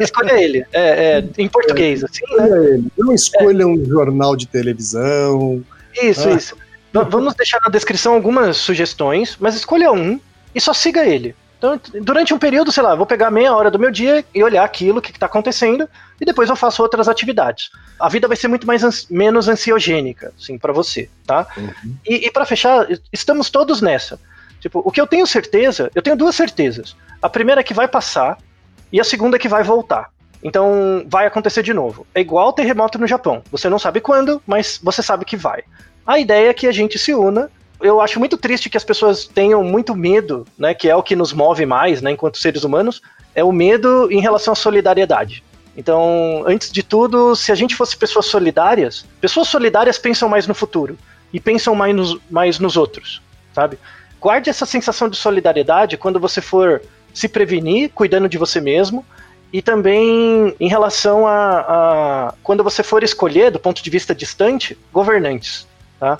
Escolha 0.00 0.32
ele, 0.40 0.64
é, 0.72 1.18
é, 1.18 1.24
em 1.38 1.48
português, 1.48 2.02
assim, 2.02 2.24
né? 2.36 2.82
Não 2.98 3.12
escolha 3.12 3.66
um 3.68 3.84
jornal 3.84 4.34
de 4.36 4.46
televisão. 4.48 5.62
Isso, 6.02 6.28
Ah. 6.28 6.32
isso. 6.32 6.56
Va- 6.92 7.04
Vamos 7.04 7.34
deixar 7.34 7.60
na 7.62 7.70
descrição 7.70 8.14
algumas 8.14 8.56
sugestões, 8.56 9.36
mas 9.40 9.54
escolha 9.54 9.92
um 9.92 10.18
e 10.54 10.60
só 10.60 10.72
siga 10.74 11.04
ele. 11.06 11.34
Então, 11.62 11.80
durante 12.02 12.34
um 12.34 12.38
período, 12.38 12.72
sei 12.72 12.82
lá, 12.82 12.92
vou 12.96 13.06
pegar 13.06 13.30
meia 13.30 13.54
hora 13.54 13.70
do 13.70 13.78
meu 13.78 13.88
dia 13.92 14.24
e 14.34 14.42
olhar 14.42 14.64
aquilo, 14.64 14.98
o 14.98 15.02
que 15.02 15.12
está 15.12 15.26
acontecendo, 15.26 15.88
e 16.20 16.24
depois 16.24 16.48
eu 16.50 16.56
faço 16.56 16.82
outras 16.82 17.08
atividades. 17.08 17.70
A 18.00 18.08
vida 18.08 18.26
vai 18.26 18.36
ser 18.36 18.48
muito 18.48 18.66
mais 18.66 18.82
ans- 18.82 19.06
menos 19.08 19.48
ansiogênica, 19.48 20.32
assim, 20.36 20.58
para 20.58 20.72
você, 20.72 21.08
tá? 21.24 21.46
E, 22.04 22.26
e 22.26 22.30
para 22.32 22.44
fechar, 22.44 22.88
estamos 23.12 23.48
todos 23.48 23.80
nessa. 23.80 24.18
Tipo, 24.60 24.82
o 24.84 24.90
que 24.90 25.00
eu 25.00 25.06
tenho 25.06 25.24
certeza, 25.24 25.88
eu 25.94 26.02
tenho 26.02 26.16
duas 26.16 26.34
certezas. 26.34 26.96
A 27.22 27.28
primeira 27.28 27.60
é 27.60 27.64
que 27.64 27.72
vai 27.74 27.86
passar, 27.86 28.38
e 28.92 29.00
a 29.00 29.04
segunda 29.04 29.36
é 29.36 29.38
que 29.38 29.48
vai 29.48 29.62
voltar. 29.62 30.10
Então, 30.42 31.06
vai 31.08 31.26
acontecer 31.26 31.62
de 31.62 31.72
novo. 31.72 32.04
É 32.12 32.20
igual 32.20 32.48
o 32.48 32.52
terremoto 32.52 32.98
no 32.98 33.06
Japão. 33.06 33.40
Você 33.52 33.68
não 33.68 33.78
sabe 33.78 34.00
quando, 34.00 34.42
mas 34.44 34.80
você 34.82 35.00
sabe 35.00 35.24
que 35.24 35.36
vai. 35.36 35.62
A 36.04 36.18
ideia 36.18 36.50
é 36.50 36.54
que 36.54 36.66
a 36.66 36.72
gente 36.72 36.98
se 36.98 37.14
una. 37.14 37.48
Eu 37.82 38.00
acho 38.00 38.18
muito 38.18 38.38
triste 38.38 38.70
que 38.70 38.76
as 38.76 38.84
pessoas 38.84 39.26
tenham 39.26 39.62
muito 39.64 39.94
medo, 39.94 40.46
né, 40.56 40.72
que 40.72 40.88
é 40.88 40.94
o 40.94 41.02
que 41.02 41.16
nos 41.16 41.32
move 41.32 41.66
mais, 41.66 42.00
né, 42.00 42.12
enquanto 42.12 42.38
seres 42.38 42.62
humanos, 42.62 43.02
é 43.34 43.42
o 43.42 43.50
medo 43.50 44.08
em 44.10 44.20
relação 44.20 44.52
à 44.52 44.56
solidariedade. 44.56 45.42
Então, 45.76 46.44
antes 46.46 46.70
de 46.70 46.82
tudo, 46.82 47.34
se 47.34 47.50
a 47.50 47.54
gente 47.54 47.74
fosse 47.74 47.96
pessoas 47.96 48.26
solidárias, 48.26 49.04
pessoas 49.20 49.48
solidárias 49.48 49.98
pensam 49.98 50.28
mais 50.28 50.46
no 50.46 50.54
futuro 50.54 50.96
e 51.32 51.40
pensam 51.40 51.74
mais 51.74 51.94
nos, 51.94 52.18
mais 52.30 52.58
nos 52.58 52.76
outros, 52.76 53.22
sabe? 53.54 53.78
Guarde 54.20 54.50
essa 54.50 54.66
sensação 54.66 55.08
de 55.08 55.16
solidariedade 55.16 55.96
quando 55.96 56.20
você 56.20 56.40
for 56.40 56.82
se 57.12 57.28
prevenir, 57.28 57.90
cuidando 57.94 58.28
de 58.28 58.38
você 58.38 58.60
mesmo, 58.60 59.04
e 59.52 59.60
também 59.60 60.54
em 60.58 60.68
relação 60.68 61.26
a, 61.26 61.58
a 61.60 62.34
quando 62.42 62.62
você 62.62 62.82
for 62.82 63.02
escolher, 63.02 63.50
do 63.50 63.58
ponto 63.58 63.82
de 63.82 63.90
vista 63.90 64.14
distante, 64.14 64.78
governantes. 64.92 65.66
Tá? 65.98 66.18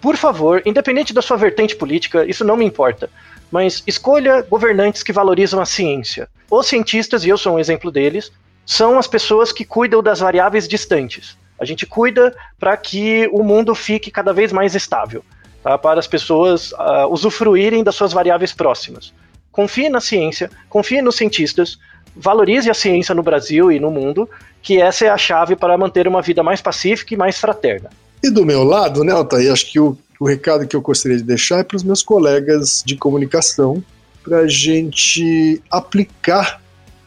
Por 0.00 0.16
favor, 0.16 0.62
independente 0.64 1.12
da 1.12 1.20
sua 1.20 1.36
vertente 1.36 1.76
política, 1.76 2.24
isso 2.24 2.44
não 2.44 2.56
me 2.56 2.64
importa, 2.64 3.10
mas 3.50 3.82
escolha 3.86 4.42
governantes 4.42 5.02
que 5.02 5.12
valorizam 5.12 5.60
a 5.60 5.66
ciência. 5.66 6.28
Os 6.50 6.66
cientistas, 6.66 7.24
e 7.24 7.28
eu 7.28 7.36
sou 7.36 7.54
um 7.54 7.58
exemplo 7.58 7.90
deles, 7.90 8.32
são 8.64 8.98
as 8.98 9.06
pessoas 9.06 9.52
que 9.52 9.64
cuidam 9.64 10.02
das 10.02 10.20
variáveis 10.20 10.66
distantes. 10.66 11.36
A 11.58 11.64
gente 11.64 11.84
cuida 11.84 12.34
para 12.58 12.76
que 12.76 13.28
o 13.32 13.42
mundo 13.42 13.74
fique 13.74 14.10
cada 14.10 14.32
vez 14.32 14.52
mais 14.52 14.74
estável, 14.74 15.22
tá? 15.62 15.76
para 15.76 16.00
as 16.00 16.06
pessoas 16.06 16.72
ah, 16.78 17.06
usufruírem 17.06 17.84
das 17.84 17.94
suas 17.94 18.12
variáveis 18.12 18.52
próximas. 18.52 19.12
Confie 19.52 19.90
na 19.90 20.00
ciência, 20.00 20.50
confie 20.68 21.02
nos 21.02 21.16
cientistas, 21.16 21.78
valorize 22.16 22.70
a 22.70 22.74
ciência 22.74 23.14
no 23.14 23.22
Brasil 23.22 23.70
e 23.70 23.78
no 23.78 23.90
mundo, 23.90 24.30
que 24.62 24.80
essa 24.80 25.04
é 25.04 25.08
a 25.08 25.18
chave 25.18 25.56
para 25.56 25.76
manter 25.76 26.08
uma 26.08 26.22
vida 26.22 26.42
mais 26.42 26.62
pacífica 26.62 27.12
e 27.12 27.16
mais 27.16 27.38
fraterna. 27.38 27.90
E 28.22 28.30
do 28.30 28.44
meu 28.44 28.62
lado, 28.62 29.02
né, 29.02 29.12
Altair, 29.12 29.52
acho 29.52 29.70
que 29.70 29.80
o, 29.80 29.96
o 30.18 30.26
recado 30.26 30.66
que 30.66 30.76
eu 30.76 30.80
gostaria 30.80 31.16
de 31.16 31.22
deixar 31.22 31.60
é 31.60 31.64
para 31.64 31.76
os 31.76 31.82
meus 31.82 32.02
colegas 32.02 32.82
de 32.84 32.96
comunicação, 32.96 33.82
para 34.22 34.40
a 34.40 34.48
gente 34.48 35.62
aplicar 35.70 36.60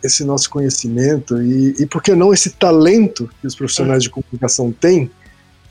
esse 0.04 0.24
nosso 0.24 0.50
conhecimento 0.50 1.42
e, 1.42 1.76
e, 1.80 1.86
por 1.86 2.02
que 2.02 2.14
não, 2.14 2.34
esse 2.34 2.50
talento 2.50 3.30
que 3.40 3.48
os 3.48 3.56
profissionais 3.56 4.04
de 4.04 4.10
comunicação 4.10 4.72
têm 4.72 5.10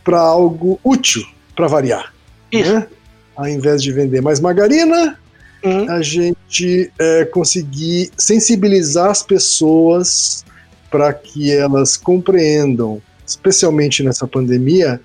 para 0.03 0.20
algo 0.20 0.80
útil, 0.82 1.22
para 1.55 1.66
variar. 1.66 2.14
Isso. 2.51 2.72
Né? 2.72 2.86
Ao 3.36 3.49
invés 3.49 3.82
de 3.82 3.93
vender 3.93 4.20
mais 4.22 4.40
margarina, 4.40 5.18
Uhum. 5.64 5.88
a 5.88 6.03
gente 6.03 6.90
é, 6.99 7.24
conseguir 7.24 8.11
sensibilizar 8.16 9.10
as 9.10 9.23
pessoas 9.23 10.44
para 10.90 11.12
que 11.14 11.52
elas 11.52 11.97
compreendam, 11.97 13.01
especialmente 13.24 14.02
nessa 14.02 14.27
pandemia, 14.27 15.01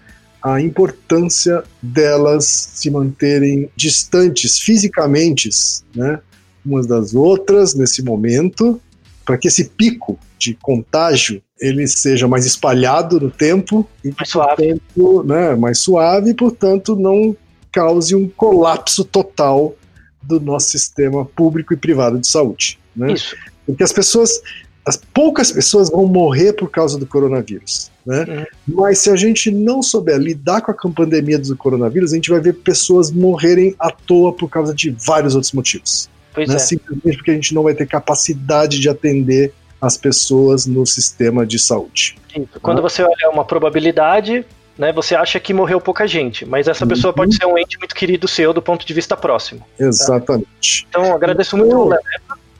a 0.53 0.61
importância 0.61 1.63
delas 1.81 2.45
se 2.45 2.89
manterem 2.89 3.69
distantes 3.75 4.59
fisicamente, 4.59 5.49
né, 5.95 6.19
umas 6.65 6.85
das 6.85 7.13
outras 7.13 7.73
nesse 7.73 8.01
momento, 8.01 8.79
para 9.25 9.37
que 9.37 9.47
esse 9.47 9.65
pico 9.65 10.17
de 10.37 10.53
contágio 10.53 11.41
ele 11.59 11.87
seja 11.87 12.27
mais 12.27 12.45
espalhado 12.45 13.19
no 13.19 13.31
tempo 13.31 13.87
e 14.03 14.13
Mais 14.15 14.29
suave. 14.29 14.55
portanto, 14.55 15.23
né, 15.23 15.55
mais 15.55 15.79
suave 15.79 16.29
e 16.31 16.33
portanto 16.33 16.95
não 16.95 17.35
cause 17.71 18.15
um 18.15 18.27
colapso 18.29 19.03
total 19.03 19.75
do 20.21 20.39
nosso 20.39 20.69
sistema 20.69 21.25
público 21.25 21.73
e 21.73 21.77
privado 21.77 22.19
de 22.19 22.27
saúde, 22.27 22.79
né? 22.95 23.13
Isso. 23.13 23.35
Porque 23.65 23.83
as 23.83 23.91
pessoas, 23.91 24.41
as 24.85 24.97
poucas 24.97 25.51
pessoas 25.51 25.89
vão 25.89 26.05
morrer 26.05 26.53
por 26.53 26.69
causa 26.69 26.97
do 26.97 27.05
coronavírus, 27.05 27.91
né? 28.07 28.47
Mas 28.65 28.99
se 28.99 29.09
a 29.09 29.17
gente 29.17 29.51
não 29.51 29.83
souber 29.83 30.17
lidar 30.17 30.61
com 30.61 30.71
a 30.71 30.91
pandemia 30.91 31.37
do 31.37 31.57
coronavírus, 31.57 32.13
a 32.13 32.15
gente 32.15 32.29
vai 32.29 32.39
ver 32.39 32.53
pessoas 32.53 33.11
morrerem 33.11 33.75
à 33.77 33.91
toa 33.91 34.31
por 34.31 34.49
causa 34.49 34.73
de 34.73 34.95
vários 35.05 35.35
outros 35.35 35.51
motivos. 35.51 36.09
Né? 36.37 36.45
é. 36.45 36.57
Simplesmente 36.57 37.17
porque 37.17 37.31
a 37.31 37.33
gente 37.33 37.53
não 37.53 37.63
vai 37.63 37.73
ter 37.73 37.85
capacidade 37.85 38.79
de 38.79 38.87
atender 38.87 39.53
as 39.81 39.97
pessoas 39.97 40.65
no 40.65 40.85
sistema 40.85 41.45
de 41.45 41.59
saúde. 41.59 42.17
Quando 42.61 42.81
você 42.81 43.03
olha 43.03 43.29
uma 43.29 43.43
probabilidade, 43.43 44.45
né, 44.77 44.93
você 44.93 45.13
acha 45.13 45.39
que 45.39 45.53
morreu 45.53 45.81
pouca 45.81 46.07
gente, 46.07 46.45
mas 46.45 46.67
essa 46.67 46.87
pessoa 46.87 47.13
pode 47.13 47.35
ser 47.35 47.45
um 47.45 47.57
ente 47.57 47.77
muito 47.77 47.93
querido 47.93 48.27
seu 48.27 48.53
do 48.53 48.61
ponto 48.61 48.87
de 48.87 48.93
vista 48.93 49.17
próximo. 49.17 49.65
Exatamente. 49.77 50.87
Então, 50.89 51.05
eu 51.05 51.13
agradeço 51.13 51.57
muito 51.57 51.75
o 51.75 51.89
Leva, 51.89 52.01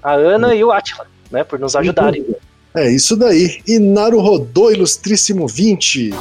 a 0.03 0.13
Ana 0.13 0.53
e 0.53 0.63
o 0.63 0.71
Atila, 0.71 1.07
né, 1.31 1.43
por 1.43 1.57
nos 1.57 1.75
ajudarem. 1.75 2.25
É 2.76 2.89
isso 2.89 3.15
daí. 3.15 3.60
E 3.68 3.77
Naru 3.80 4.19
Rodô, 4.19 4.72
ilustríssimo 4.72 5.48
20. 5.48 6.11